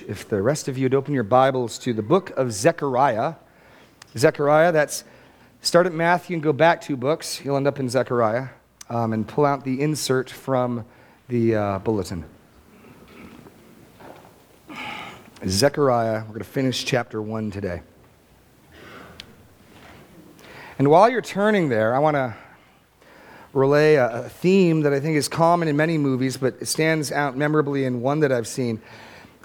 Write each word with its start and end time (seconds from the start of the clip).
If 0.00 0.28
the 0.28 0.40
rest 0.40 0.68
of 0.68 0.78
you 0.78 0.86
would 0.86 0.94
open 0.94 1.12
your 1.12 1.24
Bibles 1.24 1.78
to 1.80 1.92
the 1.92 2.02
book 2.02 2.30
of 2.30 2.52
Zechariah. 2.52 3.34
Zechariah, 4.16 4.72
that's 4.72 5.04
start 5.60 5.86
at 5.86 5.92
Matthew 5.92 6.34
and 6.34 6.42
go 6.42 6.52
back 6.52 6.80
two 6.80 6.96
books. 6.96 7.44
You'll 7.44 7.56
end 7.56 7.66
up 7.66 7.78
in 7.78 7.90
Zechariah. 7.90 8.48
Um, 8.88 9.12
and 9.12 9.28
pull 9.28 9.44
out 9.44 9.64
the 9.64 9.80
insert 9.80 10.30
from 10.30 10.84
the 11.28 11.54
uh, 11.54 11.78
bulletin. 11.80 12.24
Zechariah, 15.46 16.20
we're 16.20 16.28
going 16.28 16.38
to 16.38 16.44
finish 16.44 16.84
chapter 16.84 17.20
1 17.20 17.50
today. 17.50 17.82
And 20.78 20.88
while 20.88 21.10
you're 21.10 21.20
turning 21.20 21.68
there, 21.68 21.94
I 21.94 21.98
want 21.98 22.14
to 22.14 22.34
relay 23.52 23.96
a, 23.96 24.24
a 24.24 24.28
theme 24.28 24.82
that 24.82 24.92
I 24.92 25.00
think 25.00 25.16
is 25.16 25.28
common 25.28 25.68
in 25.68 25.76
many 25.76 25.98
movies, 25.98 26.36
but 26.36 26.54
it 26.60 26.66
stands 26.66 27.12
out 27.12 27.36
memorably 27.36 27.84
in 27.84 28.00
one 28.00 28.20
that 28.20 28.32
I've 28.32 28.48
seen. 28.48 28.80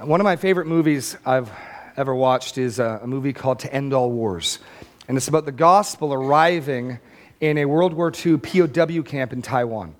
One 0.01 0.21
of 0.21 0.25
my 0.25 0.35
favorite 0.35 0.67
movies 0.67 1.17
I've 1.25 1.49
ever 1.95 2.13
watched 2.13 2.59
is 2.59 2.77
a, 2.77 2.99
a 3.01 3.07
movie 3.07 3.33
called 3.33 3.57
To 3.59 3.73
End 3.73 3.95
All 3.95 4.11
Wars. 4.11 4.59
And 5.07 5.17
it's 5.17 5.27
about 5.27 5.45
the 5.45 5.51
gospel 5.51 6.13
arriving 6.13 6.99
in 7.41 7.57
a 7.57 7.65
World 7.65 7.93
War 7.95 8.13
II 8.13 8.37
POW 8.37 9.01
camp 9.01 9.33
in 9.33 9.41
Taiwan. 9.41 9.95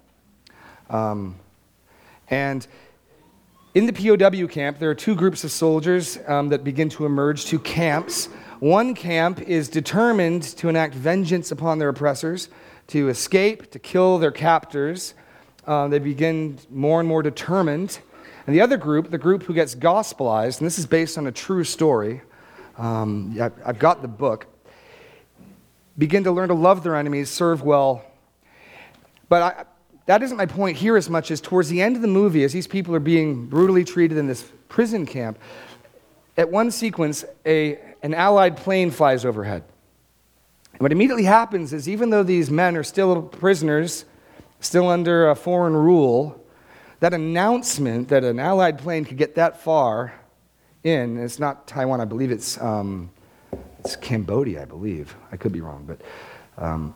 Um, 0.92 1.38
and 2.30 2.68
in 3.74 3.88
the 3.88 3.92
POW 3.92 4.46
camp, 4.46 4.78
there 4.78 4.92
are 4.92 4.96
two 4.96 5.16
groups 5.16 5.44
of 5.44 5.50
soldiers 5.50 6.20
um, 6.28 6.50
that 6.50 6.64
begin 6.64 6.90
to 6.90 7.08
emerge, 7.08 7.46
two 7.46 7.60
camps. 7.60 8.28
One 8.60 8.94
camp 8.94 9.42
is 9.42 9.68
determined 9.68 10.44
to 10.58 10.70
enact 10.70 10.94
vengeance 10.94 11.50
upon 11.50 11.80
their 11.80 11.90
oppressors, 11.90 12.50
to 12.90 13.10
escape, 13.10 13.72
to 13.72 13.80
kill 13.80 14.20
their 14.20 14.32
captors. 14.32 15.16
Uh, 15.66 15.88
they 15.88 15.98
begin 15.98 16.60
more 16.70 17.00
and 17.00 17.10
more 17.10 17.24
determined 17.24 17.98
and 18.48 18.56
the 18.56 18.62
other 18.62 18.78
group, 18.78 19.12
the 19.12 19.18
group 19.18 19.44
who 19.44 19.54
gets 19.54 19.76
gospelized, 19.76 20.60
and 20.60 20.66
this 20.66 20.80
is 20.80 20.86
based 20.86 21.18
on 21.18 21.28
a 21.28 21.32
true 21.32 21.66
story, 21.66 22.22
um, 22.78 23.38
I've 23.66 23.78
got 23.78 24.02
the 24.02 24.08
book, 24.08 24.48
begin 25.98 26.24
to 26.24 26.32
learn 26.32 26.48
to 26.48 26.54
love 26.54 26.82
their 26.82 26.96
enemies, 26.96 27.30
serve 27.30 27.62
well. 27.62 28.06
But 29.28 29.42
I, 29.42 29.66
that 30.06 30.24
isn't 30.24 30.38
my 30.38 30.46
point 30.46 30.78
here 30.78 30.96
as 30.96 31.10
much 31.10 31.30
as 31.30 31.42
towards 31.42 31.68
the 31.68 31.82
end 31.82 31.98
of 31.98 32.02
the 32.02 32.08
movie, 32.08 32.46
as 32.46 32.54
these 32.54 32.68
people 32.68 32.96
are 32.96 33.02
being 33.02 33.48
brutally 33.48 33.84
treated 33.84 34.18
in 34.18 34.28
this 34.28 34.50
prison 34.70 35.06
camp, 35.06 35.38
at 36.38 36.50
one 36.50 36.72
sequence, 36.72 37.26
a, 37.46 37.78
an 38.02 38.14
Allied 38.14 38.56
plane 38.56 38.92
flies 38.92 39.26
overhead. 39.26 39.64
And 40.72 40.82
what 40.82 40.94
immediately 40.94 41.24
happens 41.24 41.74
is, 41.74 41.90
even 41.90 42.12
though 42.12 42.24
these 42.24 42.50
men 42.50 42.78
are 42.78 42.84
still 42.84 43.24
prisoners, 43.24 44.06
still 44.62 44.88
under 44.88 45.30
a 45.30 45.36
foreign 45.36 45.76
rule, 45.76 46.42
that 47.00 47.14
announcement 47.14 48.10
that 48.10 48.24
an 48.24 48.40
Allied 48.40 48.80
plane 48.80 49.06
could 49.06 49.18
get 49.18 49.36
that 49.36 49.62
far 49.62 50.14
in, 50.84 51.18
it's 51.18 51.40
not 51.40 51.68
Taiwan, 51.68 52.02
I 52.02 52.06
believe 52.06 52.32
it's, 52.32 52.60
um, 52.60 53.10
it's 53.80 53.96
Cambodia, 53.96 54.64
I 54.64 54.66
believe. 54.66 55.16
I 55.32 55.38
could 55.38 55.52
be 55.52 55.62
wrong, 55.62 55.86
but 55.86 56.02
um, 56.58 56.96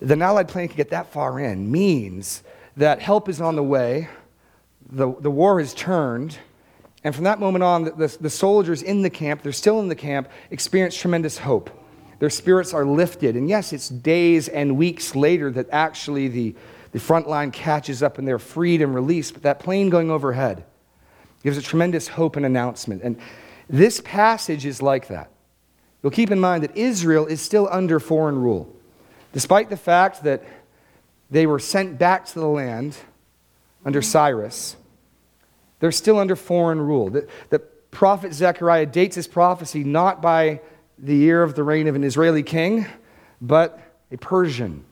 an 0.00 0.22
Allied 0.22 0.48
plane 0.48 0.68
could 0.68 0.76
get 0.76 0.90
that 0.90 1.12
far 1.12 1.38
in 1.38 1.70
means 1.70 2.42
that 2.76 3.00
help 3.00 3.28
is 3.28 3.40
on 3.40 3.56
the 3.56 3.62
way, 3.62 4.08
the, 4.90 5.14
the 5.20 5.30
war 5.30 5.58
has 5.58 5.74
turned, 5.74 6.38
and 7.04 7.14
from 7.14 7.24
that 7.24 7.38
moment 7.38 7.62
on, 7.62 7.84
the, 7.84 7.92
the, 7.92 8.16
the 8.22 8.30
soldiers 8.30 8.82
in 8.82 9.02
the 9.02 9.10
camp, 9.10 9.42
they're 9.42 9.52
still 9.52 9.80
in 9.80 9.88
the 9.88 9.94
camp, 9.94 10.28
experience 10.50 10.96
tremendous 10.96 11.38
hope. 11.38 11.70
Their 12.18 12.30
spirits 12.30 12.72
are 12.74 12.84
lifted. 12.84 13.36
And 13.36 13.48
yes, 13.48 13.72
it's 13.72 13.88
days 13.88 14.48
and 14.48 14.76
weeks 14.76 15.14
later 15.14 15.50
that 15.52 15.66
actually 15.70 16.28
the, 16.28 16.54
the 16.96 17.00
front 17.00 17.28
line 17.28 17.50
catches 17.50 18.02
up 18.02 18.16
and 18.16 18.26
they're 18.26 18.38
freed 18.38 18.80
and 18.80 18.94
released. 18.94 19.34
But 19.34 19.42
that 19.42 19.58
plane 19.58 19.90
going 19.90 20.10
overhead 20.10 20.64
gives 21.42 21.58
a 21.58 21.60
tremendous 21.60 22.08
hope 22.08 22.36
and 22.36 22.46
announcement. 22.46 23.02
And 23.02 23.18
this 23.68 24.00
passage 24.00 24.64
is 24.64 24.80
like 24.80 25.08
that. 25.08 25.30
You'll 26.02 26.10
keep 26.10 26.30
in 26.30 26.40
mind 26.40 26.64
that 26.64 26.74
Israel 26.74 27.26
is 27.26 27.42
still 27.42 27.68
under 27.70 28.00
foreign 28.00 28.40
rule. 28.40 28.74
Despite 29.34 29.68
the 29.68 29.76
fact 29.76 30.22
that 30.22 30.42
they 31.30 31.46
were 31.46 31.58
sent 31.58 31.98
back 31.98 32.24
to 32.28 32.40
the 32.40 32.46
land 32.46 32.96
under 33.84 34.00
Cyrus, 34.00 34.76
they're 35.80 35.92
still 35.92 36.18
under 36.18 36.34
foreign 36.34 36.80
rule. 36.80 37.10
The, 37.10 37.28
the 37.50 37.58
prophet 37.58 38.32
Zechariah 38.32 38.86
dates 38.86 39.16
his 39.16 39.28
prophecy 39.28 39.84
not 39.84 40.22
by 40.22 40.62
the 40.96 41.14
year 41.14 41.42
of 41.42 41.56
the 41.56 41.62
reign 41.62 41.88
of 41.88 41.94
an 41.94 42.04
Israeli 42.04 42.42
king, 42.42 42.86
but 43.42 43.78
a 44.10 44.16
Persian 44.16 44.85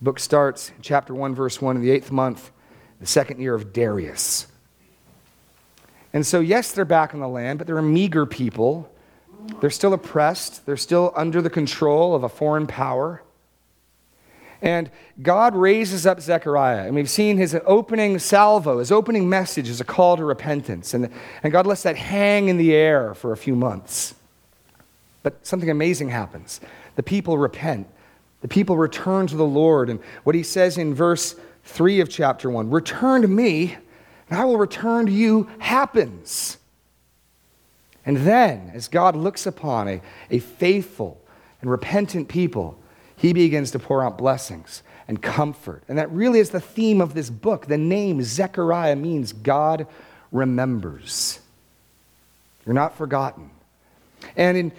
the 0.00 0.04
book 0.04 0.18
starts 0.18 0.70
in 0.70 0.76
chapter 0.80 1.14
1, 1.14 1.34
verse 1.34 1.60
1, 1.60 1.76
in 1.76 1.82
the 1.82 1.90
eighth 1.90 2.10
month, 2.10 2.50
the 3.00 3.06
second 3.06 3.38
year 3.38 3.54
of 3.54 3.72
Darius. 3.72 4.46
And 6.12 6.26
so, 6.26 6.40
yes, 6.40 6.72
they're 6.72 6.86
back 6.86 7.12
on 7.12 7.20
the 7.20 7.28
land, 7.28 7.58
but 7.58 7.66
they're 7.66 7.78
a 7.78 7.82
meager 7.82 8.24
people. 8.24 8.90
They're 9.60 9.70
still 9.70 9.92
oppressed, 9.92 10.64
they're 10.66 10.76
still 10.76 11.12
under 11.14 11.42
the 11.42 11.50
control 11.50 12.14
of 12.14 12.24
a 12.24 12.28
foreign 12.28 12.66
power. 12.66 13.22
And 14.62 14.90
God 15.22 15.54
raises 15.54 16.06
up 16.06 16.20
Zechariah, 16.20 16.86
and 16.86 16.94
we've 16.94 17.08
seen 17.08 17.36
his 17.36 17.56
opening 17.66 18.18
salvo, 18.18 18.78
his 18.78 18.92
opening 18.92 19.28
message 19.28 19.68
is 19.68 19.80
a 19.80 19.84
call 19.84 20.16
to 20.16 20.24
repentance. 20.24 20.94
And, 20.94 21.10
and 21.42 21.52
God 21.52 21.66
lets 21.66 21.82
that 21.82 21.96
hang 21.96 22.48
in 22.48 22.56
the 22.56 22.74
air 22.74 23.14
for 23.14 23.32
a 23.32 23.36
few 23.36 23.54
months. 23.54 24.14
But 25.22 25.46
something 25.46 25.70
amazing 25.70 26.10
happens. 26.10 26.60
The 26.96 27.02
people 27.02 27.36
repent. 27.38 27.86
The 28.40 28.48
people 28.48 28.76
return 28.76 29.26
to 29.28 29.36
the 29.36 29.44
Lord. 29.44 29.90
And 29.90 30.00
what 30.24 30.34
he 30.34 30.42
says 30.42 30.78
in 30.78 30.94
verse 30.94 31.36
3 31.64 32.00
of 32.00 32.08
chapter 32.08 32.50
1 32.50 32.70
Return 32.70 33.22
to 33.22 33.28
me, 33.28 33.76
and 34.28 34.38
I 34.38 34.44
will 34.44 34.58
return 34.58 35.06
to 35.06 35.12
you 35.12 35.48
happens. 35.58 36.56
And 38.06 38.18
then, 38.18 38.70
as 38.74 38.88
God 38.88 39.14
looks 39.14 39.46
upon 39.46 39.88
a, 39.88 40.02
a 40.30 40.38
faithful 40.38 41.20
and 41.60 41.70
repentant 41.70 42.28
people, 42.28 42.78
he 43.16 43.34
begins 43.34 43.70
to 43.72 43.78
pour 43.78 44.02
out 44.02 44.16
blessings 44.16 44.82
and 45.06 45.20
comfort. 45.20 45.82
And 45.88 45.98
that 45.98 46.10
really 46.10 46.38
is 46.38 46.50
the 46.50 46.60
theme 46.60 47.00
of 47.00 47.12
this 47.12 47.28
book. 47.28 47.66
The 47.66 47.76
name 47.76 48.22
Zechariah 48.22 48.96
means 48.96 49.32
God 49.32 49.86
remembers. 50.32 51.40
You're 52.64 52.74
not 52.74 52.96
forgotten. 52.96 53.50
And 54.36 54.56
in, 54.56 54.72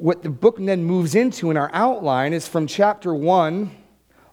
what 0.00 0.22
the 0.22 0.30
book 0.30 0.56
then 0.58 0.84
moves 0.84 1.14
into 1.14 1.50
in 1.50 1.56
our 1.56 1.70
outline 1.72 2.32
is 2.32 2.46
from 2.46 2.66
chapter 2.66 3.14
1 3.14 3.70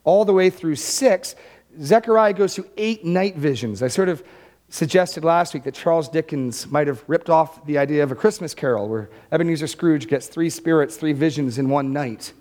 all 0.03 0.25
the 0.25 0.33
way 0.33 0.49
through 0.49 0.75
6. 0.75 1.35
Zechariah 1.81 2.33
goes 2.33 2.55
through 2.55 2.69
eight 2.77 3.03
night 3.03 3.35
visions. 3.35 3.81
I 3.81 3.87
sort 3.87 4.09
of 4.09 4.23
suggested 4.69 5.23
last 5.23 5.53
week 5.53 5.63
that 5.63 5.73
Charles 5.73 6.09
Dickens 6.09 6.67
might 6.67 6.87
have 6.87 7.03
ripped 7.07 7.29
off 7.29 7.65
the 7.65 7.77
idea 7.77 8.03
of 8.03 8.11
a 8.11 8.15
Christmas 8.15 8.53
carol 8.53 8.87
where 8.87 9.09
Ebenezer 9.31 9.67
Scrooge 9.67 10.07
gets 10.07 10.27
three 10.27 10.49
spirits, 10.49 10.97
three 10.97 11.13
visions 11.13 11.57
in 11.57 11.69
one 11.69 11.91
night. 11.91 12.33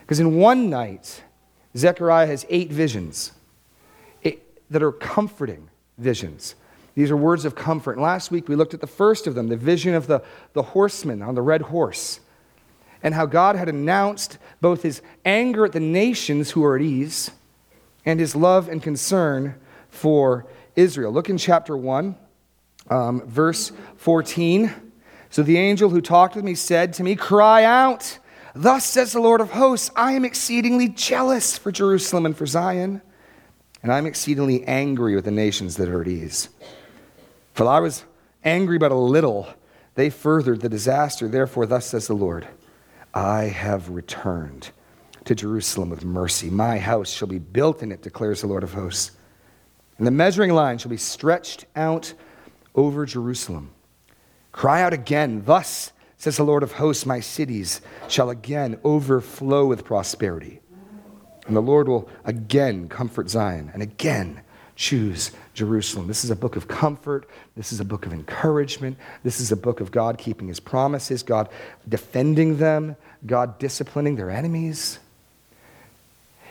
Because 0.00 0.20
in 0.20 0.36
one 0.36 0.70
night, 0.70 1.22
Zechariah 1.76 2.26
has 2.26 2.46
eight 2.48 2.70
visions 2.70 3.32
eh, 4.24 4.32
that 4.70 4.82
are 4.82 4.92
comforting 4.92 5.68
visions. 5.98 6.54
These 6.94 7.10
are 7.10 7.16
words 7.16 7.44
of 7.44 7.54
comfort. 7.54 7.92
And 7.92 8.02
last 8.02 8.30
week 8.30 8.48
we 8.48 8.56
looked 8.56 8.72
at 8.72 8.80
the 8.80 8.86
first 8.86 9.26
of 9.26 9.34
them, 9.34 9.48
the 9.48 9.56
vision 9.56 9.94
of 9.94 10.06
the, 10.06 10.22
the 10.52 10.62
horseman 10.62 11.22
on 11.22 11.34
the 11.34 11.42
red 11.42 11.62
horse 11.62 12.20
and 13.02 13.14
how 13.14 13.26
God 13.26 13.56
had 13.56 13.68
announced 13.68 14.38
both 14.60 14.82
his 14.82 15.02
anger 15.24 15.64
at 15.64 15.72
the 15.72 15.80
nations 15.80 16.50
who 16.50 16.64
are 16.64 16.76
at 16.76 16.82
ease 16.82 17.30
and 18.04 18.20
his 18.20 18.36
love 18.36 18.68
and 18.68 18.82
concern 18.82 19.54
for 19.88 20.46
Israel. 20.76 21.12
Look 21.12 21.28
in 21.28 21.38
chapter 21.38 21.76
1, 21.76 22.16
um, 22.90 23.26
verse 23.26 23.72
14. 23.96 24.72
So 25.30 25.42
the 25.42 25.58
angel 25.58 25.90
who 25.90 26.00
talked 26.00 26.36
with 26.36 26.44
me 26.44 26.54
said 26.54 26.92
to 26.94 27.02
me, 27.02 27.16
Cry 27.16 27.64
out, 27.64 28.18
Thus 28.54 28.86
says 28.86 29.12
the 29.12 29.20
Lord 29.20 29.40
of 29.40 29.50
hosts, 29.50 29.90
I 29.94 30.12
am 30.12 30.24
exceedingly 30.24 30.88
jealous 30.88 31.58
for 31.58 31.70
Jerusalem 31.70 32.24
and 32.24 32.36
for 32.36 32.46
Zion, 32.46 33.02
and 33.82 33.92
I'm 33.92 34.06
exceedingly 34.06 34.64
angry 34.64 35.14
with 35.14 35.26
the 35.26 35.30
nations 35.30 35.76
that 35.76 35.88
are 35.88 36.00
at 36.00 36.08
ease. 36.08 36.48
For 37.52 37.66
I 37.66 37.80
was 37.80 38.04
angry 38.44 38.78
but 38.78 38.92
a 38.92 38.96
little, 38.96 39.48
they 39.94 40.08
furthered 40.08 40.60
the 40.60 40.68
disaster. 40.68 41.28
Therefore, 41.28 41.66
thus 41.66 41.86
says 41.86 42.06
the 42.06 42.14
Lord. 42.14 42.46
I 43.16 43.44
have 43.44 43.88
returned 43.88 44.68
to 45.24 45.34
Jerusalem 45.34 45.88
with 45.88 46.04
mercy. 46.04 46.50
My 46.50 46.76
house 46.76 47.08
shall 47.08 47.28
be 47.28 47.38
built 47.38 47.82
in 47.82 47.90
it, 47.90 48.02
declares 48.02 48.42
the 48.42 48.46
Lord 48.46 48.62
of 48.62 48.74
hosts. 48.74 49.12
And 49.96 50.06
the 50.06 50.10
measuring 50.10 50.52
line 50.52 50.76
shall 50.76 50.90
be 50.90 50.98
stretched 50.98 51.64
out 51.74 52.12
over 52.74 53.06
Jerusalem. 53.06 53.70
Cry 54.52 54.82
out 54.82 54.92
again, 54.92 55.44
thus 55.46 55.92
says 56.18 56.36
the 56.36 56.44
Lord 56.44 56.62
of 56.62 56.72
hosts, 56.72 57.06
my 57.06 57.20
cities 57.20 57.80
shall 58.06 58.28
again 58.28 58.78
overflow 58.84 59.64
with 59.64 59.86
prosperity. 59.86 60.60
And 61.46 61.56
the 61.56 61.62
Lord 61.62 61.88
will 61.88 62.10
again 62.26 62.86
comfort 62.86 63.30
Zion 63.30 63.70
and 63.72 63.82
again 63.82 64.42
choose 64.74 65.30
Jerusalem. 65.54 66.06
This 66.06 66.22
is 66.22 66.30
a 66.30 66.36
book 66.36 66.54
of 66.54 66.68
comfort. 66.68 67.28
This 67.56 67.72
is 67.72 67.80
a 67.80 67.84
book 67.84 68.04
of 68.04 68.12
encouragement. 68.12 68.98
This 69.24 69.40
is 69.40 69.50
a 69.50 69.56
book 69.56 69.80
of 69.80 69.90
God 69.90 70.18
keeping 70.18 70.48
his 70.48 70.60
promises, 70.60 71.22
God 71.22 71.48
defending 71.88 72.58
them, 72.58 72.94
God 73.24 73.58
disciplining 73.58 74.16
their 74.16 74.30
enemies. 74.30 74.98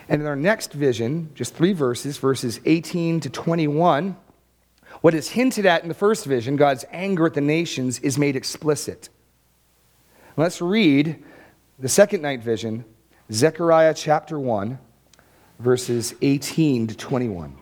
And 0.08 0.22
in 0.22 0.28
our 0.28 0.36
next 0.36 0.74
vision, 0.74 1.32
just 1.36 1.56
three 1.56 1.74
verses, 1.74 2.18
verses 2.18 2.60
18 2.66 3.20
to 3.22 3.30
21, 3.30 4.16
What 5.02 5.14
is 5.14 5.30
hinted 5.30 5.66
at 5.66 5.82
in 5.82 5.88
the 5.88 5.94
first 5.94 6.26
vision, 6.26 6.56
God's 6.56 6.86
anger 6.92 7.26
at 7.26 7.34
the 7.34 7.42
nations, 7.42 8.00
is 8.00 8.18
made 8.18 8.36
explicit. 8.36 9.10
Let's 10.38 10.62
read 10.62 11.24
the 11.80 11.90
second 11.90 12.22
night 12.22 12.42
vision, 12.42 12.86
Zechariah 13.32 13.94
chapter 13.94 14.40
1, 14.40 14.78
verses 15.60 16.14
18 16.22 16.88
to 16.88 16.96
21. 16.96 17.56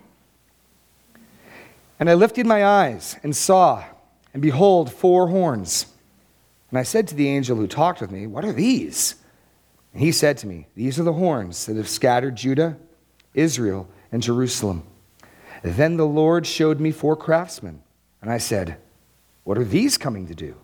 And 2.00 2.10
I 2.10 2.16
lifted 2.16 2.46
my 2.46 2.66
eyes 2.66 3.16
and 3.24 3.36
saw, 3.36 3.84
and 4.34 4.42
behold, 4.42 4.92
four 4.92 5.28
horns. 5.28 5.86
And 6.74 6.80
I 6.80 6.84
said 6.84 7.08
to 7.10 7.16
the 7.16 7.30
angel 7.30 7.56
who 7.56 7.68
talked 7.68 8.02
with 8.02 8.10
me, 8.10 8.26
What 8.26 8.44
are 8.44 8.52
these? 8.52 9.14
And 9.94 10.02
he 10.02 10.12
said 10.12 10.40
to 10.40 10.48
me, 10.48 10.66
These 10.74 11.00
are 11.00 11.04
the 11.04 11.14
horns 11.14 11.68
that 11.68 11.78
have 11.78 11.88
scattered 11.88 12.36
Judah, 12.36 12.78
Israel, 13.36 13.88
and 14.12 14.24
Jerusalem. 14.24 14.82
Then 15.62 15.98
the 15.98 16.08
Lord 16.08 16.48
showed 16.48 16.80
me 16.80 16.90
four 16.92 17.16
craftsmen. 17.16 17.84
And 18.24 18.32
I 18.32 18.40
said, 18.40 18.78
What 19.44 19.60
are 19.60 19.64
these 19.64 20.00
coming 20.00 20.26
to 20.26 20.34
do? 20.34 20.56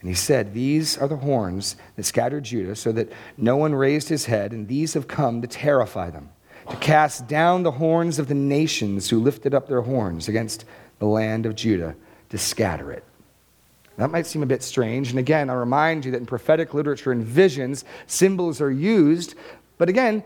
And 0.00 0.10
he 0.10 0.14
said, 0.14 0.52
These 0.52 0.98
are 0.98 1.08
the 1.08 1.16
horns 1.16 1.76
that 1.96 2.04
scattered 2.04 2.44
Judah, 2.44 2.76
so 2.76 2.92
that 2.92 3.10
no 3.38 3.56
one 3.56 3.74
raised 3.74 4.10
his 4.10 4.26
head, 4.26 4.52
and 4.52 4.68
these 4.68 4.92
have 4.92 5.08
come 5.08 5.40
to 5.40 5.48
terrify 5.48 6.10
them, 6.10 6.28
to 6.68 6.76
cast 6.76 7.26
down 7.28 7.62
the 7.62 7.70
horns 7.70 8.18
of 8.18 8.28
the 8.28 8.34
nations 8.34 9.08
who 9.08 9.18
lifted 9.18 9.54
up 9.54 9.68
their 9.68 9.80
horns 9.80 10.28
against 10.28 10.66
the 10.98 11.06
land 11.06 11.46
of 11.46 11.54
Judah, 11.54 11.96
to 12.28 12.36
scatter 12.36 12.92
it. 12.92 13.04
That 14.00 14.10
might 14.10 14.26
seem 14.26 14.42
a 14.42 14.46
bit 14.46 14.62
strange. 14.62 15.10
And 15.10 15.18
again, 15.18 15.50
I 15.50 15.52
remind 15.52 16.06
you 16.06 16.12
that 16.12 16.16
in 16.16 16.26
prophetic 16.26 16.72
literature 16.72 17.12
and 17.12 17.22
visions, 17.22 17.84
symbols 18.06 18.58
are 18.62 18.70
used. 18.70 19.34
But 19.76 19.90
again, 19.90 20.24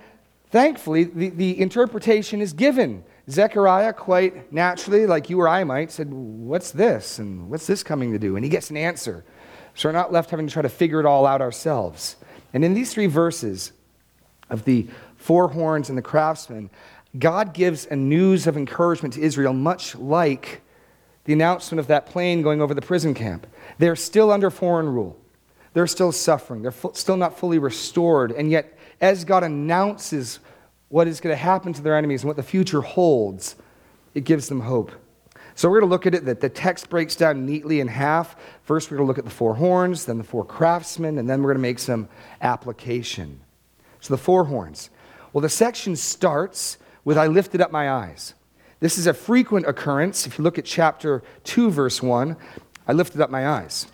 thankfully, 0.50 1.02
the, 1.02 1.30
the 1.30 1.60
interpretation 1.60 2.40
is 2.40 2.52
given. 2.52 3.02
Zechariah, 3.28 3.92
quite 3.92 4.52
naturally, 4.52 5.06
like 5.06 5.28
you 5.28 5.40
or 5.40 5.48
I 5.48 5.64
might, 5.64 5.90
said, 5.90 6.12
What's 6.12 6.70
this? 6.70 7.18
And 7.18 7.50
what's 7.50 7.66
this 7.66 7.82
coming 7.82 8.12
to 8.12 8.18
do? 8.18 8.36
And 8.36 8.44
he 8.44 8.48
gets 8.48 8.70
an 8.70 8.76
answer. 8.76 9.24
So 9.74 9.88
we're 9.88 9.92
not 9.94 10.12
left 10.12 10.30
having 10.30 10.46
to 10.46 10.52
try 10.52 10.62
to 10.62 10.68
figure 10.68 11.00
it 11.00 11.06
all 11.06 11.26
out 11.26 11.40
ourselves. 11.40 12.14
And 12.52 12.64
in 12.64 12.74
these 12.74 12.94
three 12.94 13.06
verses 13.06 13.72
of 14.50 14.64
the 14.64 14.86
four 15.16 15.48
horns 15.48 15.88
and 15.88 15.98
the 15.98 16.02
craftsman, 16.02 16.70
God 17.18 17.52
gives 17.52 17.86
a 17.86 17.96
news 17.96 18.46
of 18.46 18.56
encouragement 18.56 19.14
to 19.14 19.20
Israel, 19.20 19.52
much 19.52 19.96
like 19.96 20.60
the 21.24 21.32
announcement 21.32 21.80
of 21.80 21.88
that 21.88 22.06
plane 22.06 22.42
going 22.42 22.62
over 22.62 22.72
the 22.72 22.82
prison 22.82 23.14
camp. 23.14 23.48
They're 23.78 23.96
still 23.96 24.31
under 24.31 24.50
foreign 24.50 24.88
rule. 24.88 25.19
They're 25.72 25.87
still 25.87 26.12
suffering. 26.12 26.62
They're 26.62 26.75
still 26.93 27.16
not 27.16 27.38
fully 27.38 27.58
restored. 27.58 28.31
And 28.32 28.50
yet, 28.50 28.78
as 29.00 29.25
God 29.25 29.43
announces 29.43 30.38
what 30.88 31.08
is 31.08 31.20
going 31.20 31.32
to 31.32 31.43
happen 31.43 31.72
to 31.72 31.82
their 31.82 31.96
enemies 31.96 32.22
and 32.22 32.28
what 32.28 32.37
the 32.37 32.43
future 32.43 32.81
holds, 32.81 33.56
it 34.14 34.25
gives 34.25 34.49
them 34.49 34.61
hope. 34.61 34.93
So 35.56 35.69
we're 35.69 35.81
going 35.81 35.88
to 35.88 35.93
look 35.93 36.06
at 36.06 36.14
it 36.14 36.25
that 36.25 36.40
the 36.40 36.49
text 36.49 36.88
breaks 36.88 37.14
down 37.14 37.46
neatly 37.46 37.81
in 37.81 37.88
half. 37.88 38.37
First, 38.62 38.90
we're 38.90 38.96
going 38.96 39.06
to 39.06 39.08
look 39.08 39.19
at 39.19 39.25
the 39.25 39.31
four 39.31 39.55
horns, 39.55 40.05
then 40.05 40.19
the 40.19 40.25
four 40.25 40.44
craftsmen, 40.44 41.19
and 41.19 41.31
then 41.31 41.43
we're 41.43 41.50
going 41.50 41.58
to 41.58 41.62
make 41.62 41.78
some 41.78 42.08
application. 42.40 43.40
So 44.00 44.14
the 44.14 44.19
four 44.19 44.44
horns. 44.44 44.90
Well, 45.32 45.43
the 45.43 45.49
section 45.49 45.96
starts 45.96 46.78
with 47.05 47.19
I 47.19 47.26
lifted 47.26 47.60
up 47.60 47.70
my 47.70 47.90
eyes. 47.90 48.34
This 48.81 48.99
is 48.99 49.06
a 49.06 49.14
frequent 49.14 49.67
occurrence. 49.67 50.26
If 50.26 50.38
you 50.38 50.44
look 50.44 50.58
at 50.58 50.64
chapter 50.64 51.22
2, 51.44 51.70
verse 51.70 52.02
1, 52.02 52.37
I 52.86 52.92
lifted 52.92 53.20
up 53.20 53.31
my 53.31 53.48
eyes. 53.48 53.86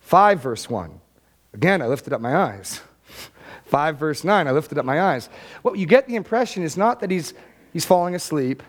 5, 0.00 0.40
verse 0.40 0.70
1, 0.70 1.00
again, 1.52 1.82
I 1.82 1.86
lifted 1.86 2.12
up 2.12 2.20
my 2.20 2.36
eyes. 2.36 2.80
5 3.64 3.98
verse 3.98 4.22
9, 4.22 4.46
I 4.46 4.50
lifted 4.52 4.78
up 4.78 4.84
my 4.84 5.00
eyes. 5.00 5.28
What 5.62 5.78
you 5.78 5.86
get 5.86 6.06
the 6.06 6.14
impression 6.14 6.62
is 6.62 6.76
not 6.76 7.00
that 7.00 7.10
he's, 7.10 7.34
he's 7.72 7.84
falling 7.84 8.14
asleep 8.14 8.62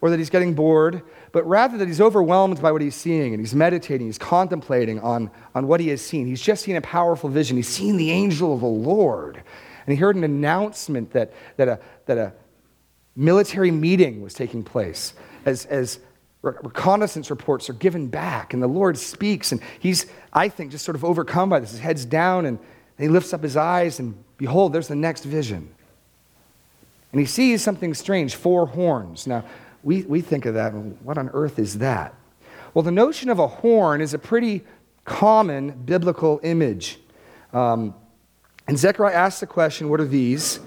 or 0.00 0.10
that 0.10 0.18
he's 0.18 0.30
getting 0.30 0.54
bored, 0.54 1.02
but 1.32 1.46
rather 1.46 1.76
that 1.76 1.88
he's 1.88 2.00
overwhelmed 2.00 2.62
by 2.62 2.72
what 2.72 2.80
he's 2.80 2.94
seeing 2.94 3.34
and 3.34 3.40
he's 3.40 3.54
meditating, 3.54 4.06
he's 4.06 4.18
contemplating 4.18 5.00
on, 5.00 5.30
on 5.54 5.66
what 5.66 5.80
he 5.80 5.88
has 5.88 6.00
seen. 6.00 6.26
He's 6.26 6.40
just 6.40 6.64
seen 6.64 6.76
a 6.76 6.80
powerful 6.80 7.28
vision. 7.28 7.56
He's 7.56 7.68
seen 7.68 7.96
the 7.96 8.10
angel 8.10 8.54
of 8.54 8.60
the 8.60 8.66
Lord. 8.66 9.36
And 9.36 9.92
he 9.92 9.96
heard 9.96 10.16
an 10.16 10.24
announcement 10.24 11.12
that, 11.12 11.32
that, 11.56 11.68
a, 11.68 11.80
that 12.06 12.16
a 12.16 12.32
military 13.16 13.70
meeting 13.70 14.22
was 14.22 14.32
taking 14.32 14.62
place 14.62 15.14
as, 15.44 15.66
as 15.66 15.98
reconnaissance 16.42 17.30
reports 17.30 17.68
are 17.68 17.74
given 17.74 18.06
back 18.08 18.54
and 18.54 18.62
the 18.62 18.68
Lord 18.68 18.96
speaks. 18.96 19.52
And 19.52 19.60
he's, 19.80 20.06
I 20.32 20.48
think, 20.48 20.70
just 20.70 20.84
sort 20.84 20.94
of 20.94 21.04
overcome 21.04 21.48
by 21.48 21.60
this. 21.60 21.72
His 21.72 21.80
head's 21.80 22.04
down 22.04 22.46
and 22.46 22.58
he 22.96 23.08
lifts 23.08 23.32
up 23.32 23.42
his 23.42 23.56
eyes 23.56 23.98
and 23.98 24.14
Behold, 24.38 24.72
there's 24.72 24.88
the 24.88 24.96
next 24.96 25.24
vision. 25.24 25.68
And 27.12 27.20
he 27.20 27.26
sees 27.26 27.62
something 27.62 27.92
strange 27.92 28.36
four 28.36 28.66
horns. 28.66 29.26
Now, 29.26 29.44
we, 29.82 30.02
we 30.02 30.20
think 30.20 30.46
of 30.46 30.54
that, 30.54 30.70
what 30.70 31.18
on 31.18 31.28
earth 31.30 31.58
is 31.58 31.78
that? 31.78 32.14
Well, 32.72 32.82
the 32.82 32.92
notion 32.92 33.28
of 33.28 33.38
a 33.38 33.48
horn 33.48 34.00
is 34.00 34.14
a 34.14 34.18
pretty 34.18 34.64
common 35.04 35.70
biblical 35.70 36.40
image. 36.42 36.98
Um, 37.52 37.94
and 38.68 38.78
Zechariah 38.78 39.14
asks 39.14 39.40
the 39.40 39.46
question, 39.46 39.88
What 39.88 40.00
are 40.00 40.06
these? 40.06 40.60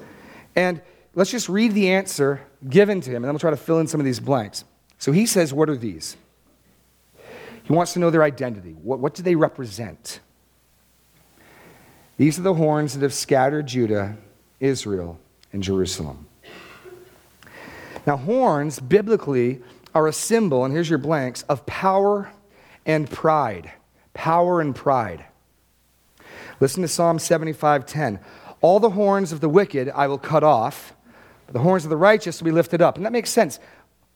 And 0.55 0.81
let's 1.15 1.31
just 1.31 1.47
read 1.47 1.73
the 1.73 1.91
answer 1.91 2.41
given 2.67 2.99
to 3.01 3.09
him, 3.09 3.17
and 3.17 3.25
then 3.25 3.33
we'll 3.33 3.39
try 3.39 3.51
to 3.51 3.57
fill 3.57 3.79
in 3.79 3.87
some 3.87 4.01
of 4.01 4.05
these 4.05 4.19
blanks. 4.19 4.65
So 5.01 5.11
he 5.11 5.25
says, 5.25 5.51
What 5.51 5.67
are 5.67 5.75
these? 5.75 6.15
He 7.63 7.73
wants 7.73 7.93
to 7.93 7.99
know 7.99 8.11
their 8.11 8.23
identity. 8.23 8.73
What, 8.73 8.99
what 8.99 9.15
do 9.15 9.23
they 9.23 9.33
represent? 9.33 10.19
These 12.17 12.37
are 12.37 12.43
the 12.43 12.53
horns 12.53 12.93
that 12.93 13.01
have 13.01 13.13
scattered 13.13 13.65
Judah, 13.65 14.15
Israel, 14.59 15.19
and 15.51 15.63
Jerusalem. 15.63 16.27
Now, 18.05 18.15
horns, 18.15 18.79
biblically, 18.79 19.63
are 19.95 20.07
a 20.07 20.13
symbol, 20.13 20.65
and 20.65 20.71
here's 20.71 20.89
your 20.89 20.99
blanks, 20.99 21.41
of 21.43 21.65
power 21.65 22.29
and 22.85 23.09
pride. 23.09 23.71
Power 24.13 24.61
and 24.61 24.75
pride. 24.75 25.25
Listen 26.59 26.83
to 26.83 26.87
Psalm 26.87 27.17
75:10. 27.17 28.19
All 28.61 28.79
the 28.79 28.91
horns 28.91 29.31
of 29.31 29.39
the 29.39 29.49
wicked 29.49 29.89
I 29.95 30.05
will 30.05 30.19
cut 30.19 30.43
off, 30.43 30.93
but 31.47 31.53
the 31.53 31.59
horns 31.61 31.85
of 31.85 31.89
the 31.89 31.97
righteous 31.97 32.39
will 32.39 32.45
be 32.45 32.51
lifted 32.51 32.83
up. 32.83 32.97
And 32.97 33.05
that 33.05 33.11
makes 33.11 33.31
sense. 33.31 33.57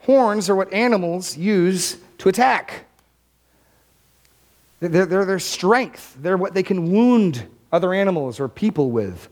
Horns 0.06 0.50
are 0.52 0.56
what 0.56 0.72
animals 0.72 1.36
use 1.36 1.98
to 2.19 2.30
attack. 2.30 2.86
They're, 4.80 5.07
they're 5.07 5.25
their 5.25 5.40
strength. 5.40 6.16
They're 6.19 6.38
what 6.38 6.54
they 6.54 6.62
can 6.62 6.92
wound 6.92 7.48
other 7.72 7.92
animals 7.92 8.40
or 8.40 8.48
people 8.48 8.92
with. 8.92 9.30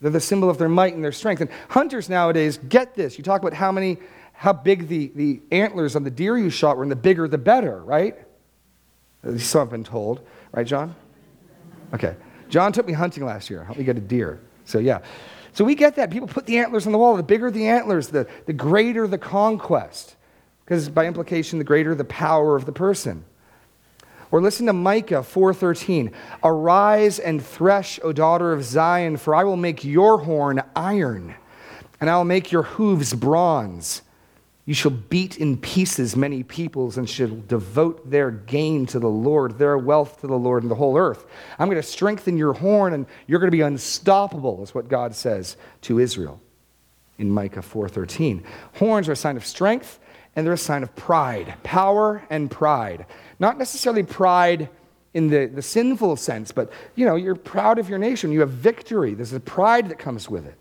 They're 0.00 0.12
the 0.12 0.20
symbol 0.20 0.48
of 0.48 0.56
their 0.56 0.68
might 0.68 0.94
and 0.94 1.02
their 1.02 1.10
strength. 1.10 1.40
And 1.40 1.50
hunters 1.68 2.08
nowadays 2.08 2.58
get 2.58 2.94
this. 2.94 3.18
You 3.18 3.24
talk 3.24 3.40
about 3.40 3.54
how 3.54 3.72
many, 3.72 3.98
how 4.34 4.52
big 4.52 4.86
the, 4.86 5.10
the 5.16 5.40
antlers 5.50 5.96
on 5.96 6.04
the 6.04 6.10
deer 6.10 6.38
you 6.38 6.50
shot 6.50 6.76
were, 6.76 6.84
and 6.84 6.92
the 6.92 6.96
bigger 6.96 7.26
the 7.26 7.38
better, 7.38 7.82
right? 7.82 8.16
At 9.24 9.40
So 9.40 9.60
I've 9.60 9.70
been 9.70 9.82
told, 9.82 10.20
right, 10.52 10.66
John? 10.66 10.94
Okay. 11.92 12.14
John 12.48 12.72
took 12.72 12.86
me 12.86 12.92
hunting 12.92 13.24
last 13.24 13.50
year, 13.50 13.64
helped 13.64 13.80
me 13.80 13.84
get 13.84 13.96
a 13.96 14.00
deer. 14.00 14.38
So 14.64 14.78
yeah. 14.78 15.00
So 15.58 15.64
we 15.64 15.74
get 15.74 15.96
that. 15.96 16.12
People 16.12 16.28
put 16.28 16.46
the 16.46 16.58
antlers 16.58 16.86
on 16.86 16.92
the 16.92 16.98
wall. 16.98 17.16
The 17.16 17.22
bigger 17.24 17.50
the 17.50 17.66
antlers, 17.66 18.06
the, 18.06 18.28
the 18.46 18.52
greater 18.52 19.08
the 19.08 19.18
conquest. 19.18 20.14
Because 20.64 20.88
by 20.88 21.04
implication, 21.04 21.58
the 21.58 21.64
greater 21.64 21.96
the 21.96 22.04
power 22.04 22.54
of 22.54 22.64
the 22.64 22.70
person. 22.70 23.24
Or 24.30 24.40
listen 24.40 24.66
to 24.66 24.72
Micah 24.72 25.24
4:13. 25.24 26.12
Arise 26.44 27.18
and 27.18 27.44
thresh, 27.44 27.98
O 28.04 28.12
daughter 28.12 28.52
of 28.52 28.62
Zion, 28.62 29.16
for 29.16 29.34
I 29.34 29.42
will 29.42 29.56
make 29.56 29.82
your 29.82 30.18
horn 30.18 30.62
iron, 30.76 31.34
and 32.00 32.08
I 32.08 32.16
will 32.16 32.24
make 32.24 32.52
your 32.52 32.62
hooves 32.62 33.12
bronze. 33.12 34.02
You 34.68 34.74
shall 34.74 34.90
beat 34.90 35.38
in 35.38 35.56
pieces 35.56 36.14
many 36.14 36.42
peoples 36.42 36.98
and 36.98 37.08
shall 37.08 37.34
devote 37.48 38.10
their 38.10 38.30
gain 38.30 38.84
to 38.88 38.98
the 38.98 39.08
Lord, 39.08 39.56
their 39.56 39.78
wealth 39.78 40.20
to 40.20 40.26
the 40.26 40.36
Lord 40.36 40.62
and 40.62 40.70
the 40.70 40.74
whole 40.74 40.98
earth. 40.98 41.24
I'm 41.58 41.68
going 41.68 41.80
to 41.80 41.82
strengthen 41.82 42.36
your 42.36 42.52
horn 42.52 42.92
and 42.92 43.06
you're 43.26 43.38
going 43.40 43.50
to 43.50 43.56
be 43.56 43.62
unstoppable, 43.62 44.62
is 44.62 44.74
what 44.74 44.88
God 44.88 45.14
says 45.14 45.56
to 45.80 46.00
Israel 46.00 46.38
in 47.16 47.30
Micah 47.30 47.60
4:13. 47.62 48.44
Horns 48.74 49.08
are 49.08 49.12
a 49.12 49.16
sign 49.16 49.38
of 49.38 49.46
strength 49.46 50.00
and 50.36 50.44
they're 50.44 50.52
a 50.52 50.58
sign 50.58 50.82
of 50.82 50.94
pride, 50.94 51.54
power 51.62 52.22
and 52.28 52.50
pride. 52.50 53.06
Not 53.38 53.56
necessarily 53.56 54.02
pride 54.02 54.68
in 55.14 55.28
the, 55.28 55.46
the 55.46 55.62
sinful 55.62 56.16
sense, 56.16 56.52
but 56.52 56.70
you 56.94 57.06
know, 57.06 57.16
you're 57.16 57.36
proud 57.36 57.78
of 57.78 57.88
your 57.88 57.98
nation. 57.98 58.32
You 58.32 58.40
have 58.40 58.50
victory. 58.50 59.14
There's 59.14 59.32
a 59.32 59.40
pride 59.40 59.88
that 59.88 59.98
comes 59.98 60.28
with 60.28 60.44
it. 60.44 60.56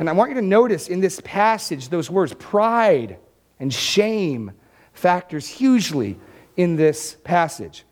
And 0.00 0.10
I 0.10 0.14
want 0.14 0.30
you 0.30 0.34
to 0.34 0.42
notice 0.42 0.88
in 0.88 0.98
this 0.98 1.20
passage 1.22 1.90
those 1.90 2.10
words 2.10 2.34
pride 2.34 3.18
and 3.58 3.72
shame 3.72 4.52
factors 4.92 5.48
hugely 5.48 6.18
in 6.56 6.76
this 6.76 7.16
passage. 7.24 7.84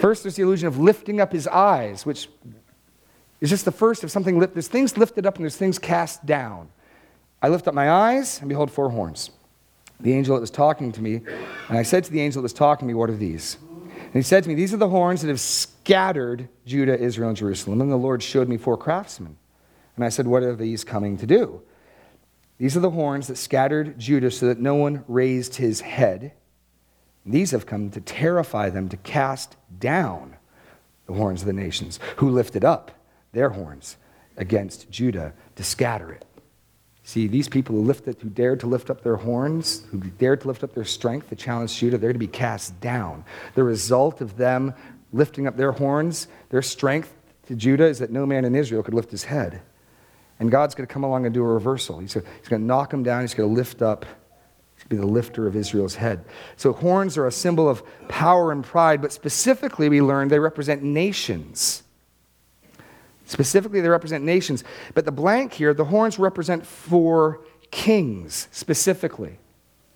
First, 0.00 0.24
there's 0.24 0.36
the 0.36 0.42
illusion 0.42 0.68
of 0.68 0.78
lifting 0.78 1.20
up 1.20 1.32
his 1.32 1.46
eyes, 1.48 2.04
which 2.04 2.28
is 3.40 3.50
just 3.50 3.64
the 3.64 3.72
first 3.72 4.04
of 4.04 4.10
something. 4.10 4.38
There's 4.38 4.68
things 4.68 4.96
lifted 4.96 5.26
up 5.26 5.36
and 5.36 5.44
there's 5.44 5.56
things 5.56 5.78
cast 5.78 6.24
down. 6.26 6.68
I 7.42 7.48
lift 7.48 7.68
up 7.68 7.74
my 7.74 7.90
eyes, 7.90 8.40
and 8.40 8.48
behold, 8.48 8.70
four 8.70 8.90
horns 8.90 9.30
the 10.00 10.12
angel 10.12 10.34
that 10.34 10.40
was 10.40 10.50
talking 10.50 10.92
to 10.92 11.02
me, 11.02 11.20
and 11.68 11.78
I 11.78 11.82
said 11.82 12.04
to 12.04 12.10
the 12.10 12.20
angel 12.20 12.42
that 12.42 12.44
was 12.44 12.52
talking 12.52 12.86
to 12.86 12.92
me, 12.92 12.94
What 12.94 13.10
are 13.10 13.16
these? 13.16 13.58
And 13.62 14.14
he 14.14 14.22
said 14.22 14.42
to 14.44 14.48
me, 14.48 14.54
These 14.54 14.74
are 14.74 14.78
the 14.78 14.88
horns 14.88 15.22
that 15.22 15.28
have 15.28 15.40
scattered 15.40 16.48
Judah, 16.66 16.98
Israel, 16.98 17.28
and 17.28 17.36
Jerusalem. 17.36 17.80
And 17.80 17.90
the 17.90 17.96
Lord 17.96 18.22
showed 18.22 18.48
me 18.48 18.56
four 18.56 18.76
craftsmen. 18.76 19.36
And 19.96 20.04
I 20.04 20.08
said, 20.08 20.26
What 20.26 20.42
are 20.42 20.54
these 20.54 20.84
coming 20.84 21.16
to 21.18 21.26
do? 21.26 21.62
These 22.58 22.76
are 22.76 22.80
the 22.80 22.90
horns 22.90 23.26
that 23.26 23.36
scattered 23.36 23.98
Judah 23.98 24.30
so 24.30 24.46
that 24.46 24.60
no 24.60 24.74
one 24.74 25.04
raised 25.08 25.56
his 25.56 25.80
head. 25.80 26.32
These 27.26 27.50
have 27.50 27.66
come 27.66 27.90
to 27.90 28.00
terrify 28.00 28.70
them, 28.70 28.88
to 28.90 28.96
cast 28.98 29.56
down 29.78 30.36
the 31.06 31.14
horns 31.14 31.42
of 31.42 31.46
the 31.46 31.52
nations, 31.52 31.98
who 32.16 32.30
lifted 32.30 32.64
up 32.64 32.90
their 33.32 33.50
horns 33.50 33.96
against 34.36 34.90
Judah 34.90 35.32
to 35.56 35.64
scatter 35.64 36.12
it. 36.12 36.24
See, 37.02 37.26
these 37.26 37.48
people 37.48 37.76
who 37.76 37.82
lifted, 37.82 38.16
who 38.20 38.30
dared 38.30 38.60
to 38.60 38.66
lift 38.66 38.88
up 38.88 39.02
their 39.02 39.16
horns, 39.16 39.84
who 39.90 39.98
dared 39.98 40.40
to 40.42 40.48
lift 40.48 40.64
up 40.64 40.74
their 40.74 40.84
strength 40.84 41.28
to 41.28 41.36
challenge 41.36 41.76
Judah, 41.78 41.98
they're 41.98 42.14
to 42.14 42.18
be 42.18 42.26
cast 42.26 42.80
down. 42.80 43.24
The 43.54 43.62
result 43.62 44.20
of 44.20 44.38
them 44.38 44.74
lifting 45.12 45.46
up 45.46 45.56
their 45.56 45.72
horns, 45.72 46.28
their 46.48 46.62
strength 46.62 47.14
to 47.46 47.54
Judah, 47.54 47.84
is 47.84 47.98
that 47.98 48.10
no 48.10 48.24
man 48.24 48.44
in 48.46 48.54
Israel 48.54 48.82
could 48.82 48.94
lift 48.94 49.10
his 49.10 49.24
head. 49.24 49.60
And 50.44 50.50
God's 50.50 50.74
going 50.74 50.86
to 50.86 50.92
come 50.92 51.04
along 51.04 51.24
and 51.24 51.32
do 51.32 51.42
a 51.42 51.46
reversal. 51.46 52.00
He's 52.00 52.12
going 52.12 52.26
to 52.50 52.58
knock 52.58 52.90
them 52.90 53.02
down. 53.02 53.22
He's 53.22 53.32
going 53.32 53.48
to 53.48 53.54
lift 53.54 53.80
up. 53.80 54.04
He's 54.74 54.84
going 54.84 54.90
to 54.90 54.96
be 54.96 54.96
the 54.98 55.06
lifter 55.06 55.46
of 55.46 55.56
Israel's 55.56 55.94
head. 55.94 56.22
So 56.58 56.74
horns 56.74 57.16
are 57.16 57.26
a 57.26 57.32
symbol 57.32 57.66
of 57.66 57.82
power 58.08 58.52
and 58.52 58.62
pride, 58.62 59.00
but 59.00 59.10
specifically, 59.10 59.88
we 59.88 60.02
learned 60.02 60.30
they 60.30 60.38
represent 60.38 60.82
nations. 60.82 61.82
Specifically, 63.24 63.80
they 63.80 63.88
represent 63.88 64.22
nations. 64.22 64.64
But 64.92 65.06
the 65.06 65.12
blank 65.12 65.54
here, 65.54 65.72
the 65.72 65.86
horns 65.86 66.18
represent 66.18 66.66
four 66.66 67.40
kings, 67.70 68.48
specifically. 68.52 69.38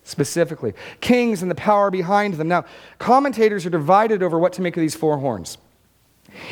Specifically. 0.03 0.73
Kings 1.03 1.43
and 1.43 1.51
the 1.51 1.57
power 1.57 1.91
behind 1.91 2.33
them. 2.35 2.49
Now, 2.49 2.65
commentators 2.99 3.67
are 3.67 3.71
divided 3.71 4.23
over 4.23 4.39
what 4.39 4.55
to 4.55 4.63
make 4.63 4.79
of 4.79 4.81
these 4.81 4.95
four 4.95 5.19
horns. 5.19 5.59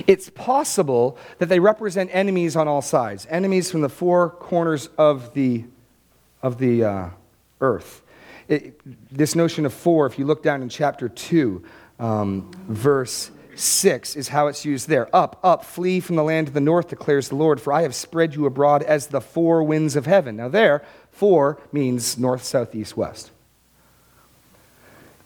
It's 0.07 0.31
possible 0.31 1.19
that 1.39 1.47
they 1.47 1.61
represent 1.61 2.11
enemies 2.13 2.57
on 2.57 2.69
all 2.69 2.83
sides, 2.83 3.27
enemies 3.31 3.71
from 3.71 3.83
the 3.83 3.89
four 3.89 4.31
corners 4.31 4.89
of 4.99 5.35
the, 5.35 5.65
of 6.43 6.59
the 6.59 6.85
uh, 6.85 7.11
earth. 7.61 8.03
It, 8.49 8.81
this 9.15 9.35
notion 9.35 9.67
of 9.67 9.75
four, 9.75 10.07
if 10.07 10.19
you 10.19 10.25
look 10.25 10.43
down 10.43 10.63
in 10.63 10.69
chapter 10.69 11.09
2, 11.09 11.65
um, 11.99 12.51
verse 12.69 13.31
6 13.57 14.17
is 14.17 14.29
how 14.29 14.47
it's 14.47 14.65
used 14.65 14.89
there. 14.89 15.15
Up, 15.15 15.41
up, 15.43 15.65
flee 15.65 16.01
from 16.01 16.17
the 16.17 16.23
land 16.23 16.49
of 16.49 16.55
the 16.55 16.61
north, 16.61 16.89
declares 16.89 17.29
the 17.29 17.37
Lord, 17.37 17.61
for 17.61 17.73
I 17.73 17.83
have 17.83 17.95
spread 17.95 18.35
you 18.35 18.47
abroad 18.47 18.83
as 18.83 19.09
the 19.09 19.21
four 19.21 19.63
winds 19.63 19.97
of 19.97 20.07
heaven. 20.07 20.37
Now, 20.37 20.49
there, 20.49 20.85
four 21.11 21.61
means 21.73 22.19
north, 22.19 22.45
south, 22.45 22.75
east, 22.75 22.97
west. 22.97 23.31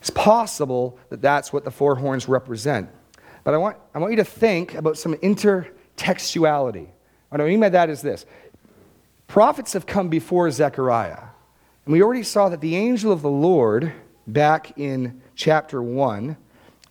It's 0.00 0.10
possible 0.10 0.98
that 1.10 1.20
that's 1.20 1.52
what 1.52 1.64
the 1.64 1.70
four 1.70 1.96
horns 1.96 2.26
represent. 2.26 2.88
But 3.44 3.54
I 3.54 3.56
want, 3.56 3.76
I 3.94 3.98
want 3.98 4.12
you 4.12 4.16
to 4.16 4.24
think 4.24 4.74
about 4.74 4.98
some 4.98 5.14
intertextuality. 5.14 6.88
What 7.28 7.40
I 7.40 7.44
mean 7.44 7.60
by 7.60 7.68
that 7.70 7.90
is 7.90 8.02
this 8.02 8.26
prophets 9.26 9.72
have 9.74 9.86
come 9.86 10.08
before 10.08 10.50
Zechariah. 10.50 11.22
And 11.84 11.92
we 11.92 12.02
already 12.02 12.22
saw 12.22 12.48
that 12.48 12.60
the 12.60 12.76
angel 12.76 13.12
of 13.12 13.22
the 13.22 13.30
Lord, 13.30 13.92
back 14.26 14.78
in 14.78 15.22
chapter 15.34 15.82
1, 15.82 16.36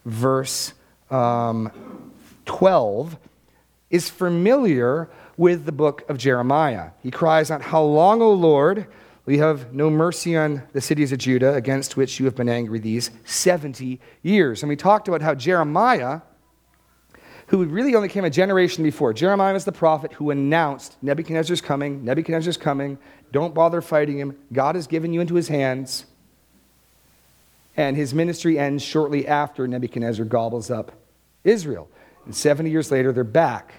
verse 0.06 0.74
um, 1.12 2.12
12 2.46 3.18
is 3.89 4.10
familiar 4.10 5.10
with 5.38 5.65
the 5.65 5.72
book 5.72 6.03
of 6.10 6.18
Jeremiah. 6.18 6.91
He 7.01 7.12
cries 7.12 7.51
out, 7.51 7.62
How 7.62 7.84
long, 7.84 8.22
O 8.22 8.32
Lord, 8.32 8.88
will 9.25 9.34
you 9.34 9.41
have 9.41 9.74
no 9.74 9.89
mercy 9.89 10.36
on 10.36 10.63
the 10.74 10.82
cities 10.82 11.12
of 11.12 11.20
Judah 11.20 11.53
against 11.53 11.96
which 11.96 12.20
you 12.20 12.25
have 12.25 12.36
been 12.36 12.50
angry 12.50 12.79
these 12.79 13.12
70 13.25 14.00
years? 14.22 14.62
And 14.63 14.70
we 14.70 14.75
talked 14.75 15.08
about 15.08 15.22
how 15.22 15.34
Jeremiah, 15.36 16.22
who 17.50 17.65
really 17.65 17.96
only 17.96 18.10
came 18.10 18.25
a 18.25 18.29
generation 18.29 18.84
before, 18.84 19.12
Jeremiah 19.12 19.53
was 19.53 19.65
the 19.65 19.72
prophet 19.72 20.13
who 20.13 20.29
announced 20.29 20.98
Nebuchadnezzar's 21.01 21.62
coming, 21.62 22.06
Nebuchadnezzar's 22.06 22.58
coming, 22.58 23.00
don't 23.32 23.56
bother 23.56 23.82
fighting 23.82 24.20
him, 24.20 24.38
God 24.53 24.75
has 24.75 24.86
given 24.86 25.13
you 25.13 25.20
into 25.20 25.34
his 25.34 25.48
hands. 25.48 26.06
And 27.75 27.98
his 27.98 28.13
ministry 28.13 28.60
ends 28.60 28.84
shortly 28.84 29.27
after 29.27 29.68
Nebuchadnezzar 29.68 30.25
gobbles 30.25 30.70
up 30.70 30.91
Israel. 31.44 31.89
And 32.25 32.36
70 32.36 32.70
years 32.70 32.91
later, 32.91 33.12
they're 33.12 33.24
back. 33.24 33.74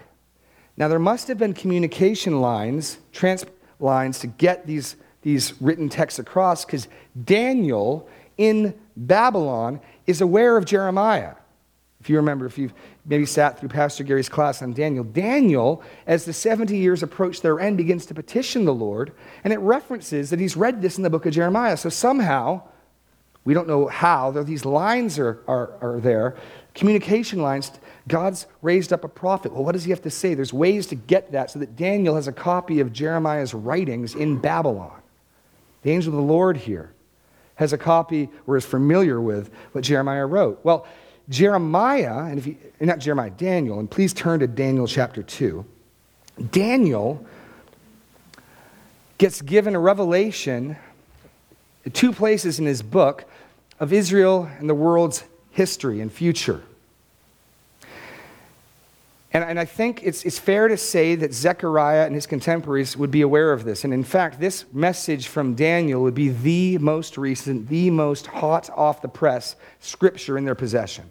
Now, 0.75 0.89
there 0.89 0.99
must 0.99 1.29
have 1.29 1.37
been 1.37 1.53
communication 1.53 2.41
lines, 2.41 2.97
trans 3.13 3.45
lines, 3.79 4.19
to 4.19 4.27
get 4.27 4.67
these, 4.67 4.97
these 5.21 5.53
written 5.61 5.87
texts 5.87 6.19
across 6.19 6.65
because 6.65 6.89
Daniel 7.23 8.09
in 8.37 8.73
Babylon 8.97 9.79
is 10.07 10.19
aware 10.19 10.57
of 10.57 10.65
Jeremiah. 10.65 11.35
If 12.01 12.09
you 12.09 12.15
remember, 12.15 12.47
if 12.47 12.57
you've 12.57 12.73
maybe 13.05 13.27
sat 13.27 13.59
through 13.59 13.69
Pastor 13.69 14.03
Gary's 14.03 14.27
class 14.27 14.63
on 14.63 14.73
Daniel, 14.73 15.03
Daniel, 15.03 15.83
as 16.07 16.25
the 16.25 16.33
70 16.33 16.75
years 16.75 17.03
approach 17.03 17.41
their 17.41 17.59
end, 17.59 17.77
begins 17.77 18.07
to 18.07 18.15
petition 18.15 18.65
the 18.65 18.73
Lord, 18.73 19.13
and 19.43 19.53
it 19.53 19.59
references 19.59 20.31
that 20.31 20.39
he's 20.39 20.57
read 20.57 20.81
this 20.81 20.97
in 20.97 21.03
the 21.03 21.11
book 21.11 21.27
of 21.27 21.33
Jeremiah. 21.33 21.77
So 21.77 21.89
somehow, 21.89 22.63
we 23.45 23.53
don't 23.53 23.67
know 23.67 23.85
how, 23.85 24.31
though 24.31 24.41
these 24.41 24.65
lines 24.65 25.19
are, 25.19 25.43
are, 25.47 25.73
are 25.79 25.99
there, 25.99 26.37
communication 26.73 27.43
lines. 27.43 27.71
God's 28.07 28.47
raised 28.63 28.91
up 28.91 29.03
a 29.03 29.07
prophet. 29.07 29.53
Well, 29.53 29.63
what 29.63 29.73
does 29.73 29.83
he 29.83 29.91
have 29.91 30.01
to 30.01 30.09
say? 30.09 30.33
There's 30.33 30.53
ways 30.53 30.87
to 30.87 30.95
get 30.95 31.33
that 31.33 31.51
so 31.51 31.59
that 31.59 31.75
Daniel 31.75 32.15
has 32.15 32.27
a 32.27 32.31
copy 32.31 32.79
of 32.79 32.91
Jeremiah's 32.91 33.53
writings 33.53 34.15
in 34.15 34.39
Babylon. 34.39 34.99
The 35.83 35.91
angel 35.91 36.13
of 36.13 36.17
the 36.17 36.33
Lord 36.33 36.57
here 36.57 36.93
has 37.55 37.73
a 37.73 37.77
copy 37.77 38.27
or 38.47 38.57
is 38.57 38.65
familiar 38.65 39.21
with 39.21 39.51
what 39.73 39.83
Jeremiah 39.83 40.25
wrote. 40.25 40.59
Well, 40.63 40.87
Jeremiah, 41.29 42.25
and 42.25 42.37
if 42.37 42.47
you, 42.47 42.57
not 42.79 42.99
Jeremiah, 42.99 43.29
Daniel, 43.29 43.79
and 43.79 43.89
please 43.89 44.13
turn 44.13 44.39
to 44.39 44.47
Daniel 44.47 44.87
chapter 44.87 45.23
2. 45.23 45.65
Daniel 46.51 47.25
gets 49.17 49.41
given 49.41 49.75
a 49.75 49.79
revelation 49.79 50.75
two 51.93 52.11
places 52.11 52.59
in 52.59 52.65
his 52.65 52.81
book 52.81 53.25
of 53.79 53.93
Israel 53.93 54.49
and 54.59 54.69
the 54.69 54.75
world's 54.75 55.23
history 55.51 56.01
and 56.01 56.11
future. 56.11 56.61
And, 59.33 59.43
and 59.43 59.59
I 59.59 59.65
think 59.65 60.03
it's, 60.03 60.25
it's 60.25 60.37
fair 60.37 60.67
to 60.67 60.75
say 60.75 61.15
that 61.15 61.33
Zechariah 61.33 62.05
and 62.05 62.13
his 62.13 62.25
contemporaries 62.25 62.97
would 62.97 63.11
be 63.11 63.21
aware 63.21 63.53
of 63.53 63.63
this. 63.63 63.83
And 63.83 63.93
in 63.93 64.03
fact, 64.03 64.39
this 64.39 64.65
message 64.73 65.27
from 65.27 65.55
Daniel 65.55 66.01
would 66.01 66.15
be 66.15 66.29
the 66.29 66.77
most 66.79 67.17
recent, 67.17 67.69
the 67.69 67.89
most 67.89 68.27
hot 68.27 68.69
off 68.71 69.01
the 69.01 69.07
press 69.07 69.55
scripture 69.79 70.37
in 70.37 70.43
their 70.43 70.55
possession. 70.55 71.05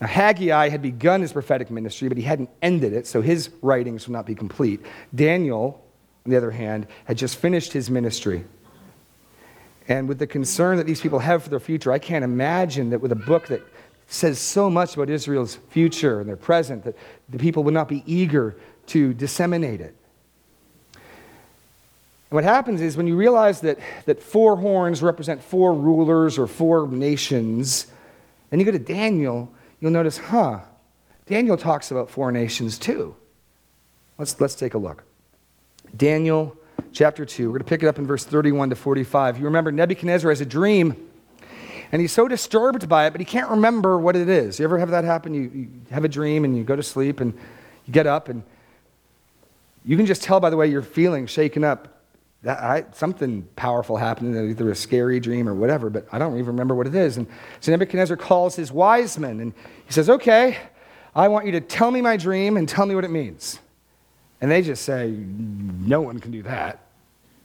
Now, 0.00 0.08
Haggai 0.08 0.68
had 0.68 0.82
begun 0.82 1.22
his 1.22 1.32
prophetic 1.32 1.70
ministry, 1.70 2.08
but 2.08 2.18
he 2.18 2.24
hadn't 2.24 2.50
ended 2.60 2.92
it, 2.92 3.06
so 3.06 3.22
his 3.22 3.48
writings 3.62 4.06
would 4.06 4.12
not 4.12 4.26
be 4.26 4.34
complete. 4.34 4.80
Daniel, 5.14 5.82
on 6.26 6.30
the 6.30 6.36
other 6.36 6.50
hand, 6.50 6.86
had 7.06 7.16
just 7.16 7.36
finished 7.36 7.72
his 7.72 7.88
ministry. 7.88 8.44
And 9.88 10.08
with 10.08 10.18
the 10.18 10.26
concern 10.26 10.76
that 10.76 10.86
these 10.86 11.00
people 11.00 11.20
have 11.20 11.44
for 11.44 11.48
their 11.48 11.60
future, 11.60 11.92
I 11.92 11.98
can't 11.98 12.24
imagine 12.24 12.90
that 12.90 13.00
with 13.00 13.12
a 13.12 13.16
book 13.16 13.46
that 13.46 13.62
says 14.06 14.38
so 14.38 14.70
much 14.70 14.94
about 14.94 15.10
Israel's 15.10 15.56
future 15.70 16.20
and 16.20 16.28
their 16.28 16.36
present, 16.36 16.84
that 16.84 16.96
the 17.28 17.38
people 17.38 17.64
would 17.64 17.74
not 17.74 17.88
be 17.88 18.02
eager 18.06 18.56
to 18.86 19.12
disseminate 19.14 19.80
it. 19.80 19.94
And 20.94 21.02
what 22.36 22.44
happens 22.44 22.80
is 22.80 22.96
when 22.96 23.06
you 23.06 23.16
realize 23.16 23.60
that, 23.60 23.78
that 24.06 24.22
four 24.22 24.56
horns 24.56 25.02
represent 25.02 25.42
four 25.42 25.74
rulers 25.74 26.38
or 26.38 26.46
four 26.46 26.88
nations, 26.88 27.86
and 28.50 28.60
you 28.60 28.64
go 28.64 28.72
to 28.72 28.78
Daniel, 28.78 29.52
you'll 29.80 29.92
notice, 29.92 30.18
huh, 30.18 30.60
Daniel 31.26 31.56
talks 31.56 31.90
about 31.90 32.08
four 32.10 32.30
nations 32.30 32.78
too. 32.78 33.16
Let's, 34.18 34.40
let's 34.40 34.54
take 34.54 34.74
a 34.74 34.78
look. 34.78 35.04
Daniel 35.96 36.56
chapter 36.92 37.24
2. 37.24 37.46
We're 37.46 37.58
going 37.58 37.58
to 37.58 37.64
pick 37.68 37.82
it 37.82 37.86
up 37.86 37.98
in 37.98 38.06
verse 38.06 38.24
31 38.24 38.70
to 38.70 38.76
45. 38.76 39.38
You 39.38 39.44
remember 39.44 39.70
Nebuchadnezzar 39.70 40.30
has 40.30 40.40
a 40.40 40.46
dream, 40.46 40.96
and 41.92 42.00
he's 42.00 42.12
so 42.12 42.28
disturbed 42.28 42.88
by 42.88 43.06
it, 43.06 43.10
but 43.12 43.20
he 43.20 43.24
can't 43.24 43.50
remember 43.50 43.98
what 43.98 44.16
it 44.16 44.28
is. 44.28 44.58
You 44.58 44.64
ever 44.64 44.78
have 44.78 44.90
that 44.90 45.04
happen? 45.04 45.34
You, 45.34 45.50
you 45.54 45.68
have 45.90 46.04
a 46.04 46.08
dream 46.08 46.44
and 46.44 46.56
you 46.56 46.64
go 46.64 46.76
to 46.76 46.82
sleep 46.82 47.20
and 47.20 47.32
you 47.86 47.92
get 47.92 48.06
up, 48.06 48.28
and 48.28 48.42
you 49.84 49.96
can 49.96 50.06
just 50.06 50.22
tell 50.22 50.40
by 50.40 50.50
the 50.50 50.56
way 50.56 50.66
you're 50.66 50.82
feeling, 50.82 51.26
shaken 51.26 51.62
up, 51.62 51.96
that 52.42 52.62
I, 52.62 52.84
something 52.92 53.48
powerful 53.56 53.96
happened, 53.96 54.36
either 54.36 54.70
a 54.70 54.74
scary 54.76 55.20
dream 55.20 55.48
or 55.48 55.54
whatever, 55.54 55.90
but 55.90 56.06
I 56.12 56.18
don't 56.18 56.34
even 56.34 56.46
remember 56.46 56.74
what 56.74 56.86
it 56.86 56.94
is. 56.94 57.16
And 57.16 57.26
so 57.60 57.72
Nebuchadnezzar 57.72 58.16
calls 58.16 58.56
his 58.56 58.70
wise 58.70 59.18
men, 59.18 59.40
and 59.40 59.52
he 59.84 59.92
says, 59.92 60.10
Okay, 60.10 60.58
I 61.14 61.28
want 61.28 61.46
you 61.46 61.52
to 61.52 61.60
tell 61.60 61.90
me 61.90 62.00
my 62.02 62.16
dream 62.16 62.56
and 62.56 62.68
tell 62.68 62.86
me 62.86 62.94
what 62.94 63.04
it 63.04 63.10
means. 63.10 63.58
And 64.40 64.50
they 64.50 64.62
just 64.62 64.84
say, 64.84 65.08
No 65.08 66.02
one 66.02 66.20
can 66.20 66.30
do 66.30 66.42
that. 66.42 66.80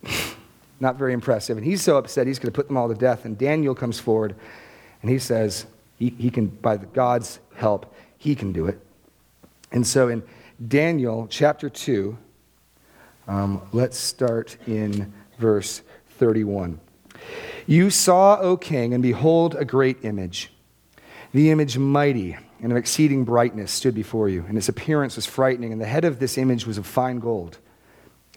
Not 0.82 0.98
very 0.98 1.14
impressive. 1.14 1.58
And 1.58 1.66
he's 1.66 1.82
so 1.82 1.98
upset, 1.98 2.28
he's 2.28 2.40
going 2.40 2.52
to 2.52 2.56
put 2.56 2.68
them 2.68 2.76
all 2.76 2.90
to 2.90 2.96
death. 2.96 3.24
And 3.24 3.38
Daniel 3.38 3.76
comes 3.76 4.00
forward 4.00 4.36
and 5.02 5.12
he 5.12 5.20
says, 5.20 5.68
he, 5.98 6.10
he 6.18 6.32
can, 6.32 6.48
by 6.48 6.78
God's 6.78 7.40
help, 7.56 7.96
he 8.18 8.36
can 8.36 8.52
do 8.52 8.66
it. 8.66 8.80
And 9.72 9.86
so 9.86 10.10
in 10.10 10.24
Daniel 10.68 11.28
chapter 11.30 11.70
2, 11.70 12.18
um, 13.28 13.62
let's 13.72 13.98
start 13.98 14.58
in 14.66 15.14
verse 15.38 15.84
31. 16.18 16.80
You 17.68 17.92
saw, 17.92 18.40
O 18.40 18.58
king, 18.58 18.94
and 18.94 19.04
behold, 19.04 19.56
a 19.56 19.64
great 19.64 20.04
image. 20.04 20.52
The 21.32 21.52
image 21.52 21.78
mighty 21.78 22.36
and 22.62 22.72
of 22.72 22.78
exceeding 22.78 23.24
brightness 23.24 23.72
stood 23.72 23.96
before 23.96 24.30
you, 24.30 24.46
and 24.48 24.58
its 24.58 24.70
appearance 24.70 25.16
was 25.16 25.26
frightening, 25.26 25.72
and 25.72 25.80
the 25.80 25.86
head 25.86 26.06
of 26.06 26.20
this 26.20 26.38
image 26.38 26.66
was 26.66 26.78
of 26.78 26.86
fine 26.86 27.20
gold. 27.20 27.60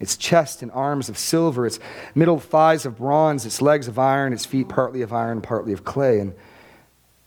Its 0.00 0.16
chest 0.16 0.62
and 0.62 0.70
arms 0.72 1.08
of 1.08 1.16
silver, 1.16 1.66
its 1.66 1.78
middle 2.14 2.38
thighs 2.38 2.84
of 2.84 2.98
bronze, 2.98 3.46
its 3.46 3.62
legs 3.62 3.88
of 3.88 3.98
iron, 3.98 4.32
its 4.32 4.44
feet 4.44 4.68
partly 4.68 5.02
of 5.02 5.12
iron, 5.12 5.40
partly 5.40 5.72
of 5.72 5.84
clay. 5.84 6.18
And 6.18 6.34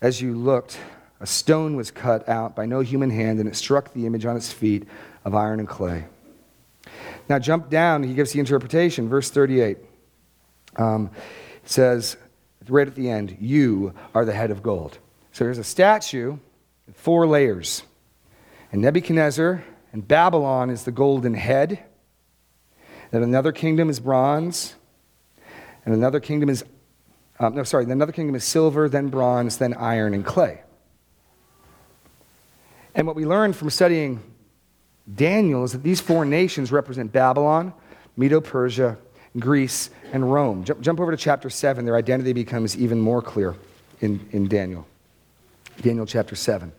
as 0.02 0.22
you 0.22 0.36
looked, 0.36 0.78
a 1.20 1.26
stone 1.26 1.76
was 1.76 1.92
cut 1.92 2.28
out 2.28 2.56
by 2.56 2.66
no 2.66 2.82
human 2.82 3.10
hand, 3.10 3.40
and 3.40 3.48
it 3.48 3.56
struck 3.56 3.94
the 3.94 4.06
image 4.06 4.26
on 4.26 4.36
its 4.36 4.52
feet 4.52 4.88
of 5.26 5.34
iron 5.34 5.60
and 5.60 5.68
clay. 5.68 6.06
Now, 7.30 7.40
jump 7.40 7.70
down, 7.70 8.04
he 8.04 8.14
gives 8.14 8.32
the 8.32 8.40
interpretation, 8.40 9.10
verse 9.10 9.30
38. 9.30 9.78
Um, 10.76 11.10
says, 11.64 12.18
right 12.68 12.88
at 12.88 12.96
the 12.96 13.10
end, 13.10 13.38
You 13.40 13.94
are 14.14 14.26
the 14.26 14.34
head 14.34 14.52
of 14.52 14.62
gold. 14.62 15.00
So 15.32 15.44
there's 15.44 15.58
a 15.58 15.64
statue, 15.64 16.38
four 16.94 17.28
layers. 17.28 17.84
And 18.72 18.82
Nebuchadnezzar 18.82 19.64
and 19.94 20.08
Babylon 20.08 20.70
is 20.70 20.84
the 20.84 20.92
golden 20.92 21.34
head. 21.34 21.84
Then 23.12 23.24
another 23.24 23.52
kingdom 23.52 23.90
is 23.90 24.00
bronze. 24.00 24.76
And 25.86 25.96
another 25.96 26.20
kingdom 26.20 26.50
is, 26.50 26.66
um, 27.40 27.56
no, 27.56 27.64
sorry, 27.64 27.86
another 27.86 28.12
kingdom 28.12 28.36
is 28.36 28.44
silver, 28.44 28.90
then 28.90 29.08
bronze, 29.08 29.58
then 29.58 29.74
iron 29.74 30.14
and 30.14 30.26
clay. 30.26 30.62
And 32.94 33.08
what 33.08 33.16
we 33.16 33.26
learned 33.26 33.56
from 33.56 33.70
studying 33.70 34.22
Daniel 35.16 35.64
is 35.64 35.72
that 35.72 35.84
these 35.84 36.02
four 36.02 36.26
nations 36.26 36.72
represent 36.72 37.14
Babylon, 37.14 37.74
Medo 38.18 38.42
Persia, 38.42 38.98
Greece, 39.40 39.90
and 40.12 40.32
Rome. 40.32 40.64
Jump, 40.64 40.82
jump, 40.82 41.00
over 41.00 41.12
to 41.12 41.18
chapter 41.18 41.50
7. 41.50 41.86
Their 41.86 41.96
identity 41.96 42.34
becomes 42.34 42.76
even 42.76 43.00
more 43.00 43.22
clear 43.22 43.56
in, 44.02 44.28
in 44.32 44.48
Daniel. 44.48 44.86
Daniel 45.82 46.06
chapter 46.06 46.36
7. 46.36 46.72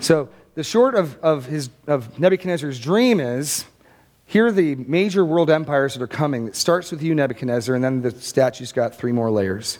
So, 0.00 0.28
the 0.54 0.64
short 0.64 0.94
of, 0.94 1.18
of, 1.18 1.46
his, 1.46 1.70
of 1.86 2.18
Nebuchadnezzar's 2.18 2.78
dream 2.78 3.20
is 3.20 3.64
here 4.32 4.46
are 4.46 4.52
the 4.52 4.76
major 4.76 5.26
world 5.26 5.50
empires 5.50 5.92
that 5.92 6.02
are 6.02 6.06
coming. 6.06 6.48
It 6.48 6.56
starts 6.56 6.90
with 6.90 7.02
you, 7.02 7.14
Nebuchadnezzar, 7.14 7.74
and 7.74 7.84
then 7.84 8.00
the 8.00 8.12
statue's 8.12 8.72
got 8.72 8.94
three 8.94 9.12
more 9.12 9.30
layers. 9.30 9.78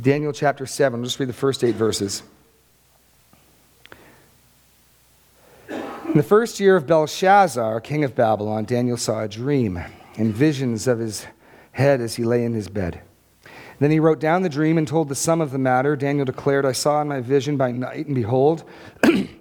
Daniel 0.00 0.32
chapter 0.32 0.64
7, 0.64 0.98
I'll 0.98 1.04
just 1.04 1.20
read 1.20 1.28
the 1.28 1.34
first 1.34 1.62
eight 1.62 1.74
verses. 1.74 2.22
In 5.68 6.14
the 6.14 6.22
first 6.22 6.58
year 6.58 6.74
of 6.74 6.86
Belshazzar, 6.86 7.82
king 7.82 8.02
of 8.02 8.14
Babylon, 8.14 8.64
Daniel 8.64 8.96
saw 8.96 9.22
a 9.22 9.28
dream 9.28 9.78
and 10.16 10.32
visions 10.32 10.86
of 10.86 11.00
his 11.00 11.26
head 11.72 12.00
as 12.00 12.14
he 12.14 12.24
lay 12.24 12.46
in 12.46 12.54
his 12.54 12.70
bed. 12.70 13.02
Then 13.78 13.90
he 13.90 14.00
wrote 14.00 14.20
down 14.20 14.40
the 14.40 14.48
dream 14.48 14.78
and 14.78 14.88
told 14.88 15.10
the 15.10 15.14
sum 15.14 15.42
of 15.42 15.50
the 15.50 15.58
matter. 15.58 15.96
Daniel 15.96 16.24
declared, 16.24 16.64
I 16.64 16.72
saw 16.72 17.02
in 17.02 17.08
my 17.08 17.20
vision 17.20 17.58
by 17.58 17.72
night, 17.72 18.06
and 18.06 18.14
behold, 18.14 18.64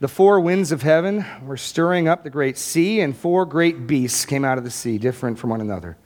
the 0.00 0.08
four 0.08 0.40
winds 0.40 0.72
of 0.72 0.82
heaven 0.82 1.26
were 1.44 1.58
stirring 1.58 2.08
up 2.08 2.24
the 2.24 2.30
great 2.30 2.56
sea, 2.56 3.00
and 3.00 3.14
four 3.14 3.44
great 3.44 3.86
beasts 3.86 4.24
came 4.24 4.46
out 4.46 4.56
of 4.56 4.64
the 4.64 4.70
sea, 4.70 4.96
different 4.96 5.38
from 5.38 5.50
one 5.50 5.60
another. 5.60 5.98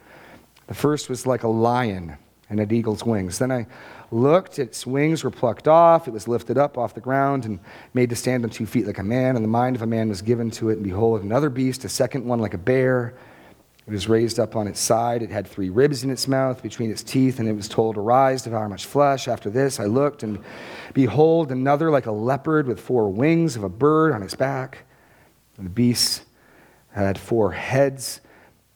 The 0.66 0.74
first 0.74 1.08
was 1.08 1.26
like 1.26 1.44
a 1.44 1.48
lion 1.48 2.16
and 2.50 2.58
had 2.58 2.72
eagle's 2.72 3.04
wings. 3.04 3.38
Then 3.38 3.52
I 3.52 3.66
looked, 4.10 4.58
its 4.58 4.84
wings 4.84 5.22
were 5.22 5.30
plucked 5.30 5.68
off, 5.68 6.08
it 6.08 6.10
was 6.10 6.26
lifted 6.26 6.58
up 6.58 6.76
off 6.76 6.94
the 6.94 7.00
ground 7.00 7.44
and 7.44 7.60
made 7.94 8.10
to 8.10 8.16
stand 8.16 8.44
on 8.44 8.50
two 8.50 8.66
feet 8.66 8.86
like 8.86 8.98
a 8.98 9.04
man, 9.04 9.36
and 9.36 9.44
the 9.44 9.48
mind 9.48 9.76
of 9.76 9.82
a 9.82 9.86
man 9.86 10.08
was 10.08 10.22
given 10.22 10.50
to 10.52 10.70
it. 10.70 10.74
And 10.74 10.82
behold, 10.82 11.22
another 11.22 11.48
beast, 11.48 11.84
a 11.84 11.88
second 11.88 12.24
one 12.24 12.40
like 12.40 12.54
a 12.54 12.58
bear. 12.58 13.14
It 13.86 13.92
was 13.92 14.08
raised 14.08 14.40
up 14.40 14.56
on 14.56 14.66
its 14.66 14.80
side. 14.80 15.22
It 15.22 15.30
had 15.30 15.46
three 15.46 15.68
ribs 15.68 16.04
in 16.04 16.10
its 16.10 16.26
mouth 16.26 16.62
between 16.62 16.90
its 16.90 17.02
teeth, 17.02 17.38
and 17.38 17.46
it 17.46 17.52
was 17.52 17.68
told, 17.68 17.98
Arise, 17.98 18.42
devour 18.42 18.66
much 18.68 18.86
flesh. 18.86 19.28
After 19.28 19.50
this, 19.50 19.78
I 19.78 19.84
looked, 19.84 20.22
and 20.22 20.42
behold, 20.94 21.52
another 21.52 21.90
like 21.90 22.06
a 22.06 22.12
leopard 22.12 22.66
with 22.66 22.80
four 22.80 23.10
wings 23.10 23.56
of 23.56 23.64
a 23.64 23.68
bird 23.68 24.12
on 24.12 24.22
its 24.22 24.34
back. 24.34 24.84
The 25.58 25.68
beast 25.68 26.22
had 26.92 27.18
four 27.18 27.52
heads 27.52 28.20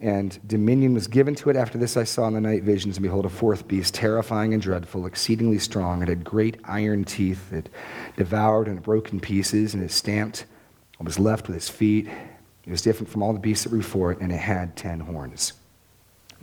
and 0.00 0.38
dominion 0.46 0.94
was 0.94 1.08
given 1.08 1.34
to 1.34 1.50
it. 1.50 1.56
After 1.56 1.76
this, 1.76 1.96
I 1.96 2.04
saw 2.04 2.28
in 2.28 2.34
the 2.34 2.40
night 2.40 2.62
visions, 2.62 2.96
and 2.96 3.02
behold, 3.02 3.24
a 3.24 3.28
fourth 3.28 3.66
beast, 3.66 3.94
terrifying 3.94 4.52
and 4.52 4.62
dreadful, 4.62 5.06
exceedingly 5.06 5.58
strong. 5.58 6.02
It 6.02 6.08
had 6.08 6.22
great 6.22 6.56
iron 6.64 7.04
teeth. 7.04 7.52
It 7.52 7.68
devoured 8.16 8.68
and 8.68 8.80
broke 8.80 9.12
in 9.12 9.18
pieces, 9.18 9.74
and 9.74 9.82
it 9.82 9.90
stamped 9.90 10.46
what 10.98 11.06
was 11.06 11.18
left 11.18 11.48
with 11.48 11.56
its 11.56 11.68
feet. 11.68 12.08
It 12.64 12.70
was 12.70 12.82
different 12.82 13.10
from 13.10 13.22
all 13.22 13.32
the 13.32 13.40
beasts 13.40 13.64
that 13.64 13.72
were 13.72 13.78
before 13.78 14.12
it, 14.12 14.20
and 14.20 14.30
it 14.30 14.36
had 14.36 14.76
ten 14.76 15.00
horns. 15.00 15.54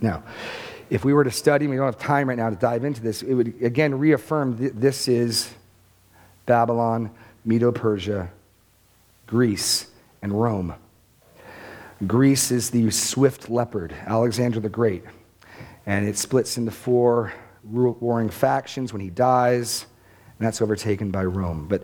Now, 0.00 0.22
if 0.90 1.04
we 1.04 1.14
were 1.14 1.24
to 1.24 1.30
study, 1.30 1.66
we 1.66 1.76
don't 1.76 1.86
have 1.86 1.98
time 1.98 2.28
right 2.28 2.36
now 2.36 2.50
to 2.50 2.56
dive 2.56 2.84
into 2.84 3.00
this, 3.00 3.22
it 3.22 3.32
would 3.32 3.54
again 3.62 3.98
reaffirm 3.98 4.58
th- 4.58 4.72
this 4.74 5.08
is 5.08 5.54
Babylon, 6.46 7.10
Medo 7.44 7.70
Persia, 7.72 8.30
Greece, 9.26 9.88
and 10.22 10.32
Rome. 10.32 10.74
Greece 12.06 12.50
is 12.50 12.70
the 12.70 12.90
swift 12.90 13.50
leopard, 13.50 13.94
Alexander 14.06 14.60
the 14.60 14.68
Great. 14.68 15.04
And 15.86 16.06
it 16.06 16.16
splits 16.18 16.58
into 16.58 16.70
four 16.70 17.32
warring 17.64 18.28
factions 18.28 18.92
when 18.92 19.00
he 19.02 19.10
dies, 19.10 19.86
and 20.38 20.46
that's 20.46 20.60
overtaken 20.62 21.10
by 21.10 21.24
Rome. 21.24 21.66
But 21.68 21.82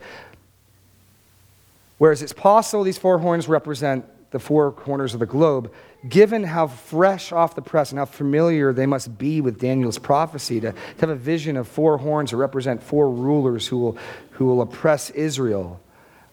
whereas 1.99 2.23
it's 2.23 2.33
possible 2.33 2.85
these 2.85 2.99
four 2.99 3.19
horns 3.19 3.49
represent 3.49 4.05
the 4.33 4.39
four 4.39 4.73
corners 4.73 5.15
of 5.15 5.21
the 5.21 5.27
globe, 5.27 5.73
given 6.09 6.43
how 6.43 6.67
fresh 6.67 7.31
off 7.33 7.55
the 7.55 7.63
press 7.63 7.91
and 7.91 7.99
how 7.99 8.05
familiar 8.05 8.73
they 8.73 8.87
must 8.87 9.17
be 9.17 9.41
with 9.41 9.61
Daniel's 9.61 9.99
prophecy, 9.99 10.59
to, 10.61 10.73
to 10.73 11.01
have 11.01 11.11
a 11.11 11.15
vision 11.15 11.57
of 11.57 11.69
four 11.69 11.99
horns 11.99 12.31
to 12.31 12.37
represent 12.37 12.83
four 12.83 13.11
rulers 13.11 13.67
who 13.69 13.79
will, 13.79 13.99
who 14.33 14.47
will 14.47 14.63
oppress 14.63 15.11
Israel, 15.11 15.81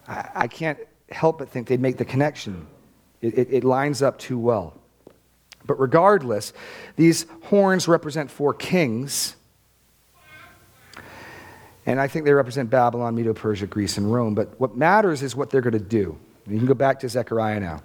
I, 0.07 0.29
I 0.33 0.47
can't 0.47 0.79
help 1.09 1.37
but 1.39 1.49
think 1.49 1.67
they'd 1.67 1.81
make 1.81 1.97
the 1.97 2.05
connection. 2.05 2.65
It, 3.21 3.37
it, 3.37 3.47
it 3.51 3.63
lines 3.63 4.01
up 4.01 4.17
too 4.17 4.39
well. 4.39 4.73
But 5.65 5.79
regardless, 5.79 6.53
these 6.95 7.25
horns 7.43 7.87
represent 7.87 8.31
four 8.31 8.53
kings. 8.53 9.35
And 11.85 11.99
I 11.99 12.07
think 12.07 12.25
they 12.25 12.33
represent 12.33 12.69
Babylon, 12.69 13.15
Medo 13.15 13.33
Persia, 13.33 13.67
Greece, 13.67 13.97
and 13.97 14.11
Rome. 14.11 14.35
But 14.35 14.59
what 14.59 14.77
matters 14.77 15.21
is 15.21 15.35
what 15.35 15.49
they're 15.49 15.61
going 15.61 15.73
to 15.73 15.79
do. 15.79 16.17
You 16.47 16.57
can 16.57 16.65
go 16.65 16.73
back 16.73 17.01
to 17.01 17.09
Zechariah 17.09 17.59
now. 17.59 17.83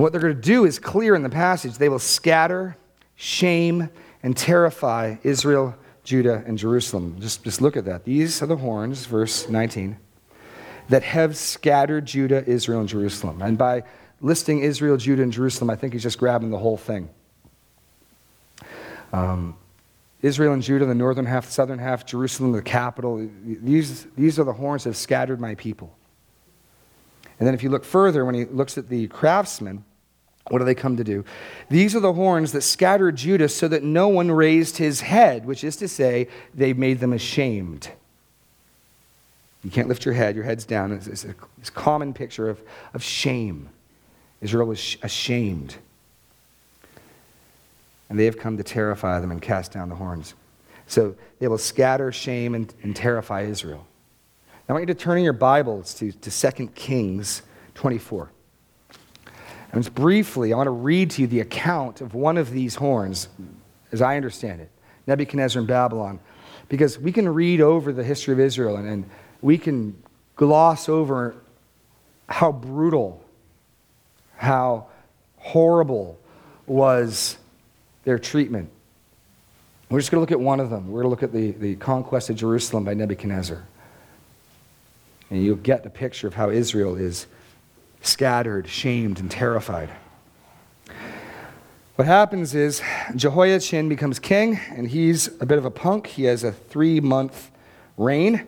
What 0.00 0.12
they're 0.12 0.20
going 0.20 0.34
to 0.34 0.40
do 0.40 0.64
is 0.64 0.78
clear 0.78 1.14
in 1.14 1.22
the 1.22 1.28
passage. 1.28 1.76
They 1.76 1.90
will 1.90 1.98
scatter, 1.98 2.76
shame, 3.16 3.90
and 4.22 4.36
terrify 4.36 5.16
Israel, 5.22 5.74
Judah, 6.04 6.42
and 6.46 6.56
Jerusalem. 6.56 7.16
Just, 7.20 7.44
just 7.44 7.60
look 7.60 7.76
at 7.76 7.84
that. 7.84 8.04
These 8.04 8.42
are 8.42 8.46
the 8.46 8.56
horns, 8.56 9.04
verse 9.06 9.48
19 9.48 9.98
that 10.88 11.04
have 11.04 11.36
scattered 11.36 12.04
Judah, 12.04 12.44
Israel, 12.46 12.80
and 12.80 12.88
Jerusalem. 12.88 13.40
And 13.42 13.56
by 13.56 13.84
listing 14.20 14.58
Israel, 14.58 14.96
Judah, 14.96 15.22
and 15.22 15.32
Jerusalem, 15.32 15.70
I 15.70 15.76
think 15.76 15.92
he's 15.92 16.02
just 16.02 16.18
grabbing 16.18 16.50
the 16.50 16.58
whole 16.58 16.76
thing. 16.76 17.08
Um, 19.12 19.56
Israel 20.20 20.52
and 20.52 20.62
Judah, 20.62 20.84
the 20.86 20.94
northern 20.94 21.26
half, 21.26 21.46
the 21.46 21.52
southern 21.52 21.78
half, 21.78 22.04
Jerusalem, 22.04 22.52
the 22.52 22.62
capital, 22.62 23.28
these, 23.44 24.06
these 24.16 24.38
are 24.40 24.44
the 24.44 24.52
horns 24.52 24.82
that 24.82 24.90
have 24.90 24.96
scattered 24.96 25.40
my 25.40 25.54
people. 25.54 25.96
And 27.38 27.46
then 27.46 27.54
if 27.54 27.62
you 27.62 27.70
look 27.70 27.84
further, 27.84 28.24
when 28.24 28.34
he 28.34 28.44
looks 28.44 28.76
at 28.76 28.88
the 28.88 29.06
craftsmen, 29.06 29.84
what 30.50 30.58
do 30.58 30.64
they 30.64 30.74
come 30.74 30.96
to 30.96 31.04
do? 31.04 31.24
These 31.68 31.94
are 31.94 32.00
the 32.00 32.12
horns 32.12 32.52
that 32.52 32.62
scattered 32.62 33.16
Judah 33.16 33.48
so 33.48 33.68
that 33.68 33.84
no 33.84 34.08
one 34.08 34.30
raised 34.30 34.78
his 34.78 35.00
head, 35.02 35.46
which 35.46 35.62
is 35.62 35.76
to 35.76 35.86
say, 35.86 36.28
they 36.52 36.72
made 36.72 36.98
them 36.98 37.12
ashamed. 37.12 37.90
You 39.62 39.70
can't 39.70 39.88
lift 39.88 40.04
your 40.04 40.14
head, 40.14 40.34
your 40.34 40.44
head's 40.44 40.64
down. 40.64 40.92
It's, 40.92 41.06
it's 41.06 41.24
a, 41.24 41.34
it's 41.58 41.68
a 41.68 41.72
common 41.72 42.12
picture 42.12 42.48
of, 42.48 42.60
of 42.94 43.02
shame. 43.02 43.68
Israel 44.40 44.66
was 44.66 44.96
ashamed. 45.02 45.76
And 48.08 48.18
they 48.18 48.24
have 48.24 48.38
come 48.38 48.56
to 48.56 48.64
terrify 48.64 49.20
them 49.20 49.30
and 49.30 49.40
cast 49.40 49.70
down 49.70 49.88
the 49.88 49.94
horns. 49.94 50.34
So 50.88 51.14
they 51.38 51.46
will 51.46 51.58
scatter 51.58 52.10
shame 52.10 52.56
and, 52.56 52.74
and 52.82 52.96
terrify 52.96 53.42
Israel. 53.42 53.86
I 54.68 54.72
want 54.72 54.82
you 54.82 54.94
to 54.94 55.00
turn 55.00 55.18
in 55.18 55.24
your 55.24 55.32
Bibles 55.32 55.94
to, 55.94 56.10
to 56.10 56.30
2 56.30 56.68
Kings 56.68 57.42
24. 57.74 58.30
And 59.72 59.82
just 59.82 59.94
briefly, 59.94 60.52
I 60.52 60.56
want 60.56 60.66
to 60.66 60.72
read 60.72 61.10
to 61.12 61.22
you 61.22 61.28
the 61.28 61.40
account 61.40 62.00
of 62.00 62.14
one 62.14 62.36
of 62.36 62.50
these 62.50 62.74
horns, 62.74 63.28
as 63.92 64.02
I 64.02 64.16
understand 64.16 64.60
it 64.60 64.70
Nebuchadnezzar 65.06 65.60
in 65.60 65.66
Babylon. 65.66 66.20
Because 66.68 66.98
we 66.98 67.12
can 67.12 67.28
read 67.28 67.60
over 67.60 67.92
the 67.92 68.04
history 68.04 68.32
of 68.32 68.40
Israel 68.40 68.76
and, 68.76 68.88
and 68.88 69.10
we 69.42 69.58
can 69.58 70.00
gloss 70.36 70.88
over 70.88 71.34
how 72.28 72.52
brutal, 72.52 73.24
how 74.36 74.86
horrible 75.36 76.18
was 76.66 77.36
their 78.04 78.18
treatment. 78.18 78.70
We're 79.88 79.98
just 79.98 80.12
going 80.12 80.18
to 80.18 80.20
look 80.20 80.30
at 80.30 80.40
one 80.40 80.60
of 80.60 80.70
them. 80.70 80.92
We're 80.92 81.02
going 81.02 81.16
to 81.16 81.20
look 81.20 81.22
at 81.24 81.32
the, 81.32 81.50
the 81.50 81.74
conquest 81.76 82.30
of 82.30 82.36
Jerusalem 82.36 82.84
by 82.84 82.94
Nebuchadnezzar. 82.94 83.64
And 85.30 85.44
you'll 85.44 85.56
get 85.56 85.82
the 85.82 85.90
picture 85.90 86.28
of 86.28 86.34
how 86.34 86.50
Israel 86.50 86.96
is 86.96 87.26
scattered, 88.00 88.68
shamed, 88.68 89.20
and 89.20 89.30
terrified. 89.30 89.90
What 91.96 92.06
happens 92.06 92.54
is 92.54 92.80
Jehoiachin 93.14 93.88
becomes 93.88 94.18
king, 94.18 94.58
and 94.70 94.88
he's 94.88 95.28
a 95.40 95.46
bit 95.46 95.58
of 95.58 95.64
a 95.64 95.70
punk. 95.70 96.06
He 96.06 96.24
has 96.24 96.44
a 96.44 96.52
three 96.52 97.00
month 97.00 97.50
reign 97.96 98.46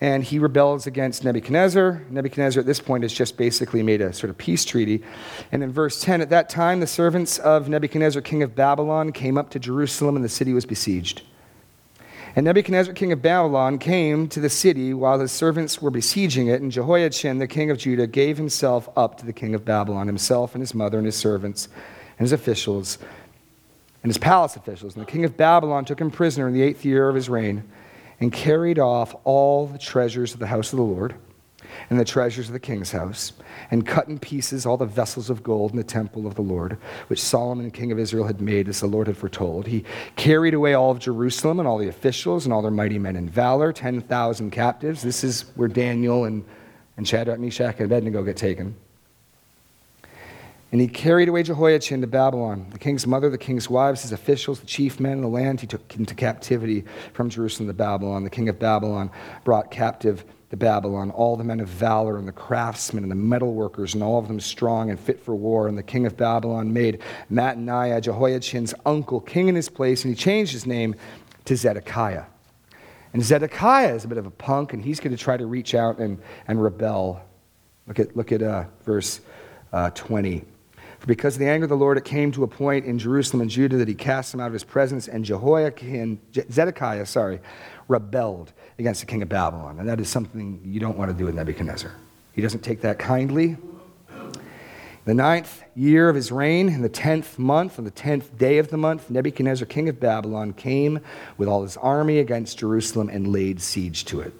and 0.00 0.22
he 0.22 0.38
rebels 0.38 0.86
against 0.86 1.24
Nebuchadnezzar. 1.24 2.02
Nebuchadnezzar, 2.10 2.60
at 2.60 2.66
this 2.66 2.78
point, 2.80 3.04
has 3.04 3.12
just 3.14 3.38
basically 3.38 3.82
made 3.82 4.02
a 4.02 4.12
sort 4.12 4.28
of 4.28 4.36
peace 4.36 4.64
treaty. 4.64 5.02
And 5.50 5.62
in 5.62 5.72
verse 5.72 6.02
10, 6.02 6.20
at 6.20 6.28
that 6.28 6.50
time, 6.50 6.80
the 6.80 6.86
servants 6.86 7.38
of 7.38 7.70
Nebuchadnezzar, 7.70 8.20
king 8.20 8.42
of 8.42 8.54
Babylon, 8.54 9.12
came 9.12 9.38
up 9.38 9.48
to 9.50 9.58
Jerusalem, 9.58 10.16
and 10.16 10.24
the 10.24 10.28
city 10.28 10.52
was 10.52 10.66
besieged. 10.66 11.22
And 12.36 12.44
Nebuchadnezzar, 12.44 12.94
king 12.94 13.12
of 13.12 13.22
Babylon, 13.22 13.78
came 13.78 14.28
to 14.28 14.40
the 14.40 14.50
city 14.50 14.92
while 14.92 15.20
his 15.20 15.30
servants 15.30 15.80
were 15.80 15.90
besieging 15.90 16.48
it, 16.48 16.60
and 16.60 16.72
Jehoiachin, 16.72 17.38
the 17.38 17.46
king 17.46 17.70
of 17.70 17.78
Judah, 17.78 18.08
gave 18.08 18.36
himself 18.36 18.88
up 18.96 19.18
to 19.18 19.26
the 19.26 19.32
king 19.32 19.54
of 19.54 19.64
Babylon, 19.64 20.08
himself 20.08 20.54
and 20.54 20.62
his 20.62 20.74
mother 20.74 20.98
and 20.98 21.06
his 21.06 21.14
servants 21.14 21.68
and 22.18 22.24
his 22.24 22.32
officials 22.32 22.98
and 24.02 24.10
his 24.10 24.18
palace 24.18 24.56
officials. 24.56 24.96
And 24.96 25.06
the 25.06 25.10
king 25.10 25.24
of 25.24 25.36
Babylon 25.36 25.84
took 25.84 26.00
him 26.00 26.10
prisoner 26.10 26.48
in 26.48 26.54
the 26.54 26.62
eighth 26.62 26.84
year 26.84 27.08
of 27.08 27.14
his 27.14 27.28
reign 27.28 27.62
and 28.20 28.32
carried 28.32 28.78
off 28.78 29.14
all 29.24 29.66
the 29.66 29.78
treasures 29.78 30.34
of 30.34 30.40
the 30.40 30.48
house 30.48 30.72
of 30.72 30.78
the 30.78 30.84
Lord 30.84 31.14
and 31.90 31.98
the 31.98 32.04
treasures 32.04 32.48
of 32.48 32.52
the 32.52 32.60
king's 32.60 32.92
house, 32.92 33.32
and 33.70 33.86
cut 33.86 34.08
in 34.08 34.18
pieces 34.18 34.66
all 34.66 34.76
the 34.76 34.86
vessels 34.86 35.30
of 35.30 35.42
gold 35.42 35.72
in 35.72 35.76
the 35.76 35.84
temple 35.84 36.26
of 36.26 36.34
the 36.34 36.42
Lord, 36.42 36.78
which 37.08 37.20
Solomon, 37.20 37.70
king 37.70 37.92
of 37.92 37.98
Israel, 37.98 38.26
had 38.26 38.40
made 38.40 38.68
as 38.68 38.80
the 38.80 38.86
Lord 38.86 39.06
had 39.06 39.16
foretold. 39.16 39.66
He 39.66 39.84
carried 40.16 40.54
away 40.54 40.74
all 40.74 40.90
of 40.90 40.98
Jerusalem 40.98 41.58
and 41.58 41.68
all 41.68 41.78
the 41.78 41.88
officials 41.88 42.44
and 42.44 42.52
all 42.52 42.62
their 42.62 42.70
mighty 42.70 42.98
men 42.98 43.16
in 43.16 43.28
valor, 43.28 43.72
10,000 43.72 44.50
captives. 44.50 45.02
This 45.02 45.24
is 45.24 45.42
where 45.54 45.68
Daniel 45.68 46.24
and, 46.24 46.44
and 46.96 47.06
Shadrach, 47.06 47.38
Meshach, 47.38 47.76
and 47.78 47.86
Abednego 47.86 48.22
get 48.22 48.36
taken. 48.36 48.76
And 50.74 50.80
he 50.80 50.88
carried 50.88 51.28
away 51.28 51.44
Jehoiachin 51.44 52.00
to 52.00 52.08
Babylon, 52.08 52.66
the 52.72 52.80
king's 52.80 53.06
mother, 53.06 53.30
the 53.30 53.38
king's 53.38 53.70
wives, 53.70 54.02
his 54.02 54.10
officials, 54.10 54.58
the 54.58 54.66
chief 54.66 54.98
men 54.98 55.18
of 55.18 55.20
the 55.20 55.28
land. 55.28 55.60
He 55.60 55.68
took 55.68 55.94
into 55.94 56.16
captivity 56.16 56.82
from 57.12 57.30
Jerusalem 57.30 57.68
to 57.68 57.72
Babylon. 57.72 58.24
The 58.24 58.30
king 58.30 58.48
of 58.48 58.58
Babylon 58.58 59.12
brought 59.44 59.70
captive 59.70 60.24
to 60.54 60.64
Babylon 60.64 61.10
all 61.10 61.36
the 61.36 61.42
men 61.42 61.58
of 61.58 61.68
valor 61.68 62.16
and 62.16 62.28
the 62.28 62.32
craftsmen 62.32 63.02
and 63.02 63.10
the 63.10 63.16
metal 63.16 63.54
workers, 63.54 63.94
and 63.94 64.02
all 64.02 64.18
of 64.18 64.28
them 64.28 64.38
strong 64.38 64.88
and 64.88 65.00
fit 65.00 65.20
for 65.20 65.34
war. 65.34 65.66
And 65.66 65.76
the 65.76 65.82
king 65.82 66.06
of 66.06 66.16
Babylon 66.16 66.72
made 66.72 67.02
Mattaniah, 67.30 68.00
Jehoiachin's 68.00 68.72
uncle, 68.86 69.20
king 69.20 69.48
in 69.48 69.56
his 69.56 69.68
place, 69.68 70.04
and 70.04 70.14
he 70.14 70.16
changed 70.16 70.52
his 70.52 70.64
name 70.64 70.94
to 71.46 71.56
Zedekiah. 71.56 72.24
And 73.12 73.22
Zedekiah 73.22 73.94
is 73.94 74.04
a 74.04 74.08
bit 74.08 74.18
of 74.18 74.26
a 74.26 74.30
punk, 74.30 74.72
and 74.72 74.82
he's 74.82 75.00
going 75.00 75.16
to 75.16 75.22
try 75.22 75.36
to 75.36 75.46
reach 75.46 75.74
out 75.74 75.98
and, 75.98 76.20
and 76.46 76.62
rebel. 76.62 77.20
Look 77.88 77.98
at, 77.98 78.16
look 78.16 78.30
at 78.30 78.42
uh, 78.42 78.64
verse 78.84 79.20
uh, 79.72 79.90
20. 79.90 80.44
For 81.00 81.06
because 81.06 81.34
of 81.34 81.40
the 81.40 81.48
anger 81.48 81.64
of 81.64 81.70
the 81.70 81.76
Lord, 81.76 81.98
it 81.98 82.04
came 82.04 82.30
to 82.32 82.44
a 82.44 82.48
point 82.48 82.86
in 82.86 82.98
Jerusalem 82.98 83.42
and 83.42 83.50
Judah 83.50 83.76
that 83.76 83.88
he 83.88 83.94
cast 83.94 84.30
them 84.30 84.40
out 84.40 84.46
of 84.46 84.52
his 84.52 84.64
presence, 84.64 85.08
and 85.08 85.24
Jehoiakim, 85.24 86.20
Zedekiah, 86.32 87.06
sorry, 87.06 87.40
rebelled 87.88 88.52
against 88.78 89.00
the 89.00 89.06
king 89.06 89.22
of 89.22 89.28
Babylon. 89.28 89.78
And 89.78 89.88
that 89.88 90.00
is 90.00 90.08
something 90.08 90.60
you 90.64 90.80
don't 90.80 90.96
want 90.96 91.10
to 91.10 91.16
do 91.16 91.24
with 91.24 91.34
Nebuchadnezzar. 91.34 91.92
He 92.32 92.42
doesn't 92.42 92.62
take 92.62 92.80
that 92.82 92.98
kindly. 92.98 93.56
The 95.04 95.14
ninth 95.14 95.62
year 95.74 96.08
of 96.08 96.16
his 96.16 96.32
reign, 96.32 96.68
in 96.70 96.80
the 96.80 96.88
tenth 96.88 97.38
month, 97.38 97.78
on 97.78 97.84
the 97.84 97.90
tenth 97.90 98.38
day 98.38 98.56
of 98.56 98.68
the 98.68 98.78
month, 98.78 99.10
Nebuchadnezzar, 99.10 99.66
king 99.66 99.88
of 99.90 100.00
Babylon, 100.00 100.54
came 100.54 101.00
with 101.36 101.46
all 101.46 101.62
his 101.62 101.76
army 101.76 102.20
against 102.20 102.58
Jerusalem 102.58 103.10
and 103.10 103.28
laid 103.28 103.60
siege 103.60 104.06
to 104.06 104.20
it 104.20 104.32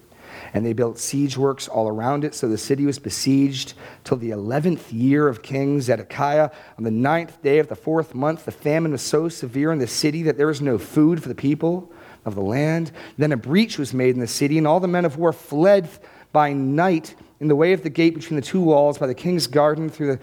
and 0.55 0.65
they 0.65 0.73
built 0.73 0.99
siege 0.99 1.37
works 1.37 1.67
all 1.67 1.89
around 1.89 2.25
it. 2.25 2.35
So 2.35 2.49
the 2.49 2.57
city 2.57 2.87
was 2.87 2.99
besieged 2.99 3.75
till 4.05 4.17
the 4.17 4.31
11th 4.31 4.93
year 4.93 5.27
of 5.27 5.43
King 5.43 5.81
Zedekiah. 5.81 6.51
On 6.79 6.85
the 6.85 6.93
ninth 6.93 7.43
day 7.43 7.59
of 7.59 7.69
the 7.69 7.75
fourth 7.75 8.15
month, 8.15 8.45
the 8.45 8.53
famine 8.53 8.93
was 8.93 9.03
so 9.03 9.29
severe 9.29 9.73
in 9.73 9.81
the 9.81 9.89
city 9.89 10.23
that 10.23 10.39
there 10.39 10.47
was 10.47 10.61
no 10.61 10.79
food 10.79 11.21
for 11.23 11.29
the 11.29 11.35
people 11.35 11.91
of 12.25 12.35
the 12.35 12.41
land. 12.41 12.93
Then 13.19 13.33
a 13.33 13.37
breach 13.37 13.79
was 13.79 13.95
made 13.95 14.15
in 14.15 14.21
the 14.21 14.27
city, 14.27 14.59
and 14.59 14.67
all 14.67 14.81
the 14.81 14.89
men 14.89 15.05
of 15.05 15.17
war 15.17 15.33
fled 15.33 15.89
by 16.33 16.53
night 16.53 17.15
in 17.41 17.49
the 17.49 17.57
way 17.57 17.73
of 17.73 17.83
the 17.83 17.91
gate 17.91 18.15
between 18.15 18.37
the 18.37 18.47
two 18.47 18.61
walls 18.61 18.99
by 18.99 19.07
the 19.07 19.15
king's 19.15 19.47
garden 19.47 19.89
through 19.89 20.17
the 20.17 20.21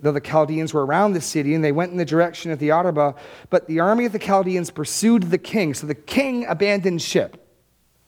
though 0.00 0.12
the 0.12 0.20
Chaldeans 0.20 0.72
were 0.72 0.86
around 0.86 1.12
the 1.12 1.20
city, 1.20 1.54
and 1.54 1.64
they 1.64 1.72
went 1.72 1.90
in 1.90 1.98
the 1.98 2.04
direction 2.04 2.50
of 2.50 2.58
the 2.58 2.70
Arabah. 2.70 3.14
But 3.50 3.66
the 3.66 3.80
army 3.80 4.04
of 4.04 4.12
the 4.12 4.18
Chaldeans 4.18 4.70
pursued 4.70 5.24
the 5.24 5.38
king. 5.38 5.74
So 5.74 5.86
the 5.86 5.94
king 5.94 6.46
abandoned 6.46 7.02
ship 7.02 7.44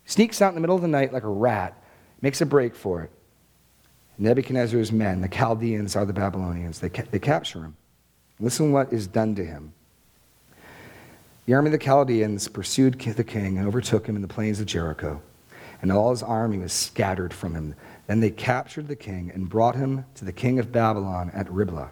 sneaks 0.05 0.41
out 0.41 0.51
in 0.51 0.55
the 0.55 0.61
middle 0.61 0.77
of 0.77 0.83
the 0.83 0.89
night 0.89 1.13
like 1.13 1.25
a 1.25 1.29
rat, 1.29 1.83
makes 2.21 2.41
a 2.41 2.47
break 2.47 2.75
for 2.75 3.03
it. 3.03 3.11
Nebuchadnezzar's 4.19 4.93
men, 4.93 5.21
the 5.21 5.29
Chaldeans, 5.29 5.97
are 5.97 6.05
the 6.05 6.13
Babylonians. 6.13 6.81
They, 6.81 6.91
ca- 6.91 7.07
they 7.11 7.19
capture 7.19 7.65
him. 7.65 7.77
Listen 8.39 8.73
what 8.73 8.93
is 8.93 9.07
done 9.07 9.35
to 9.35 9.45
him. 9.45 9.73
The 11.51 11.57
army 11.57 11.67
of 11.67 11.73
the 11.73 11.85
Chaldeans 11.85 12.47
pursued 12.47 13.01
the 13.01 13.25
king 13.25 13.59
and 13.59 13.67
overtook 13.67 14.07
him 14.07 14.15
in 14.15 14.23
the 14.23 14.29
plains 14.29 14.61
of 14.61 14.67
Jericho, 14.67 15.21
and 15.83 15.91
all 15.91 16.11
his 16.11 16.23
army 16.23 16.59
was 16.59 16.73
scattered 16.73 17.35
from 17.35 17.57
him. 17.57 17.75
Then 18.07 18.21
they 18.21 18.31
captured 18.31 18.87
the 18.87 18.95
king 18.95 19.33
and 19.35 19.49
brought 19.49 19.75
him 19.75 20.05
to 20.15 20.25
the 20.25 20.31
king 20.31 20.61
of 20.61 20.71
Babylon 20.71 21.33
at 21.35 21.51
Riblah, 21.51 21.91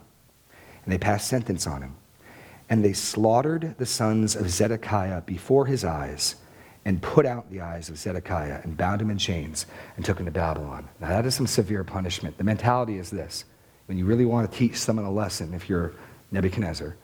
and 0.84 0.92
they 0.92 0.96
passed 0.96 1.26
sentence 1.26 1.66
on 1.66 1.82
him. 1.82 1.96
And 2.70 2.84
they 2.84 2.92
slaughtered 2.92 3.74
the 3.78 3.84
sons 3.84 4.36
of 4.36 4.48
Zedekiah 4.48 5.22
before 5.22 5.66
his 5.66 5.84
eyes 5.84 6.36
and 6.84 7.02
put 7.02 7.26
out 7.26 7.50
the 7.50 7.60
eyes 7.60 7.88
of 7.88 7.98
Zedekiah 7.98 8.60
and 8.62 8.76
bound 8.76 9.02
him 9.02 9.10
in 9.10 9.18
chains 9.18 9.66
and 9.96 10.04
took 10.04 10.20
him 10.20 10.26
to 10.26 10.30
Babylon. 10.30 10.88
Now, 11.00 11.08
that 11.08 11.26
is 11.26 11.34
some 11.34 11.48
severe 11.48 11.82
punishment. 11.82 12.38
The 12.38 12.44
mentality 12.44 12.96
is 12.96 13.10
this 13.10 13.44
when 13.86 13.98
you 13.98 14.04
really 14.04 14.24
want 14.24 14.48
to 14.48 14.56
teach 14.56 14.76
someone 14.76 15.04
a 15.04 15.10
lesson, 15.10 15.52
if 15.52 15.68
you're 15.68 15.94
Nebuchadnezzar, 16.30 16.96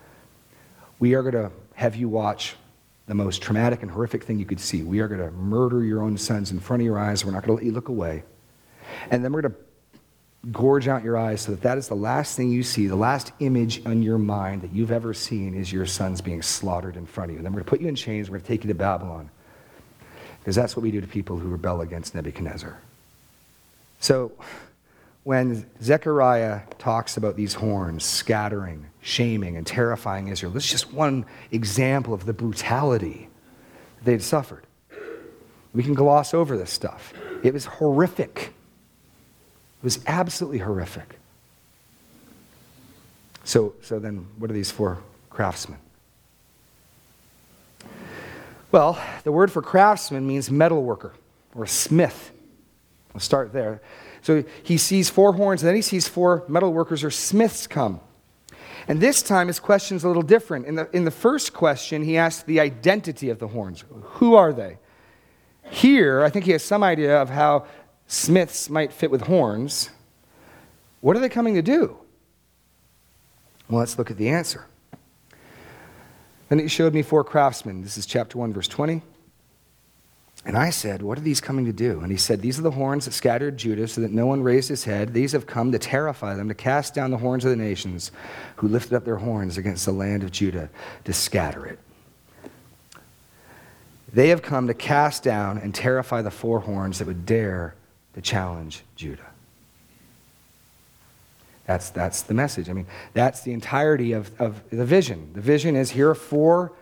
we 0.98 1.14
are 1.14 1.22
going 1.22 1.34
to 1.34 1.50
have 1.74 1.96
you 1.96 2.08
watch 2.08 2.54
the 3.06 3.14
most 3.14 3.42
traumatic 3.42 3.82
and 3.82 3.90
horrific 3.90 4.24
thing 4.24 4.38
you 4.38 4.46
could 4.46 4.60
see. 4.60 4.82
We 4.82 5.00
are 5.00 5.08
going 5.08 5.20
to 5.20 5.30
murder 5.32 5.84
your 5.84 6.02
own 6.02 6.16
sons 6.16 6.50
in 6.50 6.60
front 6.60 6.82
of 6.82 6.86
your 6.86 6.98
eyes. 6.98 7.24
We're 7.24 7.32
not 7.32 7.44
going 7.44 7.58
to 7.58 7.62
let 7.62 7.64
you 7.64 7.72
look 7.72 7.88
away. 7.88 8.22
And 9.10 9.24
then 9.24 9.32
we're 9.32 9.42
going 9.42 9.52
to 9.52 9.58
gorge 10.52 10.88
out 10.88 11.02
your 11.02 11.16
eyes 11.16 11.42
so 11.42 11.52
that 11.52 11.62
that 11.62 11.78
is 11.78 11.88
the 11.88 11.94
last 11.94 12.36
thing 12.36 12.50
you 12.50 12.62
see, 12.62 12.86
the 12.86 12.96
last 12.96 13.32
image 13.40 13.84
on 13.86 14.02
your 14.02 14.18
mind 14.18 14.62
that 14.62 14.72
you've 14.72 14.90
ever 14.90 15.14
seen 15.14 15.54
is 15.54 15.72
your 15.72 15.86
sons 15.86 16.20
being 16.20 16.42
slaughtered 16.42 16.96
in 16.96 17.06
front 17.06 17.30
of 17.30 17.32
you. 17.34 17.38
And 17.38 17.46
then 17.46 17.52
we're 17.52 17.60
going 17.60 17.64
to 17.64 17.70
put 17.70 17.80
you 17.80 17.88
in 17.88 17.94
chains. 17.94 18.30
We're 18.30 18.38
going 18.38 18.42
to 18.42 18.48
take 18.48 18.64
you 18.64 18.68
to 18.68 18.74
Babylon. 18.74 19.30
Because 20.40 20.54
that's 20.54 20.76
what 20.76 20.82
we 20.82 20.90
do 20.90 21.00
to 21.00 21.06
people 21.06 21.38
who 21.38 21.48
rebel 21.48 21.80
against 21.80 22.14
Nebuchadnezzar. 22.14 22.78
So, 24.00 24.32
when 25.24 25.66
Zechariah 25.82 26.60
talks 26.78 27.16
about 27.16 27.34
these 27.34 27.54
horns 27.54 28.04
scattering, 28.04 28.86
shaming, 29.00 29.56
and 29.56 29.66
terrifying 29.66 30.28
Israel, 30.28 30.52
this 30.52 30.64
is 30.66 30.70
just 30.70 30.92
one 30.92 31.24
example 31.50 32.12
of 32.12 32.26
the 32.26 32.32
brutality 32.32 33.28
they'd 34.04 34.22
suffered. 34.22 34.64
We 35.74 35.82
can 35.82 35.94
gloss 35.94 36.34
over 36.34 36.56
this 36.56 36.70
stuff. 36.70 37.12
It 37.42 37.52
was 37.52 37.64
horrific. 37.64 38.52
It 39.80 39.84
was 39.84 39.98
absolutely 40.06 40.58
horrific. 40.58 41.18
So, 43.44 43.74
so 43.82 43.98
then, 43.98 44.26
what 44.38 44.50
are 44.50 44.54
these 44.54 44.70
four 44.70 44.98
craftsmen? 45.30 45.78
Well, 48.70 49.00
the 49.22 49.32
word 49.32 49.50
for 49.52 49.62
craftsman 49.62 50.26
means 50.26 50.50
metal 50.50 50.82
worker 50.82 51.14
or 51.54 51.66
smith. 51.66 52.30
We'll 53.12 53.20
start 53.20 53.52
there. 53.52 53.80
So 54.24 54.42
he 54.62 54.78
sees 54.78 55.10
four 55.10 55.34
horns, 55.34 55.62
and 55.62 55.68
then 55.68 55.76
he 55.76 55.82
sees 55.82 56.08
four 56.08 56.44
metal 56.48 56.72
workers 56.72 57.04
or 57.04 57.10
smiths 57.10 57.66
come. 57.66 58.00
And 58.88 58.98
this 58.98 59.20
time 59.20 59.48
his 59.48 59.60
question's 59.60 60.02
a 60.02 60.08
little 60.08 60.22
different. 60.22 60.64
In 60.64 60.76
the, 60.76 60.88
in 60.96 61.04
the 61.04 61.10
first 61.10 61.52
question, 61.52 62.02
he 62.02 62.16
asked 62.16 62.46
the 62.46 62.58
identity 62.58 63.28
of 63.28 63.38
the 63.38 63.48
horns. 63.48 63.84
Who 64.02 64.34
are 64.34 64.54
they? 64.54 64.78
Here, 65.64 66.22
I 66.22 66.30
think 66.30 66.46
he 66.46 66.52
has 66.52 66.64
some 66.64 66.82
idea 66.82 67.20
of 67.20 67.28
how 67.28 67.66
smiths 68.06 68.70
might 68.70 68.94
fit 68.94 69.10
with 69.10 69.20
horns. 69.20 69.90
What 71.02 71.18
are 71.18 71.20
they 71.20 71.28
coming 71.28 71.52
to 71.56 71.62
do? 71.62 71.98
Well, 73.68 73.80
let's 73.80 73.98
look 73.98 74.10
at 74.10 74.16
the 74.16 74.30
answer. 74.30 74.64
Then 76.48 76.60
he 76.60 76.68
showed 76.68 76.94
me 76.94 77.02
four 77.02 77.24
craftsmen. 77.24 77.82
This 77.82 77.98
is 77.98 78.06
chapter 78.06 78.38
1, 78.38 78.54
verse 78.54 78.68
20. 78.68 79.02
And 80.46 80.58
I 80.58 80.70
said, 80.70 81.02
What 81.02 81.16
are 81.16 81.22
these 81.22 81.40
coming 81.40 81.64
to 81.64 81.72
do? 81.72 82.00
And 82.00 82.10
he 82.10 82.18
said, 82.18 82.42
These 82.42 82.58
are 82.58 82.62
the 82.62 82.70
horns 82.70 83.06
that 83.06 83.12
scattered 83.12 83.56
Judah 83.56 83.88
so 83.88 84.00
that 84.02 84.12
no 84.12 84.26
one 84.26 84.42
raised 84.42 84.68
his 84.68 84.84
head. 84.84 85.14
These 85.14 85.32
have 85.32 85.46
come 85.46 85.72
to 85.72 85.78
terrify 85.78 86.34
them, 86.34 86.48
to 86.48 86.54
cast 86.54 86.94
down 86.94 87.10
the 87.10 87.16
horns 87.16 87.44
of 87.44 87.50
the 87.50 87.56
nations 87.56 88.12
who 88.56 88.68
lifted 88.68 88.94
up 88.94 89.04
their 89.04 89.16
horns 89.16 89.56
against 89.56 89.86
the 89.86 89.92
land 89.92 90.22
of 90.22 90.30
Judah 90.30 90.68
to 91.04 91.12
scatter 91.12 91.64
it. 91.64 91.78
They 94.12 94.28
have 94.28 94.42
come 94.42 94.66
to 94.68 94.74
cast 94.74 95.22
down 95.22 95.58
and 95.58 95.74
terrify 95.74 96.22
the 96.22 96.30
four 96.30 96.60
horns 96.60 96.98
that 96.98 97.06
would 97.06 97.26
dare 97.26 97.74
to 98.14 98.20
challenge 98.20 98.82
Judah. 98.96 99.26
That's, 101.66 101.90
that's 101.90 102.22
the 102.22 102.34
message. 102.34 102.68
I 102.68 102.74
mean, 102.74 102.86
that's 103.14 103.40
the 103.40 103.52
entirety 103.52 104.12
of, 104.12 104.30
of 104.40 104.62
the 104.70 104.84
vision. 104.84 105.30
The 105.32 105.40
vision 105.40 105.74
is 105.74 105.90
here 105.90 106.10
are 106.10 106.14
four 106.14 106.72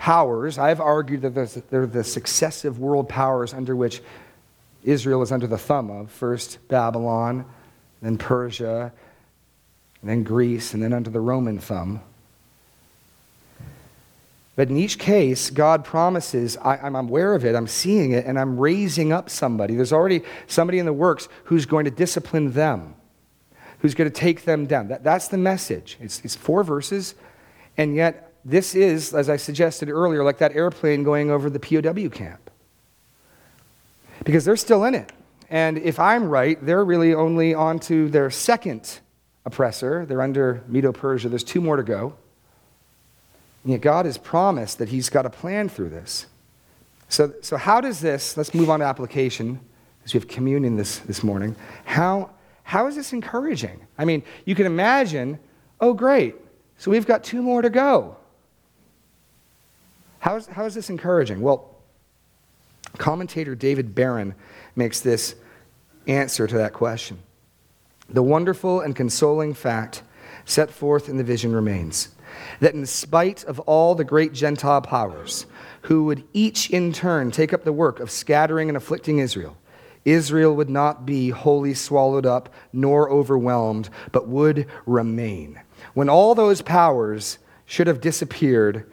powers. 0.00 0.56
I've 0.56 0.80
argued 0.80 1.20
that 1.20 1.62
they're 1.70 1.86
the 1.86 2.02
successive 2.02 2.78
world 2.78 3.06
powers 3.06 3.52
under 3.52 3.76
which 3.76 4.00
Israel 4.82 5.20
is 5.20 5.30
under 5.30 5.46
the 5.46 5.58
thumb 5.58 5.90
of. 5.90 6.10
First 6.10 6.58
Babylon, 6.68 7.44
then 8.00 8.16
Persia, 8.16 8.92
then 10.02 10.22
Greece, 10.22 10.72
and 10.72 10.82
then 10.82 10.94
under 10.94 11.10
the 11.10 11.20
Roman 11.20 11.58
thumb. 11.58 12.00
But 14.56 14.70
in 14.70 14.78
each 14.78 14.98
case, 14.98 15.50
God 15.50 15.84
promises, 15.84 16.56
I, 16.56 16.86
am 16.86 16.96
aware 16.96 17.34
of 17.34 17.44
it, 17.44 17.54
I'm 17.54 17.68
seeing 17.68 18.12
it, 18.12 18.24
and 18.24 18.38
I'm 18.38 18.58
raising 18.58 19.12
up 19.12 19.28
somebody. 19.28 19.74
There's 19.74 19.92
already 19.92 20.22
somebody 20.46 20.78
in 20.78 20.86
the 20.86 20.94
works 20.94 21.28
who's 21.44 21.66
going 21.66 21.84
to 21.84 21.90
discipline 21.90 22.52
them, 22.52 22.94
who's 23.80 23.94
going 23.94 24.10
to 24.10 24.18
take 24.18 24.44
them 24.46 24.64
down. 24.64 24.88
That, 24.88 25.04
that's 25.04 25.28
the 25.28 25.36
message. 25.36 25.98
It's, 26.00 26.24
it's 26.24 26.36
four 26.36 26.64
verses, 26.64 27.14
and 27.76 27.94
yet 27.94 28.29
this 28.44 28.74
is, 28.74 29.14
as 29.14 29.28
I 29.28 29.36
suggested 29.36 29.88
earlier, 29.88 30.24
like 30.24 30.38
that 30.38 30.54
airplane 30.54 31.02
going 31.02 31.30
over 31.30 31.50
the 31.50 31.60
POW 31.60 32.08
camp. 32.08 32.50
Because 34.24 34.44
they're 34.44 34.56
still 34.56 34.84
in 34.84 34.94
it. 34.94 35.12
And 35.50 35.78
if 35.78 35.98
I'm 35.98 36.28
right, 36.28 36.64
they're 36.64 36.84
really 36.84 37.14
only 37.14 37.54
on 37.54 37.80
to 37.80 38.08
their 38.08 38.30
second 38.30 39.00
oppressor. 39.44 40.06
They're 40.06 40.22
under 40.22 40.62
Medo 40.68 40.92
Persia. 40.92 41.28
There's 41.28 41.44
two 41.44 41.60
more 41.60 41.76
to 41.76 41.82
go. 41.82 42.14
And 43.64 43.72
yet 43.72 43.80
God 43.80 44.06
has 44.06 44.16
promised 44.16 44.78
that 44.78 44.88
He's 44.88 45.08
got 45.10 45.26
a 45.26 45.30
plan 45.30 45.68
through 45.68 45.90
this. 45.90 46.26
So, 47.08 47.34
so 47.42 47.56
how 47.56 47.80
does 47.80 48.00
this, 48.00 48.36
let's 48.36 48.54
move 48.54 48.70
on 48.70 48.80
to 48.80 48.86
application, 48.86 49.60
as 50.04 50.14
we 50.14 50.20
have 50.20 50.28
communion 50.28 50.76
this, 50.76 50.98
this 51.00 51.24
morning. 51.24 51.56
How, 51.84 52.30
how 52.62 52.86
is 52.86 52.94
this 52.94 53.12
encouraging? 53.12 53.84
I 53.98 54.04
mean, 54.04 54.22
you 54.44 54.54
can 54.54 54.66
imagine, 54.66 55.40
oh, 55.80 55.92
great, 55.92 56.36
so 56.78 56.90
we've 56.90 57.06
got 57.06 57.24
two 57.24 57.42
more 57.42 57.62
to 57.62 57.70
go. 57.70 58.16
How 60.20 60.36
is, 60.36 60.46
how 60.46 60.64
is 60.66 60.74
this 60.74 60.90
encouraging? 60.90 61.40
Well, 61.40 61.76
commentator 62.98 63.54
David 63.54 63.94
Baron 63.94 64.34
makes 64.76 65.00
this 65.00 65.34
answer 66.06 66.46
to 66.46 66.58
that 66.58 66.72
question. 66.72 67.18
The 68.08 68.22
wonderful 68.22 68.80
and 68.80 68.94
consoling 68.94 69.54
fact 69.54 70.02
set 70.44 70.70
forth 70.70 71.08
in 71.08 71.16
the 71.16 71.24
vision 71.24 71.52
remains 71.52 72.10
that 72.60 72.74
in 72.74 72.86
spite 72.86 73.44
of 73.44 73.58
all 73.60 73.94
the 73.94 74.04
great 74.04 74.32
Gentile 74.32 74.80
powers 74.80 75.46
who 75.82 76.04
would 76.04 76.24
each 76.32 76.70
in 76.70 76.92
turn 76.92 77.30
take 77.30 77.52
up 77.52 77.64
the 77.64 77.72
work 77.72 77.98
of 77.98 78.10
scattering 78.10 78.68
and 78.68 78.76
afflicting 78.76 79.18
Israel, 79.18 79.56
Israel 80.04 80.54
would 80.54 80.70
not 80.70 81.06
be 81.06 81.30
wholly 81.30 81.74
swallowed 81.74 82.26
up 82.26 82.52
nor 82.72 83.10
overwhelmed, 83.10 83.88
but 84.12 84.28
would 84.28 84.66
remain. 84.86 85.60
When 85.94 86.08
all 86.08 86.34
those 86.34 86.62
powers 86.62 87.38
should 87.66 87.86
have 87.86 88.00
disappeared, 88.00 88.90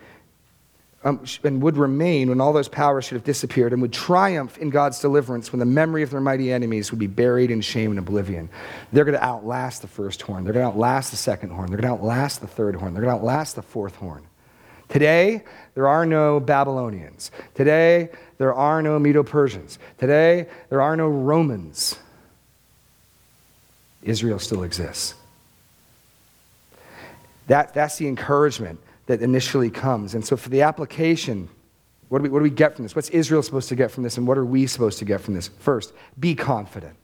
um, 1.08 1.24
and 1.46 1.62
would 1.62 1.78
remain 1.78 2.28
when 2.28 2.42
all 2.42 2.52
those 2.52 2.68
powers 2.68 3.06
should 3.06 3.16
have 3.16 3.24
disappeared 3.24 3.72
and 3.72 3.82
would 3.82 3.94
triumph 3.94 4.58
in 4.58 4.70
God's 4.70 5.00
deliverance 5.00 5.54
when 5.54 5.60
the 5.60 5.66
memory 5.66 6.04
of 6.04 6.10
their 6.10 6.20
mighty 6.20 6.52
enemies 6.52 6.92
would 6.92 7.00
be 7.00 7.08
buried 7.08 7.50
in 7.50 7.62
shame 7.62 7.92
and 7.92 8.00
oblivion. 8.00 8.50
They're 8.92 9.06
going 9.06 9.18
to 9.18 9.24
outlast 9.24 9.82
the 9.82 9.88
first 9.88 10.22
horn. 10.22 10.44
They're 10.44 10.52
going 10.52 10.66
to 10.66 10.72
outlast 10.72 11.12
the 11.12 11.18
second 11.18 11.52
horn. 11.52 11.70
They're 11.70 11.80
going 11.80 11.88
to 11.88 11.98
outlast 11.98 12.42
the 12.42 12.48
third 12.48 12.76
horn. 12.76 12.94
They're 12.94 13.04
going 13.04 13.16
to 13.16 13.22
outlast 13.22 13.56
the 13.56 13.62
fourth 13.62 13.96
horn. 13.96 14.26
Today, 14.90 15.44
there 15.76 15.88
are 15.88 16.06
no 16.06 16.42
Babylonians. 16.42 17.32
Today, 17.56 18.10
there 18.38 18.54
are 18.54 18.82
no 18.82 19.00
Medo 19.00 19.24
Persians. 19.24 19.80
Today, 20.00 20.48
there 20.70 20.82
are 20.82 20.98
no 20.98 21.08
Romans. 21.08 21.98
Israel 24.04 24.40
still 24.40 24.64
exists. 24.64 25.14
That, 27.48 27.74
that's 27.74 27.96
the 27.96 28.10
encouragement 28.10 28.82
that 29.08 29.22
initially 29.22 29.70
comes. 29.70 30.14
And 30.14 30.26
so, 30.26 30.38
for 30.38 30.50
the 30.50 30.62
application, 30.62 31.50
what 32.10 32.20
do, 32.20 32.24
we, 32.24 32.30
what 32.30 32.40
do 32.40 32.44
we 32.44 32.50
get 32.50 32.76
from 32.76 32.84
this? 32.84 32.96
What's 32.96 33.10
Israel 33.10 33.42
supposed 33.42 33.70
to 33.70 33.76
get 33.76 33.92
from 33.92 34.04
this? 34.04 34.18
And 34.18 34.28
what 34.28 34.38
are 34.38 34.46
we 34.46 34.68
supposed 34.68 35.00
to 35.00 35.06
get 35.06 35.22
from 35.22 35.34
this? 35.34 35.50
First, 35.60 35.94
be 36.20 36.36
confident. 36.36 36.96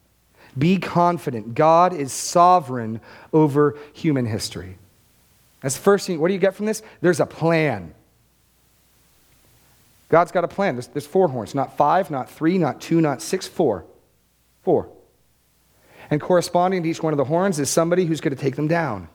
Be 0.57 0.77
confident. 0.77 1.55
God 1.55 1.93
is 1.93 2.13
sovereign 2.13 3.01
over 3.33 3.77
human 3.93 4.25
history. 4.25 4.77
That's 5.61 5.75
the 5.75 5.81
first 5.81 6.07
thing. 6.07 6.19
What 6.19 6.27
do 6.27 6.33
you 6.33 6.39
get 6.39 6.55
from 6.55 6.67
this? 6.67 6.83
There's 7.01 7.19
a 7.19 7.25
plan. 7.25 7.93
God's 10.09 10.31
got 10.31 10.43
a 10.43 10.47
plan. 10.47 10.75
There's, 10.75 10.87
there's 10.87 11.07
four 11.07 11.27
horns, 11.27 11.55
not 11.55 11.75
five, 11.75 12.11
not 12.11 12.29
three, 12.29 12.57
not 12.57 12.81
two, 12.81 13.01
not 13.01 13.21
six, 13.21 13.47
four. 13.47 13.85
Four. 14.61 14.89
And 16.11 16.21
corresponding 16.21 16.83
to 16.83 16.89
each 16.89 17.01
one 17.01 17.13
of 17.13 17.17
the 17.17 17.23
horns 17.23 17.59
is 17.59 17.69
somebody 17.69 18.05
who's 18.05 18.21
going 18.21 18.35
to 18.35 18.41
take 18.41 18.55
them 18.55 18.67
down. 18.67 19.07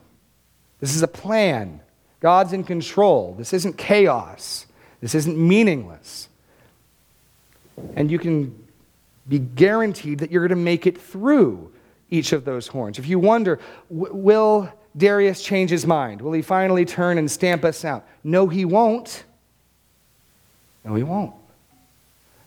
This 0.81 0.95
is 0.95 1.01
a 1.01 1.07
plan. 1.07 1.81
God's 2.19 2.53
in 2.53 2.63
control. 2.63 3.35
This 3.37 3.53
isn't 3.53 3.77
chaos. 3.77 4.65
This 5.01 5.15
isn't 5.15 5.37
meaningless. 5.37 6.27
And 7.95 8.11
you 8.11 8.19
can 8.19 8.67
be 9.27 9.39
guaranteed 9.39 10.19
that 10.19 10.31
you're 10.31 10.41
going 10.41 10.57
to 10.57 10.63
make 10.63 10.85
it 10.85 10.99
through 10.99 11.71
each 12.09 12.33
of 12.33 12.43
those 12.43 12.67
horns. 12.67 12.99
If 12.99 13.07
you 13.07 13.19
wonder, 13.19 13.59
will 13.89 14.71
Darius 14.97 15.41
change 15.41 15.69
his 15.69 15.85
mind? 15.85 16.21
Will 16.21 16.33
he 16.33 16.41
finally 16.41 16.83
turn 16.83 17.17
and 17.17 17.29
stamp 17.29 17.63
us 17.63 17.85
out? 17.85 18.05
No, 18.23 18.47
he 18.47 18.65
won't. 18.65 19.23
No, 20.83 20.95
he 20.95 21.03
won't. 21.03 21.35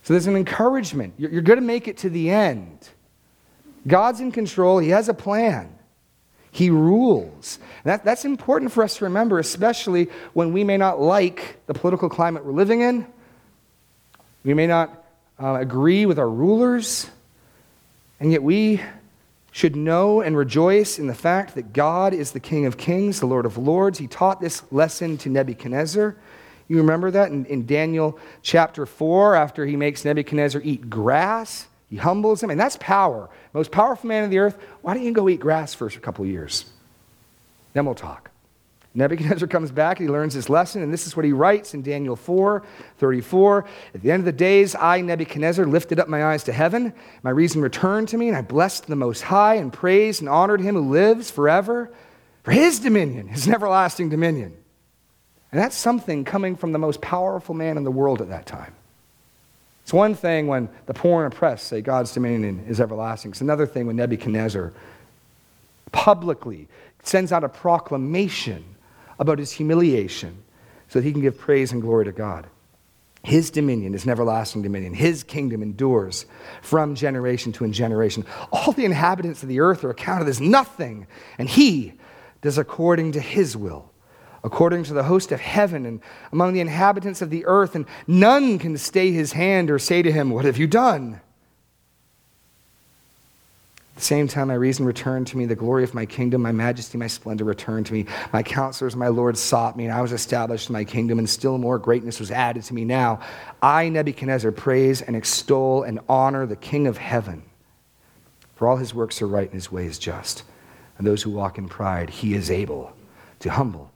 So 0.02 0.12
there's 0.14 0.26
an 0.26 0.37
encouragement. 0.37 1.14
You're, 1.16 1.42
going 1.42 1.61
to 1.61 1.64
make 1.64 1.87
it 1.87 1.98
to 1.98 2.11
the 2.11 2.30
end. 2.30 2.88
God's 3.87 4.20
in 4.20 4.32
control, 4.32 4.78
He 4.78 4.88
has 4.88 5.08
a 5.08 5.14
plan. 5.14 5.72
He 6.53 6.69
rules. 6.69 7.59
That, 7.85 8.05
that's 8.05 8.27
important 8.27 8.73
for 8.73 8.85
us 8.85 8.99
to 8.99 9.05
remember, 9.05 9.38
especially 9.38 10.11
when 10.35 10.53
we 10.53 10.65
may 10.65 10.77
not 10.77 11.01
like 11.01 11.57
the 11.67 11.73
political 11.73 12.11
climate 12.11 12.45
we're 12.45 12.53
living 12.53 12.83
in. 12.83 13.07
We 14.45 14.53
may 14.53 14.67
not 14.67 15.03
uh, 15.43 15.55
agree 15.55 16.05
with 16.05 16.19
our 16.19 16.29
rulers. 16.29 17.09
And 18.21 18.31
yet 18.31 18.43
we 18.43 18.83
should 19.51 19.77
know 19.77 20.21
and 20.21 20.37
rejoice 20.37 20.99
in 20.99 21.07
the 21.07 21.15
fact 21.15 21.55
that 21.55 21.73
God 21.73 22.12
is 22.12 22.33
the 22.33 22.41
King 22.41 22.67
of 22.67 22.77
kings, 22.77 23.21
the 23.21 23.27
Lord 23.27 23.47
of 23.47 23.57
lords. 23.57 23.99
He 23.99 24.07
taught 24.07 24.38
this 24.38 24.62
lesson 24.71 25.17
to 25.19 25.31
Nebuchadnezzar. 25.31 26.15
You 26.69 26.77
remember 26.77 27.11
that 27.11 27.33
in, 27.33 27.47
in 27.47 27.65
Daniel 27.65 28.19
chapter 28.43 28.85
4, 28.85 29.37
after 29.37 29.65
he 29.65 29.77
makes 29.77 30.05
Nebuchadnezzar 30.05 30.61
eat 30.62 30.91
grass? 30.91 31.67
He 31.92 31.98
humbles 31.98 32.42
him, 32.42 32.48
and 32.48 32.59
that's 32.59 32.78
power. 32.81 33.28
Most 33.52 33.70
powerful 33.70 34.09
man 34.09 34.24
on 34.24 34.31
the 34.31 34.38
earth, 34.38 34.57
why 34.81 34.94
don't 34.94 35.02
you 35.02 35.12
go 35.12 35.28
eat 35.28 35.40
grass 35.40 35.74
for 35.74 35.88
a 35.88 35.90
couple 35.90 36.24
years? 36.24 36.64
Then 37.74 37.85
we'll 37.85 37.94
talk. 37.94 38.31
Nebuchadnezzar 38.94 39.46
comes 39.46 39.70
back 39.70 40.00
and 40.00 40.09
he 40.09 40.11
learns 40.11 40.33
his 40.33 40.48
lesson, 40.48 40.83
and 40.83 40.90
this 40.90 41.07
is 41.07 41.14
what 41.14 41.26
he 41.26 41.33
writes 41.33 41.74
in 41.74 41.83
Daniel 41.83 42.16
4 42.16 42.62
34. 42.96 43.66
At 43.94 44.00
the 44.00 44.11
end 44.11 44.22
of 44.22 44.24
the 44.24 44.33
days, 44.33 44.74
I, 44.74 45.02
Nebuchadnezzar, 45.02 45.66
lifted 45.66 46.00
up 46.00 46.09
my 46.09 46.24
eyes 46.24 46.44
to 46.44 46.52
heaven. 46.52 46.94
My 47.22 47.28
reason 47.28 47.61
returned 47.61 48.09
to 48.09 48.16
me, 48.16 48.28
and 48.28 48.38
I 48.38 48.40
blessed 48.40 48.87
the 48.87 48.96
Most 48.96 49.20
High 49.20 49.57
and 49.57 49.70
praised 49.70 50.22
and 50.22 50.31
honored 50.31 50.62
him 50.62 50.76
who 50.76 50.90
lives 50.90 51.31
forever 51.31 51.92
for 52.42 52.52
his 52.52 52.81
dominion, 52.81 53.28
his 53.28 53.46
everlasting 53.48 54.09
dominion. 54.09 54.57
And 55.50 55.61
that's 55.61 55.76
something 55.76 56.24
coming 56.24 56.57
from 56.57 56.72
the 56.72 56.78
most 56.78 57.02
powerful 57.02 57.55
man 57.55 57.76
in 57.76 57.85
the 57.85 57.90
world 57.90 58.22
at 58.22 58.31
that 58.31 58.46
time. 58.46 58.74
It's 59.83 59.92
one 59.92 60.14
thing 60.14 60.47
when 60.47 60.68
the 60.87 60.95
poor 60.95 61.25
and 61.25 61.33
oppressed 61.33 61.66
say 61.66 61.81
God's 61.81 62.12
dominion 62.12 62.64
is 62.68 62.81
everlasting. 62.81 63.33
It's 63.33 63.40
another 63.40 63.66
thing 63.66 63.87
when 63.87 63.97
Nebuchadnezzar 63.97 64.73
publicly 65.90 66.68
sends 67.03 67.33
out 67.33 67.45
a 67.45 67.49
proclamation 67.49 68.64
about 69.18 69.38
his 69.38 69.53
humiliation 69.53 70.42
so 70.88 71.01
that 71.01 71.05
he 71.05 71.12
can 71.12 71.21
give 71.21 71.38
praise 71.38 71.73
and 71.73 71.83
glory 71.83 72.05
to 72.05 72.12
God. 72.12 72.47
His 73.25 73.51
dominion 73.51 73.95
is 73.95 74.05
an 74.05 74.11
everlasting 74.11 74.62
dominion. 74.62 74.95
His 74.95 75.23
kingdom 75.23 75.62
endures 75.62 76.27
from 76.61 76.97
generation 76.97 77.53
to 77.53 77.68
generation. 77.68 78.25
All 78.51 78.73
the 78.73 78.85
inhabitants 78.85 79.42
of 79.45 79.49
the 79.49 79.61
earth 79.61 79.85
are 79.85 79.90
accounted 79.90 80.29
as 80.29 80.40
nothing, 80.40 81.07
and 81.38 81.49
he 81.49 81.95
does 82.40 82.59
according 82.59 83.12
to 83.12 83.21
his 83.21 83.57
will 83.57 83.91
according 84.44 84.85
to 84.85 84.92
the 84.92 85.05
host 85.05 85.31
of 85.33 85.40
heaven 85.40 85.87
and 85.87 86.00
among 86.33 86.52
the 86.52 86.61
inhabitants 86.61 87.22
of 87.22 87.31
the 87.31 87.46
earth, 87.46 87.74
and 87.74 87.87
none 88.07 88.59
can 88.59 88.76
stay 88.76 89.12
his 89.12 89.33
hand 89.33 89.70
or 89.70 89.78
say 89.78 90.02
to 90.02 90.12
him, 90.12 90.31
What 90.31 90.44
have 90.44 90.59
you 90.59 90.66
done? 90.66 91.20
At 93.92 93.96
the 93.96 94.05
same 94.05 94.26
time, 94.26 94.48
my 94.48 94.55
reason 94.55 94.87
returned 94.87 95.26
to 95.28 95.37
me, 95.37 95.44
the 95.44 95.55
glory 95.55 95.85
of 95.85 95.94
my 95.94 96.07
kingdom, 96.07 96.42
my 96.42 96.50
majesty, 96.50 96.96
my 96.98 97.07
splendor 97.07 97.44
returned 97.44 97.87
to 97.87 97.92
me. 97.92 98.07
My 98.33 98.42
counselors, 98.42 98.96
my 98.96 99.09
Lord, 99.09 99.37
sought 99.37 99.76
me, 99.76 99.85
and 99.85 99.92
I 99.92 100.00
was 100.00 100.12
established 100.12 100.70
in 100.70 100.72
my 100.72 100.83
kingdom, 100.83 101.18
and 101.18 101.28
still 101.28 101.59
more 101.59 101.78
greatness 101.78 102.18
was 102.18 102.31
added 102.31 102.64
to 102.64 102.74
me. 102.74 102.85
Now, 102.85 103.20
I, 103.61 103.90
Nebuchadnezzar, 103.90 104.50
praise 104.50 105.02
and 105.02 105.14
extol 105.14 105.83
and 105.83 106.00
honor 106.09 106.46
the 106.46 106.57
King 106.57 106.87
of 106.87 106.96
heaven. 106.96 107.42
For 108.57 108.66
all 108.66 108.76
his 108.76 108.94
works 108.94 109.20
are 109.20 109.28
right 109.28 109.46
and 109.46 109.55
his 109.55 109.70
ways 109.70 109.98
just. 109.98 110.42
And 110.96 111.07
those 111.07 111.22
who 111.22 111.31
walk 111.31 111.59
in 111.59 111.68
pride, 111.68 112.11
he 112.11 112.35
is 112.35 112.50
able 112.50 112.94
to 113.40 113.50
humble 113.50 113.91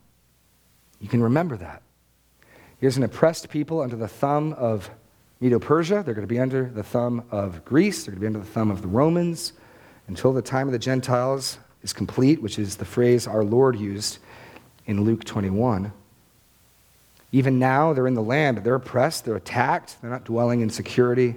you 1.01 1.09
can 1.09 1.23
remember 1.23 1.57
that. 1.57 1.83
Here's 2.79 2.97
an 2.97 3.03
oppressed 3.03 3.49
people 3.49 3.81
under 3.81 3.97
the 3.97 4.09
thumb 4.09 4.53
of 4.55 4.91
Medo 5.41 5.59
Persia. 5.59 6.03
They're 6.05 6.15
going 6.15 6.27
to 6.27 6.33
be 6.33 6.41
under 6.41 6.69
the 6.69 6.83
thumb 6.83 7.25
of 7.31 7.65
Greece. 7.65 8.05
They're 8.05 8.13
going 8.15 8.21
to 8.21 8.21
be 8.21 8.27
under 8.27 8.39
the 8.41 8.53
thumb 8.53 8.71
of 8.71 8.83
the 8.83 8.89
Romans 8.89 9.53
until 10.09 10.33
the 10.33 10.43
time 10.43 10.69
of 10.69 10.73
the 10.73 10.79
Gentiles 10.79 11.59
is 11.83 11.93
complete, 11.93 12.41
which 12.43 12.59
is 12.59 12.77
the 12.77 12.85
phrase 12.85 13.27
our 13.27 13.45
Lord 13.45 13.79
used 13.79 14.19
in 14.87 15.05
Luke 15.05 15.25
21. 15.25 15.93
Even 17.33 17.59
now, 17.59 17.93
they're 17.93 18.07
in 18.07 18.15
the 18.15 18.23
land, 18.23 18.57
but 18.57 18.65
they're 18.65 18.75
oppressed, 18.75 19.25
they're 19.25 19.37
attacked, 19.37 20.01
they're 20.01 20.11
not 20.11 20.25
dwelling 20.25 20.61
in 20.61 20.71
security. 20.71 21.35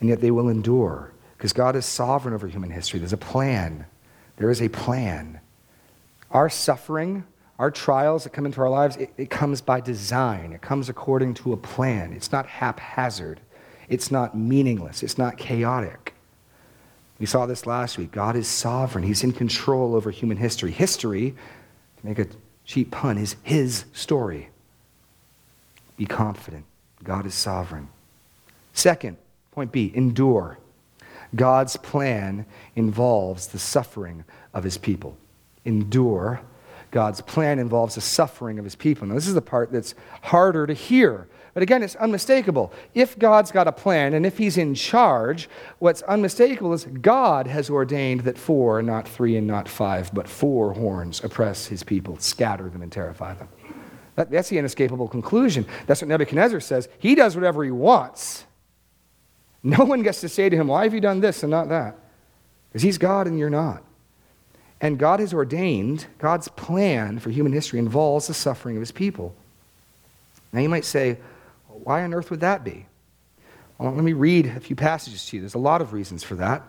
And 0.00 0.08
yet 0.08 0.20
they 0.20 0.30
will 0.30 0.48
endure 0.48 1.12
because 1.36 1.52
God 1.52 1.74
is 1.74 1.86
sovereign 1.86 2.34
over 2.34 2.46
human 2.46 2.70
history. 2.70 2.98
There's 2.98 3.12
a 3.12 3.16
plan. 3.16 3.86
There 4.36 4.50
is 4.50 4.60
a 4.60 4.68
plan. 4.68 5.40
Our 6.30 6.48
suffering 6.48 7.24
our 7.58 7.70
trials 7.70 8.24
that 8.24 8.30
come 8.30 8.46
into 8.46 8.60
our 8.60 8.70
lives, 8.70 8.96
it, 8.96 9.12
it 9.16 9.30
comes 9.30 9.60
by 9.60 9.80
design. 9.80 10.52
It 10.52 10.62
comes 10.62 10.88
according 10.88 11.34
to 11.34 11.52
a 11.52 11.56
plan. 11.56 12.12
It's 12.12 12.32
not 12.32 12.46
haphazard. 12.46 13.40
It's 13.88 14.10
not 14.10 14.36
meaningless. 14.36 15.02
It's 15.02 15.18
not 15.18 15.36
chaotic. 15.36 16.14
We 17.18 17.26
saw 17.26 17.46
this 17.46 17.66
last 17.66 17.98
week. 17.98 18.10
God 18.10 18.34
is 18.34 18.48
sovereign. 18.48 19.04
He's 19.04 19.22
in 19.22 19.32
control 19.32 19.94
over 19.94 20.10
human 20.10 20.38
history. 20.38 20.72
History, 20.72 21.30
to 22.00 22.06
make 22.06 22.18
a 22.18 22.26
cheap 22.64 22.90
pun, 22.90 23.18
is 23.18 23.36
his 23.42 23.84
story. 23.92 24.48
Be 25.96 26.06
confident. 26.06 26.64
God 27.04 27.26
is 27.26 27.34
sovereign. 27.34 27.88
Second, 28.72 29.18
point 29.52 29.70
B, 29.70 29.92
endure. 29.94 30.58
God's 31.34 31.76
plan 31.76 32.46
involves 32.74 33.48
the 33.48 33.58
suffering 33.58 34.24
of 34.52 34.64
his 34.64 34.78
people. 34.78 35.16
Endure. 35.64 36.40
God's 36.92 37.22
plan 37.22 37.58
involves 37.58 37.96
the 37.96 38.00
suffering 38.00 38.58
of 38.58 38.64
his 38.64 38.76
people. 38.76 39.08
Now, 39.08 39.14
this 39.14 39.26
is 39.26 39.34
the 39.34 39.42
part 39.42 39.72
that's 39.72 39.94
harder 40.20 40.66
to 40.66 40.74
hear. 40.74 41.26
But 41.54 41.62
again, 41.62 41.82
it's 41.82 41.96
unmistakable. 41.96 42.72
If 42.94 43.18
God's 43.18 43.50
got 43.50 43.66
a 43.66 43.72
plan 43.72 44.14
and 44.14 44.24
if 44.24 44.38
he's 44.38 44.58
in 44.58 44.74
charge, 44.74 45.48
what's 45.80 46.02
unmistakable 46.02 46.72
is 46.74 46.84
God 46.84 47.46
has 47.46 47.70
ordained 47.70 48.20
that 48.20 48.38
four, 48.38 48.82
not 48.82 49.08
three 49.08 49.36
and 49.36 49.46
not 49.46 49.68
five, 49.68 50.12
but 50.14 50.28
four 50.28 50.74
horns 50.74 51.24
oppress 51.24 51.66
his 51.66 51.82
people, 51.82 52.18
scatter 52.18 52.68
them, 52.68 52.82
and 52.82 52.92
terrify 52.92 53.34
them. 53.34 53.48
That, 54.16 54.30
that's 54.30 54.50
the 54.50 54.58
inescapable 54.58 55.08
conclusion. 55.08 55.66
That's 55.86 56.02
what 56.02 56.08
Nebuchadnezzar 56.08 56.60
says. 56.60 56.88
He 56.98 57.14
does 57.14 57.34
whatever 57.34 57.64
he 57.64 57.70
wants. 57.70 58.44
No 59.62 59.84
one 59.84 60.02
gets 60.02 60.20
to 60.20 60.28
say 60.28 60.50
to 60.50 60.56
him, 60.56 60.66
Why 60.66 60.84
have 60.84 60.92
you 60.92 61.00
done 61.00 61.20
this 61.20 61.42
and 61.42 61.50
not 61.50 61.70
that? 61.70 61.98
Because 62.68 62.82
he's 62.82 62.98
God 62.98 63.26
and 63.26 63.38
you're 63.38 63.48
not. 63.48 63.82
And 64.82 64.98
God 64.98 65.20
has 65.20 65.32
ordained, 65.32 66.06
God's 66.18 66.48
plan 66.48 67.20
for 67.20 67.30
human 67.30 67.52
history 67.52 67.78
involves 67.78 68.26
the 68.26 68.34
suffering 68.34 68.76
of 68.76 68.80
his 68.80 68.90
people. 68.90 69.34
Now 70.52 70.60
you 70.60 70.68
might 70.68 70.84
say, 70.84 71.18
why 71.68 72.02
on 72.02 72.12
earth 72.12 72.30
would 72.30 72.40
that 72.40 72.64
be? 72.64 72.86
Well, 73.78 73.92
let 73.92 74.04
me 74.04 74.12
read 74.12 74.46
a 74.46 74.60
few 74.60 74.76
passages 74.76 75.24
to 75.26 75.36
you. 75.36 75.42
There's 75.42 75.54
a 75.54 75.58
lot 75.58 75.80
of 75.80 75.92
reasons 75.92 76.24
for 76.24 76.34
that. 76.34 76.62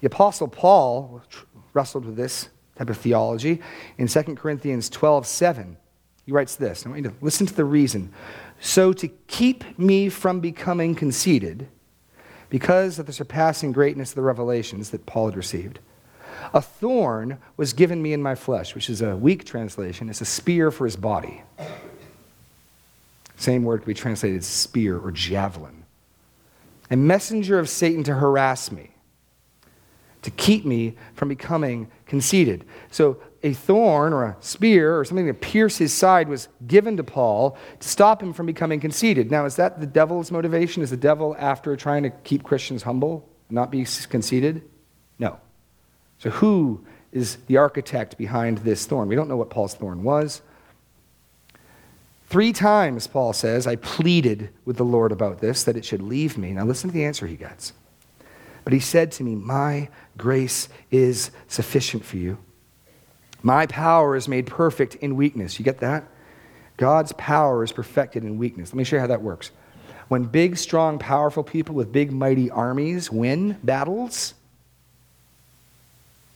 The 0.00 0.06
Apostle 0.06 0.48
Paul 0.48 1.22
wrestled 1.74 2.06
with 2.06 2.16
this 2.16 2.48
type 2.76 2.90
of 2.90 2.96
theology 2.96 3.60
in 3.98 4.08
2 4.08 4.22
Corinthians 4.34 4.88
12 4.88 5.26
7. 5.26 5.76
He 6.24 6.32
writes 6.32 6.56
this. 6.56 6.84
I 6.84 6.88
want 6.88 7.04
you 7.04 7.10
to 7.10 7.16
listen 7.20 7.46
to 7.46 7.54
the 7.54 7.64
reason. 7.64 8.12
So, 8.60 8.92
to 8.94 9.08
keep 9.08 9.78
me 9.78 10.08
from 10.08 10.40
becoming 10.40 10.94
conceited, 10.94 11.68
because 12.48 12.98
of 12.98 13.06
the 13.06 13.12
surpassing 13.12 13.72
greatness 13.72 14.10
of 14.10 14.16
the 14.16 14.22
revelations 14.22 14.90
that 14.90 15.06
Paul 15.06 15.26
had 15.26 15.36
received, 15.36 15.78
a 16.52 16.62
thorn 16.62 17.38
was 17.56 17.72
given 17.72 18.02
me 18.02 18.12
in 18.12 18.22
my 18.22 18.34
flesh, 18.34 18.74
which 18.74 18.88
is 18.90 19.02
a 19.02 19.16
weak 19.16 19.44
translation. 19.44 20.08
It's 20.08 20.20
a 20.20 20.26
spear 20.26 20.70
for 20.70 20.84
his 20.84 20.96
body. 20.96 21.42
Same 23.36 23.64
word 23.64 23.78
could 23.80 23.88
be 23.88 23.94
translated 23.94 24.42
spear 24.44 24.98
or 24.98 25.10
javelin. 25.10 25.84
A 26.90 26.96
messenger 26.96 27.58
of 27.58 27.68
Satan 27.68 28.04
to 28.04 28.14
harass 28.14 28.70
me, 28.70 28.90
to 30.22 30.30
keep 30.30 30.64
me 30.64 30.96
from 31.14 31.28
becoming 31.28 31.90
conceited. 32.06 32.64
So 32.90 33.18
a 33.42 33.52
thorn 33.52 34.12
or 34.12 34.24
a 34.24 34.36
spear 34.40 34.98
or 34.98 35.04
something 35.04 35.26
to 35.26 35.34
pierce 35.34 35.78
his 35.78 35.92
side 35.92 36.28
was 36.28 36.48
given 36.66 36.96
to 36.96 37.04
Paul 37.04 37.56
to 37.78 37.88
stop 37.88 38.22
him 38.22 38.32
from 38.32 38.46
becoming 38.46 38.80
conceited. 38.80 39.30
Now, 39.30 39.44
is 39.44 39.56
that 39.56 39.80
the 39.80 39.86
devil's 39.86 40.30
motivation? 40.30 40.82
Is 40.82 40.90
the 40.90 40.96
devil 40.96 41.36
after 41.38 41.76
trying 41.76 42.02
to 42.04 42.10
keep 42.10 42.42
Christians 42.42 42.82
humble, 42.82 43.28
not 43.50 43.70
be 43.70 43.84
conceited? 44.08 44.62
So, 46.18 46.30
who 46.30 46.84
is 47.12 47.36
the 47.46 47.56
architect 47.56 48.16
behind 48.18 48.58
this 48.58 48.86
thorn? 48.86 49.08
We 49.08 49.16
don't 49.16 49.28
know 49.28 49.36
what 49.36 49.50
Paul's 49.50 49.74
thorn 49.74 50.02
was. 50.02 50.42
Three 52.28 52.52
times, 52.52 53.06
Paul 53.06 53.32
says, 53.32 53.66
I 53.66 53.76
pleaded 53.76 54.50
with 54.64 54.76
the 54.76 54.84
Lord 54.84 55.12
about 55.12 55.40
this, 55.40 55.62
that 55.64 55.76
it 55.76 55.84
should 55.84 56.02
leave 56.02 56.36
me. 56.36 56.52
Now, 56.52 56.64
listen 56.64 56.90
to 56.90 56.94
the 56.94 57.04
answer 57.04 57.26
he 57.26 57.36
gets. 57.36 57.72
But 58.64 58.72
he 58.72 58.80
said 58.80 59.12
to 59.12 59.22
me, 59.22 59.36
My 59.36 59.88
grace 60.16 60.68
is 60.90 61.30
sufficient 61.46 62.04
for 62.04 62.16
you. 62.16 62.38
My 63.42 63.66
power 63.66 64.16
is 64.16 64.26
made 64.26 64.46
perfect 64.48 64.96
in 64.96 65.14
weakness. 65.14 65.58
You 65.58 65.64
get 65.64 65.78
that? 65.78 66.08
God's 66.76 67.12
power 67.12 67.62
is 67.62 67.70
perfected 67.70 68.24
in 68.24 68.38
weakness. 68.38 68.70
Let 68.70 68.78
me 68.78 68.84
show 68.84 68.96
you 68.96 69.00
how 69.00 69.06
that 69.06 69.22
works. 69.22 69.52
When 70.08 70.24
big, 70.24 70.56
strong, 70.56 70.98
powerful 70.98 71.44
people 71.44 71.74
with 71.74 71.92
big, 71.92 72.10
mighty 72.10 72.50
armies 72.50 73.10
win 73.10 73.56
battles, 73.62 74.34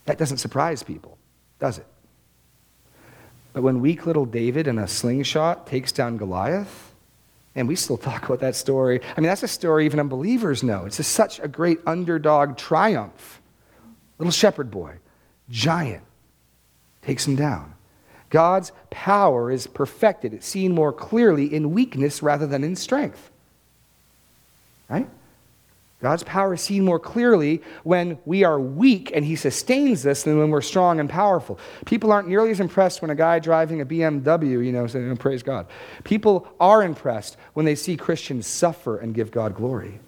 that 0.04 0.18
doesn't 0.18 0.38
surprise 0.38 0.82
people, 0.82 1.18
does 1.58 1.78
it? 1.78 1.86
But 3.52 3.62
when 3.62 3.80
weak 3.80 4.06
little 4.06 4.26
David 4.26 4.66
in 4.66 4.78
a 4.78 4.86
slingshot 4.86 5.66
takes 5.66 5.92
down 5.92 6.16
Goliath, 6.16 6.92
and 7.54 7.66
we 7.66 7.76
still 7.76 7.96
talk 7.98 8.24
about 8.24 8.40
that 8.40 8.56
story. 8.56 9.00
I 9.16 9.20
mean, 9.20 9.28
that's 9.28 9.42
a 9.42 9.48
story 9.48 9.84
even 9.84 10.00
unbelievers 10.00 10.62
know. 10.62 10.84
It's 10.84 10.98
just 10.98 11.12
such 11.12 11.40
a 11.40 11.48
great 11.48 11.78
underdog 11.86 12.56
triumph. 12.56 13.40
Little 14.18 14.32
shepherd 14.32 14.70
boy, 14.70 14.96
giant, 15.48 16.04
takes 17.02 17.26
him 17.26 17.36
down. 17.36 17.74
God's 18.28 18.70
power 18.90 19.50
is 19.50 19.66
perfected. 19.66 20.32
It's 20.32 20.46
seen 20.46 20.72
more 20.72 20.92
clearly 20.92 21.52
in 21.52 21.72
weakness 21.72 22.22
rather 22.22 22.46
than 22.46 22.62
in 22.62 22.76
strength. 22.76 23.30
Right? 24.88 25.08
God's 26.02 26.22
power 26.22 26.54
is 26.54 26.62
seen 26.62 26.84
more 26.84 26.98
clearly 26.98 27.62
when 27.84 28.18
we 28.24 28.42
are 28.42 28.58
weak 28.58 29.10
and 29.14 29.24
He 29.24 29.36
sustains 29.36 30.06
us 30.06 30.22
than 30.22 30.38
when 30.38 30.50
we're 30.50 30.62
strong 30.62 30.98
and 30.98 31.10
powerful. 31.10 31.58
People 31.84 32.10
aren't 32.10 32.28
nearly 32.28 32.50
as 32.50 32.60
impressed 32.60 33.02
when 33.02 33.10
a 33.10 33.14
guy 33.14 33.38
driving 33.38 33.82
a 33.82 33.86
BMW, 33.86 34.64
you 34.64 34.72
know, 34.72 34.86
saying, 34.86 35.14
Praise 35.18 35.42
God. 35.42 35.66
People 36.04 36.48
are 36.58 36.82
impressed 36.82 37.36
when 37.52 37.66
they 37.66 37.74
see 37.74 37.96
Christians 37.96 38.46
suffer 38.46 38.96
and 38.96 39.14
give 39.14 39.30
God 39.30 39.54
glory. 39.54 40.00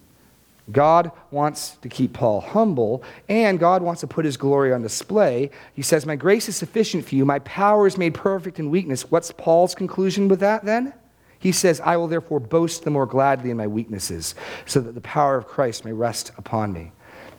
God 0.70 1.10
wants 1.30 1.76
to 1.82 1.88
keep 1.88 2.14
Paul 2.14 2.40
humble, 2.40 3.02
and 3.28 3.58
God 3.58 3.82
wants 3.82 4.00
to 4.00 4.06
put 4.06 4.24
his 4.24 4.36
glory 4.36 4.72
on 4.72 4.80
display. 4.80 5.50
He 5.74 5.82
says, 5.82 6.06
My 6.06 6.16
grace 6.16 6.48
is 6.48 6.56
sufficient 6.56 7.04
for 7.04 7.16
you. 7.16 7.26
My 7.26 7.40
power 7.40 7.86
is 7.86 7.98
made 7.98 8.14
perfect 8.14 8.58
in 8.58 8.70
weakness. 8.70 9.10
What's 9.10 9.32
Paul's 9.32 9.74
conclusion 9.74 10.28
with 10.28 10.40
that 10.40 10.64
then? 10.64 10.94
He 11.42 11.50
says, 11.50 11.80
I 11.80 11.96
will 11.96 12.06
therefore 12.06 12.38
boast 12.38 12.84
the 12.84 12.90
more 12.90 13.04
gladly 13.04 13.50
in 13.50 13.56
my 13.56 13.66
weaknesses, 13.66 14.36
so 14.64 14.80
that 14.80 14.94
the 14.94 15.00
power 15.00 15.36
of 15.36 15.48
Christ 15.48 15.84
may 15.84 15.92
rest 15.92 16.30
upon 16.38 16.72
me. 16.72 16.92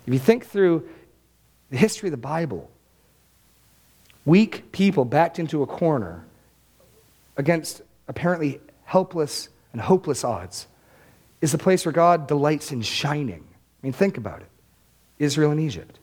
If 0.05 0.13
you 0.13 0.19
think 0.19 0.45
through 0.45 0.89
the 1.69 1.77
history 1.77 2.09
of 2.09 2.11
the 2.11 2.17
Bible, 2.17 2.69
weak 4.25 4.73
people 4.73 5.05
backed 5.05 5.39
into 5.39 5.63
a 5.63 5.65
corner 5.65 6.25
against 7.37 7.81
apparently 8.09 8.59
helpless 8.83 9.47
and 9.71 9.81
hopeless 9.81 10.25
odds 10.25 10.67
is 11.39 11.53
the 11.53 11.57
place 11.57 11.85
where 11.85 11.93
God 11.93 12.27
delights 12.27 12.73
in 12.73 12.81
shining. 12.81 13.45
I 13.45 13.79
mean, 13.87 13.93
think 13.93 14.17
about 14.17 14.41
it 14.41 14.49
Israel 15.17 15.51
and 15.51 15.61
Egypt, 15.61 15.97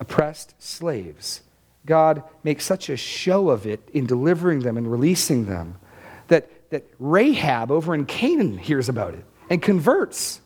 oppressed 0.00 0.54
slaves. 0.58 1.42
God 1.84 2.22
makes 2.42 2.64
such 2.64 2.88
a 2.88 2.96
show 2.96 3.50
of 3.50 3.66
it 3.66 3.86
in 3.92 4.06
delivering 4.06 4.60
them 4.60 4.78
and 4.78 4.90
releasing 4.90 5.44
them 5.44 5.76
that, 6.30 6.70
that 6.70 6.84
Rahab 6.98 7.70
over 7.70 7.94
in 7.94 8.06
Canaan 8.06 8.56
hears 8.56 8.88
about 8.88 9.14
it 9.14 9.24
and 9.50 9.60
converts. 9.60 10.40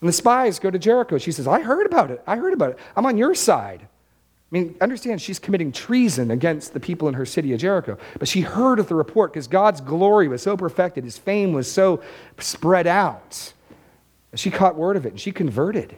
And 0.00 0.08
the 0.08 0.12
spies 0.12 0.58
go 0.58 0.70
to 0.70 0.78
Jericho. 0.78 1.18
She 1.18 1.32
says, 1.32 1.46
I 1.46 1.60
heard 1.60 1.86
about 1.86 2.10
it. 2.10 2.22
I 2.26 2.36
heard 2.36 2.52
about 2.52 2.70
it. 2.70 2.78
I'm 2.96 3.06
on 3.06 3.16
your 3.16 3.34
side. 3.34 3.80
I 3.82 3.88
mean, 4.50 4.76
understand 4.80 5.22
she's 5.22 5.38
committing 5.38 5.72
treason 5.72 6.30
against 6.30 6.74
the 6.74 6.80
people 6.80 7.08
in 7.08 7.14
her 7.14 7.24
city 7.24 7.52
of 7.54 7.60
Jericho. 7.60 7.96
But 8.18 8.28
she 8.28 8.42
heard 8.42 8.78
of 8.78 8.88
the 8.88 8.94
report 8.94 9.32
because 9.32 9.46
God's 9.46 9.80
glory 9.80 10.28
was 10.28 10.42
so 10.42 10.56
perfected, 10.56 11.04
his 11.04 11.16
fame 11.16 11.52
was 11.52 11.70
so 11.70 12.02
spread 12.38 12.86
out. 12.86 13.54
She 14.34 14.50
caught 14.50 14.76
word 14.76 14.96
of 14.96 15.06
it 15.06 15.10
and 15.10 15.20
she 15.20 15.32
converted. 15.32 15.96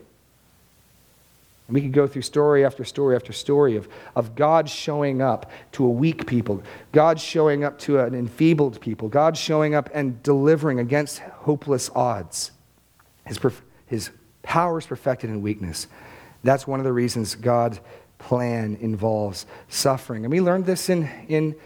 And 1.66 1.74
we 1.74 1.81
could 1.81 1.92
go 1.92 2.07
through 2.07 2.22
story 2.22 2.64
after 2.64 2.85
story 2.85 3.16
after 3.16 3.33
story 3.33 3.77
of, 3.77 3.88
of 4.14 4.35
God 4.35 4.68
showing 4.68 5.22
up 5.22 5.50
to 5.72 5.85
a 5.85 5.88
weak 5.88 6.27
people, 6.27 6.62
God 6.92 7.18
showing 7.18 7.64
up 7.64 7.79
to 7.81 8.00
an 8.00 8.14
enfeebled 8.14 8.81
people, 8.81 9.09
God 9.09 9.37
showing 9.37 9.74
up 9.74 9.88
and 9.94 10.22
delivering 10.22 10.79
against 10.79 11.20
hopeless 11.20 11.90
odds. 11.94 12.50
His, 13.24 13.40
his 13.87 14.11
power 14.42 14.79
is 14.79 14.87
perfected 14.87 15.31
in 15.31 15.40
weakness. 15.40 15.87
That's 16.42 16.66
one 16.66 16.81
of 16.81 16.85
the 16.85 16.92
reasons 16.92 17.35
God's 17.35 17.81
plan 18.18 18.77
involves 18.81 19.46
suffering. 19.68 20.24
And 20.24 20.32
we 20.32 20.43
learned 20.43 20.66
this 20.66 20.91
in, 20.91 21.09
in 21.28 21.57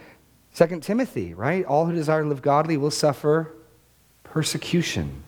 2 0.54 0.80
Timothy, 0.80 1.34
right? 1.34 1.64
All 1.64 1.86
who 1.86 1.92
desire 1.92 2.22
to 2.22 2.28
live 2.28 2.42
godly 2.42 2.76
will 2.76 2.92
suffer 2.92 3.52
persecution. 4.22 5.24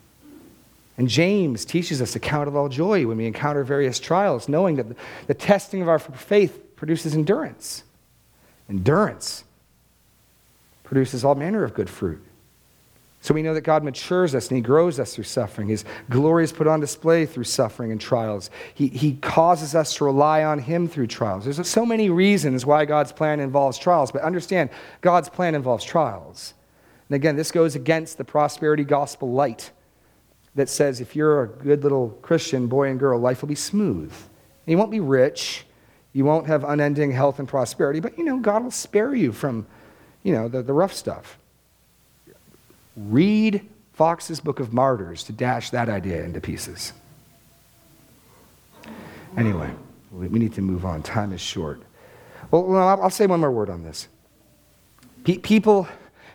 And 1.00 1.08
James 1.08 1.64
teaches 1.64 2.02
us 2.02 2.12
to 2.12 2.20
count 2.20 2.46
it 2.46 2.54
all 2.54 2.68
joy 2.68 3.06
when 3.06 3.16
we 3.16 3.24
encounter 3.24 3.64
various 3.64 3.98
trials, 3.98 4.50
knowing 4.50 4.76
that 4.76 4.86
the 5.28 5.32
testing 5.32 5.80
of 5.80 5.88
our 5.88 5.98
faith 5.98 6.76
produces 6.76 7.14
endurance. 7.14 7.84
Endurance 8.68 9.44
produces 10.84 11.24
all 11.24 11.34
manner 11.34 11.64
of 11.64 11.72
good 11.72 11.88
fruit. 11.88 12.22
So 13.22 13.32
we 13.32 13.40
know 13.40 13.54
that 13.54 13.62
God 13.62 13.82
matures 13.82 14.34
us 14.34 14.48
and 14.48 14.56
He 14.56 14.60
grows 14.60 15.00
us 15.00 15.14
through 15.14 15.24
suffering. 15.24 15.68
His 15.68 15.86
glory 16.10 16.44
is 16.44 16.52
put 16.52 16.66
on 16.66 16.80
display 16.80 17.24
through 17.24 17.44
suffering 17.44 17.92
and 17.92 17.98
trials. 17.98 18.50
He, 18.74 18.88
he 18.88 19.14
causes 19.22 19.74
us 19.74 19.94
to 19.94 20.04
rely 20.04 20.44
on 20.44 20.58
Him 20.58 20.86
through 20.86 21.06
trials. 21.06 21.46
There's 21.46 21.66
so 21.66 21.86
many 21.86 22.10
reasons 22.10 22.66
why 22.66 22.84
God's 22.84 23.10
plan 23.10 23.40
involves 23.40 23.78
trials, 23.78 24.12
but 24.12 24.20
understand 24.20 24.68
God's 25.00 25.30
plan 25.30 25.54
involves 25.54 25.82
trials. 25.82 26.52
And 27.08 27.16
again, 27.16 27.36
this 27.36 27.50
goes 27.50 27.74
against 27.74 28.18
the 28.18 28.24
prosperity 28.24 28.84
gospel 28.84 29.32
light 29.32 29.70
that 30.54 30.68
says 30.68 31.00
if 31.00 31.14
you're 31.14 31.42
a 31.42 31.48
good 31.48 31.82
little 31.82 32.10
Christian 32.22 32.66
boy 32.66 32.88
and 32.88 32.98
girl, 32.98 33.18
life 33.18 33.42
will 33.42 33.48
be 33.48 33.54
smooth. 33.54 34.12
And 34.12 34.72
you 34.72 34.78
won't 34.78 34.90
be 34.90 35.00
rich, 35.00 35.64
you 36.12 36.24
won't 36.24 36.46
have 36.46 36.64
unending 36.64 37.12
health 37.12 37.38
and 37.38 37.48
prosperity, 37.48 38.00
but 38.00 38.18
you 38.18 38.24
know, 38.24 38.38
God 38.38 38.64
will 38.64 38.70
spare 38.70 39.14
you 39.14 39.32
from, 39.32 39.66
you 40.22 40.32
know, 40.32 40.48
the, 40.48 40.62
the 40.62 40.72
rough 40.72 40.92
stuff. 40.92 41.38
Read 42.96 43.66
Fox's 43.92 44.40
Book 44.40 44.60
of 44.60 44.72
Martyrs 44.72 45.24
to 45.24 45.32
dash 45.32 45.70
that 45.70 45.88
idea 45.88 46.24
into 46.24 46.40
pieces. 46.40 46.92
Anyway, 49.36 49.70
we 50.10 50.38
need 50.38 50.54
to 50.54 50.62
move 50.62 50.84
on. 50.84 51.02
Time 51.02 51.32
is 51.32 51.40
short. 51.40 51.80
Well, 52.50 52.76
I'll 52.76 53.10
say 53.10 53.26
one 53.26 53.40
more 53.40 53.52
word 53.52 53.70
on 53.70 53.84
this. 53.84 54.08
People, 55.22 55.86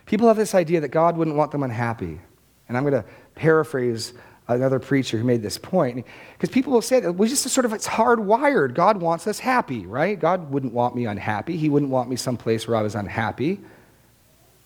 people 0.06 0.28
have 0.28 0.36
this 0.36 0.54
idea 0.54 0.80
that 0.80 0.88
God 0.88 1.16
wouldn't 1.16 1.36
want 1.36 1.50
them 1.50 1.62
unhappy. 1.62 2.20
And 2.68 2.76
I'm 2.76 2.84
going 2.84 3.02
to 3.02 3.04
paraphrase 3.36 4.12
another 4.48 4.78
preacher 4.78 5.18
who 5.18 5.24
made 5.24 5.42
this 5.42 5.58
point. 5.58 6.04
Because 6.34 6.50
people 6.50 6.72
will 6.72 6.82
say 6.82 7.00
that 7.00 7.12
we 7.12 7.28
just 7.28 7.48
sort 7.48 7.64
of, 7.64 7.72
it's 7.72 7.86
hardwired. 7.86 8.74
God 8.74 9.00
wants 9.00 9.26
us 9.26 9.38
happy, 9.38 9.86
right? 9.86 10.18
God 10.18 10.50
wouldn't 10.50 10.72
want 10.72 10.96
me 10.96 11.06
unhappy. 11.06 11.56
He 11.56 11.68
wouldn't 11.68 11.90
want 11.90 12.08
me 12.08 12.16
someplace 12.16 12.66
where 12.66 12.76
I 12.76 12.82
was 12.82 12.94
unhappy. 12.94 13.60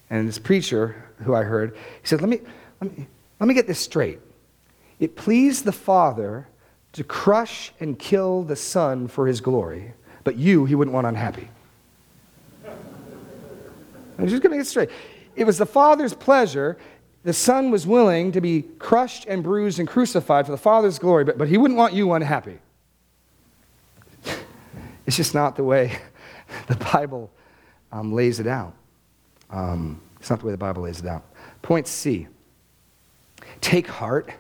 And 0.09 0.27
this 0.27 0.39
preacher 0.39 1.05
who 1.19 1.35
I 1.35 1.43
heard, 1.43 1.77
he 2.03 2.07
said, 2.07 2.21
let 2.21 2.29
me, 2.29 2.41
let 2.81 2.99
me, 2.99 3.07
let 3.39 3.47
me 3.47 3.55
get 3.55 3.67
this 3.67 3.79
straight. 3.79 4.19
It 4.99 5.17
pleased 5.17 5.65
the 5.65 5.73
Father 5.73 6.47
to 6.93 7.05
crush 7.05 7.73
and 7.81 7.99
kill 7.99 8.43
the 8.43 8.57
Son 8.57 9.09
for 9.09 9.27
his 9.27 9.41
glory, 9.41 9.95
but 10.25 10.37
you 10.37 10.65
he 10.65 10.75
wouldn't 10.75 10.95
want 10.95 11.07
unhappy. 11.07 11.49
I'm 14.19 14.29
just 14.29 14.43
going 14.43 14.51
to 14.51 14.59
get 14.59 14.67
straight. 14.67 14.91
It 15.37 15.45
was 15.45 15.57
the 15.57 15.65
Father's 15.65 16.13
pleasure. 16.13 16.77
The 17.23 17.33
Son 17.33 17.71
was 17.71 17.87
willing 17.87 18.33
to 18.33 18.41
be 18.41 18.63
crushed 18.79 19.27
and 19.27 19.43
bruised 19.43 19.79
and 19.79 19.87
crucified 19.87 20.47
for 20.47 20.53
the 20.53 20.59
Father's 20.59 20.99
glory, 20.99 21.25
but, 21.25 21.37
but 21.37 21.49
he 21.49 21.59
wouldn't 21.59 21.77
want 21.77 21.93
you 21.93 22.13
unhappy. 22.13 22.59
It's 25.07 25.17
just 25.17 25.35
not 25.35 25.57
the 25.57 25.65
way 25.65 25.99
the 26.69 26.77
Bible 26.77 27.33
um, 27.91 28.13
lays 28.13 28.39
it 28.39 28.47
out. 28.47 28.75
Um, 29.51 30.01
it's 30.21 30.31
not 30.31 30.39
the 30.39 30.47
way 30.47 30.53
the 30.53 30.59
Bible 30.59 30.83
lays 30.83 31.01
it 31.01 31.07
out. 31.07 31.25
Point 31.63 31.89
C 31.89 32.29
take 33.61 33.89
heart. 33.89 34.31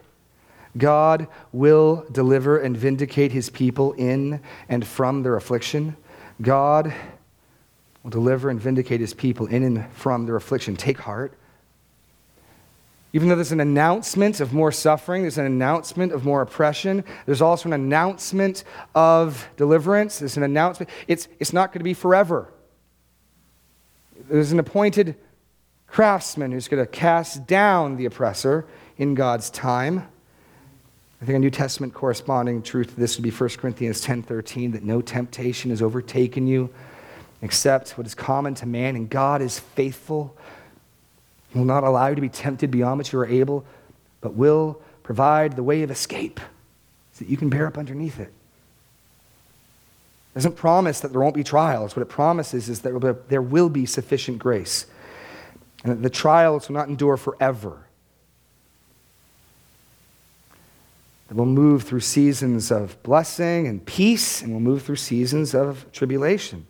God 0.76 1.26
will 1.52 2.06
deliver 2.12 2.58
and 2.58 2.76
vindicate 2.76 3.32
his 3.32 3.50
people 3.50 3.92
in 3.94 4.40
and 4.68 4.86
from 4.86 5.24
their 5.24 5.34
affliction. 5.34 5.96
God 6.40 6.94
will 8.02 8.10
deliver 8.10 8.50
and 8.50 8.60
vindicate 8.60 9.00
his 9.00 9.12
people 9.12 9.46
in 9.46 9.64
and 9.64 9.90
from 9.92 10.26
their 10.26 10.36
affliction. 10.36 10.76
Take 10.76 10.98
heart. 10.98 11.34
Even 13.12 13.28
though 13.28 13.34
there's 13.34 13.52
an 13.52 13.60
announcement 13.60 14.40
of 14.40 14.52
more 14.52 14.70
suffering, 14.70 15.22
there's 15.22 15.38
an 15.38 15.46
announcement 15.46 16.12
of 16.12 16.24
more 16.24 16.42
oppression, 16.42 17.04
there's 17.26 17.42
also 17.42 17.68
an 17.68 17.72
announcement 17.72 18.62
of 18.94 19.48
deliverance, 19.56 20.20
there's 20.20 20.36
an 20.36 20.44
announcement. 20.44 20.88
It's, 21.08 21.26
it's 21.40 21.52
not 21.52 21.72
going 21.72 21.80
to 21.80 21.84
be 21.84 21.94
forever. 21.94 22.52
There's 24.28 24.52
an 24.52 24.60
appointed 24.60 25.16
craftsman 25.88 26.52
who's 26.52 26.68
going 26.68 26.84
to 26.84 26.90
cast 26.90 27.46
down 27.46 27.96
the 27.96 28.04
oppressor 28.04 28.66
in 28.96 29.14
God's 29.14 29.50
time. 29.50 30.06
I 31.20 31.24
think 31.24 31.36
a 31.36 31.40
New 31.40 31.50
Testament 31.50 31.92
corresponding 31.92 32.62
truth 32.62 32.94
to 32.94 32.96
this 33.00 33.16
would 33.16 33.24
be 33.24 33.30
1 33.30 33.50
Corinthians 33.58 34.04
10:13 34.04 34.72
that 34.72 34.84
no 34.84 35.02
temptation 35.02 35.70
has 35.70 35.82
overtaken 35.82 36.46
you 36.46 36.70
except 37.42 37.98
what 37.98 38.06
is 38.06 38.14
common 38.14 38.54
to 38.54 38.66
man 38.66 38.96
and 38.96 39.10
God 39.10 39.42
is 39.42 39.58
faithful. 39.58 40.36
He 41.52 41.58
will 41.58 41.66
not 41.66 41.84
allow 41.84 42.08
you 42.08 42.14
to 42.14 42.20
be 42.20 42.28
tempted 42.28 42.70
beyond 42.70 42.98
what 42.98 43.12
you 43.12 43.18
are 43.18 43.26
able, 43.26 43.64
but 44.20 44.34
will 44.34 44.80
provide 45.02 45.56
the 45.56 45.62
way 45.62 45.82
of 45.82 45.90
escape 45.90 46.38
so 47.12 47.24
that 47.24 47.28
you 47.28 47.36
can 47.36 47.48
bear 47.48 47.66
up 47.66 47.76
underneath 47.76 48.20
it. 48.20 48.32
It 50.32 50.34
doesn't 50.34 50.56
promise 50.56 51.00
that 51.00 51.10
there 51.10 51.20
won't 51.20 51.34
be 51.34 51.42
trials. 51.42 51.96
What 51.96 52.02
it 52.02 52.08
promises 52.08 52.68
is 52.68 52.82
that 52.82 53.24
there 53.28 53.42
will 53.42 53.68
be 53.68 53.84
sufficient 53.84 54.38
grace 54.38 54.86
and 55.82 55.92
that 55.92 56.02
the 56.02 56.10
trials 56.10 56.68
will 56.68 56.76
not 56.76 56.88
endure 56.88 57.16
forever. 57.16 57.86
That 61.26 61.34
we'll 61.34 61.46
move 61.46 61.82
through 61.82 62.00
seasons 62.00 62.70
of 62.70 63.02
blessing 63.02 63.66
and 63.66 63.84
peace, 63.84 64.42
and 64.42 64.52
we'll 64.52 64.60
move 64.60 64.82
through 64.82 64.96
seasons 64.96 65.54
of 65.54 65.90
tribulation. 65.92 66.66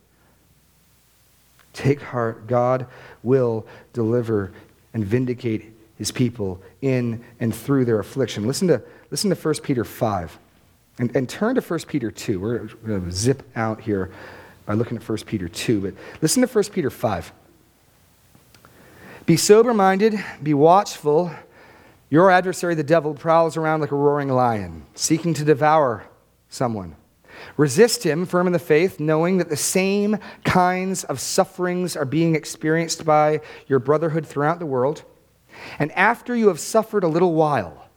Take 1.72 2.01
heart, 2.01 2.47
God 2.47 2.87
will 3.22 3.66
deliver 3.93 4.53
and 4.95 5.05
vindicate 5.05 5.72
his 5.97 6.11
people 6.11 6.61
in 6.82 7.22
and 7.41 7.55
through 7.55 7.84
their 7.84 7.99
affliction. 7.99 8.47
Listen 8.47 8.68
to, 8.68 8.82
listen 9.11 9.30
to 9.30 9.36
1 9.36 9.55
Peter 9.62 9.84
5. 9.84 10.38
And, 10.99 11.14
and 11.16 11.28
turn 11.28 11.55
to 11.55 11.61
1 11.61 11.80
Peter 11.88 12.11
2. 12.11 12.41
We're 12.41 12.59
going 12.59 13.05
to 13.05 13.12
zip 13.12 13.43
out 13.57 13.80
here 13.80 14.11
by 14.66 14.74
looking 14.74 14.97
at 14.97 15.09
1 15.09 15.18
Peter 15.26 15.49
2. 15.49 15.80
But 15.80 15.95
listen 16.22 16.47
to 16.47 16.49
1 16.49 16.64
Peter 16.72 16.91
5. 16.91 17.32
Be 19.26 19.36
sober 19.36 19.74
minded, 19.74 20.22
be 20.43 20.55
watchful. 20.55 21.30
Your 22.09 22.30
adversary, 22.30 22.74
the 22.74 22.82
devil, 22.82 23.14
prowls 23.14 23.57
around 23.57 23.80
like 23.80 23.93
a 23.93 23.97
roaring 23.97 24.28
lion, 24.28 24.84
seeking 24.95 25.32
to 25.34 25.45
devour 25.45 26.05
someone. 26.49 26.97
Resist 27.57 28.05
him, 28.05 28.26
firm 28.26 28.47
in 28.47 28.53
the 28.53 28.59
faith, 28.59 29.01
knowing 29.01 29.38
that 29.38 29.49
the 29.49 29.57
same 29.57 30.18
kinds 30.45 31.05
of 31.05 31.20
sufferings 31.20 31.97
are 31.97 32.05
being 32.05 32.34
experienced 32.34 33.05
by 33.05 33.41
your 33.66 33.78
brotherhood 33.78 34.26
throughout 34.26 34.59
the 34.59 34.66
world. 34.66 35.05
And 35.78 35.93
after 35.93 36.34
you 36.34 36.49
have 36.49 36.61
suffered 36.61 37.05
a 37.05 37.09
little 37.09 37.34
while, 37.34 37.88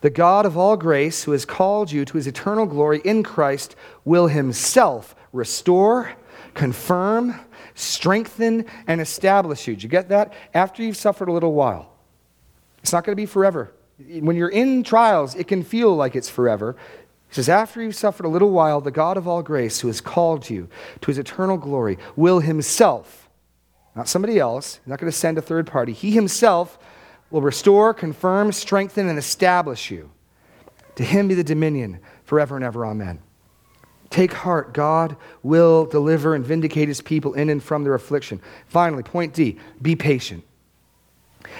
the 0.00 0.10
God 0.10 0.46
of 0.46 0.56
all 0.56 0.76
grace, 0.76 1.24
who 1.24 1.32
has 1.32 1.44
called 1.44 1.92
you 1.92 2.04
to 2.04 2.16
his 2.16 2.26
eternal 2.26 2.66
glory 2.66 3.00
in 3.04 3.22
Christ, 3.22 3.76
will 4.04 4.28
himself 4.28 5.14
restore, 5.32 6.12
confirm, 6.54 7.38
strengthen, 7.74 8.64
and 8.86 9.00
establish 9.00 9.66
you. 9.68 9.74
Did 9.74 9.82
you 9.82 9.88
get 9.88 10.08
that? 10.08 10.32
After 10.54 10.82
you've 10.82 10.96
suffered 10.96 11.28
a 11.28 11.32
little 11.32 11.52
while. 11.52 11.92
It's 12.82 12.92
not 12.92 13.04
going 13.04 13.12
to 13.12 13.20
be 13.20 13.26
forever. 13.26 13.72
When 14.20 14.36
you're 14.36 14.48
in 14.48 14.82
trials, 14.82 15.34
it 15.34 15.46
can 15.46 15.62
feel 15.62 15.94
like 15.94 16.16
it's 16.16 16.30
forever. 16.30 16.76
He 17.30 17.34
says, 17.36 17.48
After 17.48 17.80
you've 17.80 17.94
suffered 17.94 18.26
a 18.26 18.28
little 18.28 18.50
while, 18.50 18.80
the 18.80 18.90
God 18.90 19.16
of 19.16 19.28
all 19.28 19.42
grace, 19.42 19.80
who 19.80 19.86
has 19.86 20.00
called 20.00 20.50
you 20.50 20.68
to 21.00 21.06
his 21.06 21.18
eternal 21.18 21.56
glory, 21.56 21.96
will 22.16 22.40
himself, 22.40 23.30
not 23.94 24.08
somebody 24.08 24.40
else, 24.40 24.80
not 24.84 24.98
going 24.98 25.10
to 25.10 25.16
send 25.16 25.38
a 25.38 25.42
third 25.42 25.66
party, 25.66 25.92
he 25.92 26.10
himself 26.10 26.76
will 27.30 27.40
restore, 27.40 27.94
confirm, 27.94 28.50
strengthen, 28.50 29.08
and 29.08 29.16
establish 29.16 29.92
you. 29.92 30.10
To 30.96 31.04
him 31.04 31.28
be 31.28 31.34
the 31.34 31.44
dominion 31.44 32.00
forever 32.24 32.56
and 32.56 32.64
ever. 32.64 32.84
Amen. 32.84 33.20
Take 34.10 34.32
heart, 34.32 34.74
God 34.74 35.16
will 35.44 35.86
deliver 35.86 36.34
and 36.34 36.44
vindicate 36.44 36.88
his 36.88 37.00
people 37.00 37.34
in 37.34 37.48
and 37.48 37.62
from 37.62 37.84
their 37.84 37.94
affliction. 37.94 38.40
Finally, 38.66 39.04
point 39.04 39.34
D 39.34 39.56
be 39.80 39.94
patient. 39.94 40.42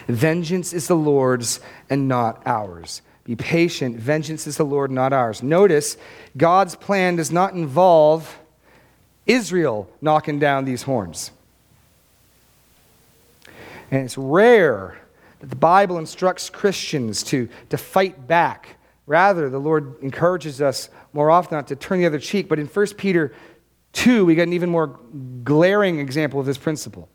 Vengeance 0.08 0.72
is 0.72 0.88
the 0.88 0.96
Lord's 0.96 1.60
and 1.88 2.08
not 2.08 2.42
ours. 2.44 3.02
Be 3.30 3.36
patient. 3.36 3.96
Vengeance 3.96 4.48
is 4.48 4.56
the 4.56 4.64
Lord, 4.64 4.90
not 4.90 5.12
ours. 5.12 5.40
Notice, 5.40 5.96
God's 6.36 6.74
plan 6.74 7.14
does 7.14 7.30
not 7.30 7.52
involve 7.52 8.40
Israel 9.24 9.88
knocking 10.00 10.40
down 10.40 10.64
these 10.64 10.82
horns. 10.82 11.30
And 13.92 14.04
it's 14.04 14.18
rare 14.18 15.00
that 15.38 15.48
the 15.48 15.54
Bible 15.54 15.98
instructs 15.98 16.50
Christians 16.50 17.22
to, 17.22 17.48
to 17.68 17.78
fight 17.78 18.26
back. 18.26 18.78
Rather, 19.06 19.48
the 19.48 19.60
Lord 19.60 20.02
encourages 20.02 20.60
us 20.60 20.88
more 21.12 21.30
often 21.30 21.56
not 21.56 21.68
to 21.68 21.76
turn 21.76 22.00
the 22.00 22.06
other 22.06 22.18
cheek. 22.18 22.48
But 22.48 22.58
in 22.58 22.66
1 22.66 22.86
Peter 22.96 23.32
2, 23.92 24.24
we 24.24 24.34
get 24.34 24.48
an 24.48 24.54
even 24.54 24.70
more 24.70 24.98
glaring 25.44 26.00
example 26.00 26.40
of 26.40 26.46
this 26.46 26.58
principle. 26.58 27.08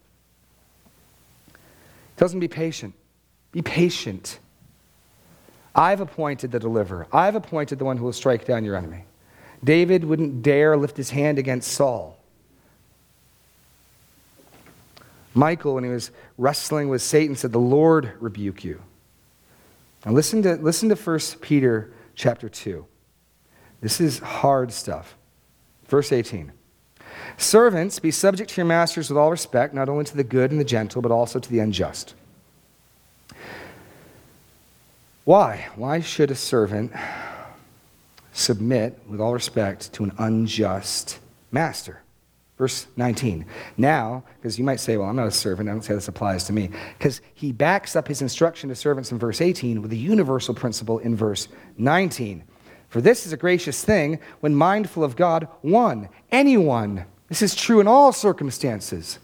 It 2.17 2.25
them 2.25 2.39
be 2.39 2.47
patient. 2.47 2.93
Be 3.51 3.61
patient. 3.61 4.39
I've 5.75 5.99
appointed 5.99 6.51
the 6.51 6.59
deliverer. 6.59 7.07
I've 7.11 7.35
appointed 7.35 7.79
the 7.79 7.85
one 7.85 7.97
who 7.97 8.05
will 8.05 8.13
strike 8.13 8.45
down 8.45 8.63
your 8.63 8.77
enemy. 8.77 9.03
David 9.63 10.05
wouldn't 10.05 10.41
dare 10.41 10.77
lift 10.77 10.95
his 10.95 11.09
hand 11.09 11.37
against 11.37 11.71
Saul. 11.71 12.17
Michael, 15.33 15.75
when 15.75 15.83
he 15.83 15.89
was 15.89 16.11
wrestling 16.37 16.87
with 16.87 17.01
Satan, 17.01 17.35
said, 17.35 17.51
The 17.51 17.59
Lord 17.59 18.13
rebuke 18.21 18.63
you. 18.63 18.81
Now 20.05 20.13
listen 20.13 20.41
to, 20.43 20.55
listen 20.55 20.87
to 20.89 20.95
1 20.95 21.19
Peter 21.41 21.91
chapter 22.15 22.47
2. 22.47 22.85
This 23.81 23.99
is 23.99 24.19
hard 24.19 24.71
stuff. 24.71 25.17
Verse 25.87 26.11
18 26.11 26.53
Servants, 27.37 27.99
be 27.99 28.11
subject 28.11 28.51
to 28.51 28.57
your 28.57 28.65
masters 28.65 29.09
with 29.09 29.17
all 29.17 29.31
respect, 29.31 29.73
not 29.73 29.89
only 29.89 30.05
to 30.05 30.15
the 30.15 30.23
good 30.23 30.51
and 30.51 30.59
the 30.59 30.65
gentle, 30.65 31.01
but 31.01 31.11
also 31.11 31.39
to 31.39 31.49
the 31.49 31.59
unjust. 31.59 32.13
Why? 35.25 35.67
Why 35.75 36.01
should 36.01 36.29
a 36.29 36.35
servant 36.35 36.93
submit, 38.31 38.99
with 39.09 39.19
all 39.19 39.33
respect, 39.33 39.91
to 39.93 40.03
an 40.03 40.13
unjust 40.19 41.19
master? 41.51 42.03
Verse 42.59 42.85
19. 42.95 43.43
Now, 43.75 44.23
because 44.37 44.59
you 44.59 44.63
might 44.63 44.79
say, 44.79 44.97
well, 44.97 45.09
I'm 45.09 45.15
not 45.15 45.27
a 45.27 45.31
servant, 45.31 45.67
I 45.67 45.71
don't 45.71 45.81
say 45.81 45.95
this 45.95 46.07
applies 46.07 46.43
to 46.45 46.53
me. 46.53 46.69
Because 46.97 47.21
he 47.33 47.51
backs 47.51 47.95
up 47.95 48.07
his 48.07 48.21
instruction 48.21 48.69
to 48.69 48.75
servants 48.75 49.11
in 49.11 49.17
verse 49.17 49.41
18 49.41 49.81
with 49.81 49.91
a 49.91 49.97
universal 49.97 50.53
principle 50.53 50.99
in 50.99 51.15
verse 51.15 51.47
19. 51.79 52.43
For 52.89 53.01
this 53.01 53.25
is 53.25 53.33
a 53.33 53.37
gracious 53.37 53.83
thing 53.83 54.19
when 54.41 54.53
mindful 54.53 55.03
of 55.03 55.15
God, 55.15 55.47
one, 55.61 56.07
anyone. 56.31 57.05
This 57.29 57.41
is 57.41 57.55
true 57.55 57.79
in 57.79 57.87
all 57.87 58.13
circumstances. 58.13 59.17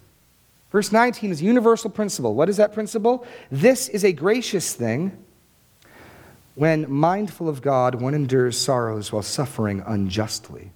Verse 0.72 0.92
19 0.92 1.30
is 1.30 1.42
a 1.42 1.46
universal 1.46 1.92
principle. 1.92 2.34
What 2.34 2.50
is 2.50 2.58
that 2.58 2.74
principle? 2.74 3.26
This 3.52 3.88
is 3.88 4.04
a 4.04 4.12
gracious 4.12 4.74
thing 4.74 5.26
when 6.56 6.92
mindful 6.92 7.48
of 7.48 7.62
God, 7.62 7.96
one 7.96 8.14
endures 8.14 8.58
sorrows 8.58 9.12
while 9.12 9.22
suffering 9.22 9.84
unjustly. 9.86 10.72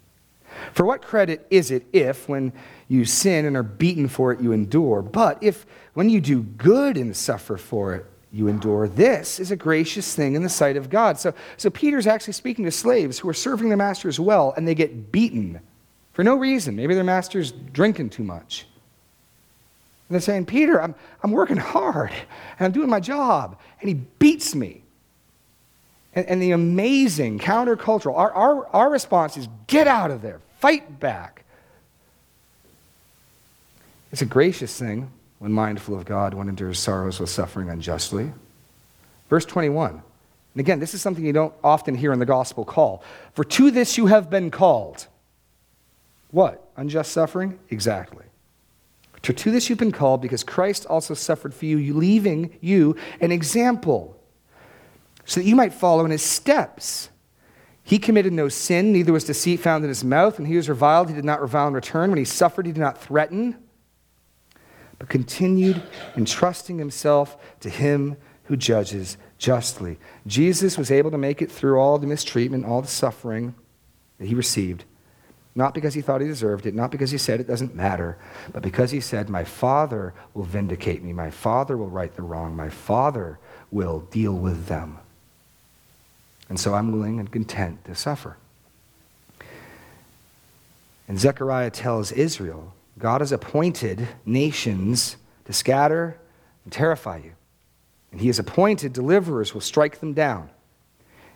For 0.74 0.86
what 0.86 1.02
credit 1.02 1.46
is 1.50 1.72
it 1.72 1.86
if, 1.92 2.30
when 2.30 2.54
you 2.88 3.06
sin 3.06 3.46
and 3.46 3.58
are 3.58 3.64
beaten 3.64 4.08
for 4.08 4.32
it, 4.32 4.40
you 4.40 4.52
endure? 4.52 5.02
But 5.02 5.42
if, 5.42 5.66
when 5.94 6.10
you 6.10 6.22
do 6.22 6.44
good 6.44 6.98
and 6.98 7.16
suffer 7.16 7.58
for 7.58 7.96
it, 7.96 8.06
you 8.32 8.48
endure, 8.48 8.88
this 8.88 9.40
is 9.40 9.52
a 9.52 9.56
gracious 9.56 10.16
thing 10.16 10.36
in 10.36 10.44
the 10.44 10.50
sight 10.50 10.78
of 10.78 10.90
God. 10.90 11.20
So, 11.20 11.34
so 11.58 11.70
Peter's 11.70 12.08
actually 12.08 12.34
speaking 12.34 12.66
to 12.66 12.72
slaves 12.72 13.20
who 13.20 13.30
are 13.30 13.34
serving 13.34 13.70
their 13.70 13.78
masters 13.78 14.20
well, 14.20 14.54
and 14.56 14.68
they 14.68 14.76
get 14.76 15.12
beaten 15.12 15.60
for 16.14 16.24
no 16.24 16.36
reason. 16.36 16.76
Maybe 16.76 16.96
their 16.96 17.04
master's 17.04 17.52
drinking 17.52 18.10
too 18.10 18.24
much. 18.24 18.66
And 20.08 20.14
they're 20.16 20.22
saying, 20.22 20.46
Peter, 20.46 20.82
I'm, 20.82 20.96
I'm 21.24 21.32
working 21.32 21.58
hard, 21.58 22.12
and 22.60 22.66
I'm 22.66 22.72
doing 22.72 22.90
my 22.90 23.00
job, 23.00 23.60
and 23.82 23.90
he 23.90 23.96
beats 23.96 24.54
me. 24.56 24.85
And, 26.16 26.26
and 26.28 26.42
the 26.42 26.52
amazing 26.52 27.40
countercultural, 27.40 28.18
our, 28.18 28.32
our, 28.32 28.68
our 28.68 28.90
response 28.90 29.38
is 29.38 29.48
get 29.68 29.88
out 29.88 30.12
of 30.12 30.22
there, 30.22 30.40
fight 30.60 31.00
back. 31.00 31.44
It's 34.12 34.22
a 34.22 34.26
gracious 34.26 34.78
thing 34.80 35.12
when 35.40 35.52
mindful 35.52 35.96
of 35.96 36.06
God, 36.06 36.34
one 36.34 36.48
endures 36.48 36.80
sorrows 36.80 37.20
with 37.20 37.30
suffering 37.30 37.70
unjustly. 37.70 38.32
Verse 39.30 39.46
21. 39.46 39.90
And 39.92 40.02
again, 40.62 40.80
this 40.80 40.94
is 40.94 41.02
something 41.02 41.26
you 41.26 41.34
don't 41.34 41.54
often 41.64 41.96
hear 41.96 42.14
in 42.14 42.20
the 42.20 42.26
gospel 42.26 42.64
call. 42.64 43.04
For 43.34 43.44
to 43.44 43.72
this 43.72 43.98
you 43.98 44.06
have 44.06 44.30
been 44.30 44.52
called. 44.52 45.08
What? 46.32 46.66
Unjust 46.78 47.12
suffering? 47.12 47.60
Exactly. 47.70 48.24
For 49.22 49.34
to 49.34 49.52
this 49.52 49.70
you've 49.70 49.80
been 49.80 49.92
called 49.92 50.22
because 50.22 50.44
Christ 50.44 50.86
also 50.86 51.14
suffered 51.14 51.54
for 51.54 51.66
you, 51.66 51.94
leaving 51.94 52.58
you 52.62 52.96
an 53.20 53.34
example, 53.34 54.18
so 55.26 55.40
that 55.40 55.48
you 55.48 55.56
might 55.56 55.74
follow 55.74 56.06
in 56.06 56.12
his 56.12 56.24
steps. 56.24 57.10
He 57.84 58.00
committed 58.00 58.34
no 58.34 58.50
sin, 58.50 58.94
neither 58.94 59.14
was 59.14 59.26
deceit 59.26 59.60
found 59.60 59.84
in 59.84 59.90
his 59.90 60.04
mouth. 60.04 60.40
When 60.40 60.48
he 60.48 60.56
was 60.56 60.70
reviled, 60.70 61.10
he 61.10 61.16
did 61.16 61.26
not 61.26 61.42
revile 61.42 61.68
in 61.68 61.74
return. 61.74 62.10
When 62.10 62.18
he 62.18 62.26
suffered, 62.26 62.66
he 62.66 62.72
did 62.72 62.80
not 62.80 62.98
threaten 62.98 63.58
but 64.98 65.10
continued 65.10 65.82
entrusting 66.16 66.78
himself 66.78 67.38
to 67.60 67.70
him 67.70 68.18
who 68.46 68.56
judges 68.56 69.18
justly. 69.38 69.98
Jesus 70.28 70.78
was 70.78 70.92
able 70.92 71.12
to 71.12 71.18
make 71.18 71.42
it 71.42 71.52
through 71.52 71.80
all 71.80 71.98
the 71.98 72.08
mistreatment, 72.08 72.66
all 72.66 72.82
the 72.82 72.88
suffering 72.88 73.56
that 74.18 74.28
he 74.28 74.36
received, 74.36 74.86
not 75.56 75.74
because 75.74 75.94
he 75.94 76.02
thought 76.02 76.22
he 76.22 76.28
deserved 76.28 76.66
it, 76.66 76.76
not 76.76 76.92
because 76.92 77.12
he 77.12 77.18
said 77.18 77.40
it 77.40 77.48
doesn't 77.48 77.76
matter, 77.76 78.18
but 78.54 78.62
because 78.62 78.92
he 78.92 79.00
said, 79.00 79.30
My 79.30 79.44
Father 79.44 80.14
will 80.34 80.44
vindicate 80.44 81.04
me, 81.04 81.12
my 81.12 81.30
Father 81.30 81.76
will 81.76 81.90
right 81.90 82.14
the 82.16 82.22
wrong, 82.22 82.56
my 82.56 82.70
Father 82.70 83.40
will 83.72 84.02
deal 84.02 84.34
with 84.34 84.68
them. 84.68 85.00
And 86.50 86.60
so 86.60 86.74
I'm 86.74 86.92
willing 86.92 87.20
and 87.20 87.32
content 87.32 87.84
to 87.86 87.96
suffer. 87.96 88.38
And 91.08 91.20
Zechariah 91.20 91.72
tells 91.72 92.12
Israel, 92.12 92.74
God 92.98 93.22
has 93.22 93.32
appointed 93.32 94.08
nations 94.26 95.18
to 95.46 95.54
scatter 95.54 96.18
and 96.64 96.74
terrify 96.74 97.18
you. 97.18 97.32
And 98.12 98.22
He 98.22 98.28
has 98.28 98.40
appointed 98.40 98.94
deliverers 98.94 99.54
will 99.54 99.62
strike 99.62 100.00
them 100.00 100.14
down. 100.14 100.50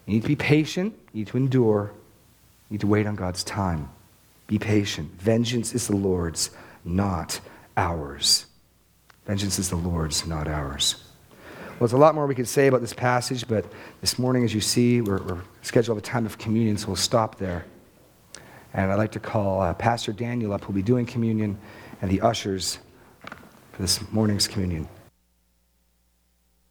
You 0.06 0.14
need 0.14 0.22
to 0.22 0.28
be 0.28 0.36
patient, 0.36 0.98
you 1.14 1.20
need 1.20 1.28
to 1.28 1.38
endure, 1.38 1.92
you 2.70 2.76
need 2.76 2.82
to 2.82 2.88
wait 2.88 3.06
on 3.06 3.16
God's 3.16 3.44
time. 3.44 3.90
Be 4.48 4.58
patient. 4.58 5.12
Vengeance 5.22 5.76
is 5.76 5.88
the 5.88 5.96
Lord's, 5.96 6.50
not 6.84 7.40
ours. 7.78 8.48
Vengeance 9.26 9.60
is 9.60 9.70
the 9.70 9.76
Lord's, 9.76 10.26
not 10.26 10.48
ours. 10.48 11.04
Well, 11.80 11.88
there's 11.88 11.94
a 11.94 11.98
lot 11.98 12.14
more 12.14 12.28
we 12.28 12.36
could 12.36 12.46
say 12.50 12.68
about 12.68 12.82
this 12.82 12.92
passage, 12.92 13.48
but 13.48 13.64
this 14.02 14.20
morning, 14.20 14.44
as 14.44 14.54
you 14.54 14.60
see, 14.60 15.00
we're, 15.00 15.24
we're 15.24 15.42
scheduled 15.62 15.98
a 15.98 16.02
time 16.02 16.26
of 16.26 16.38
communion, 16.38 16.78
so 16.78 16.88
we'll 16.88 16.98
stop 16.98 17.38
there. 17.38 17.64
And 18.74 18.92
I'd 18.92 18.96
like 18.96 19.14
to 19.14 19.20
call 19.22 19.62
uh, 19.62 19.74
Pastor 19.76 20.12
Daniel 20.12 20.52
up, 20.52 20.66
who'll 20.66 20.76
be 20.76 20.82
doing 20.82 21.06
communion, 21.06 21.58
and 22.02 22.12
the 22.12 22.20
ushers 22.20 22.80
for 23.72 23.82
this 23.82 24.12
morning's 24.12 24.46
communion. 24.46 24.90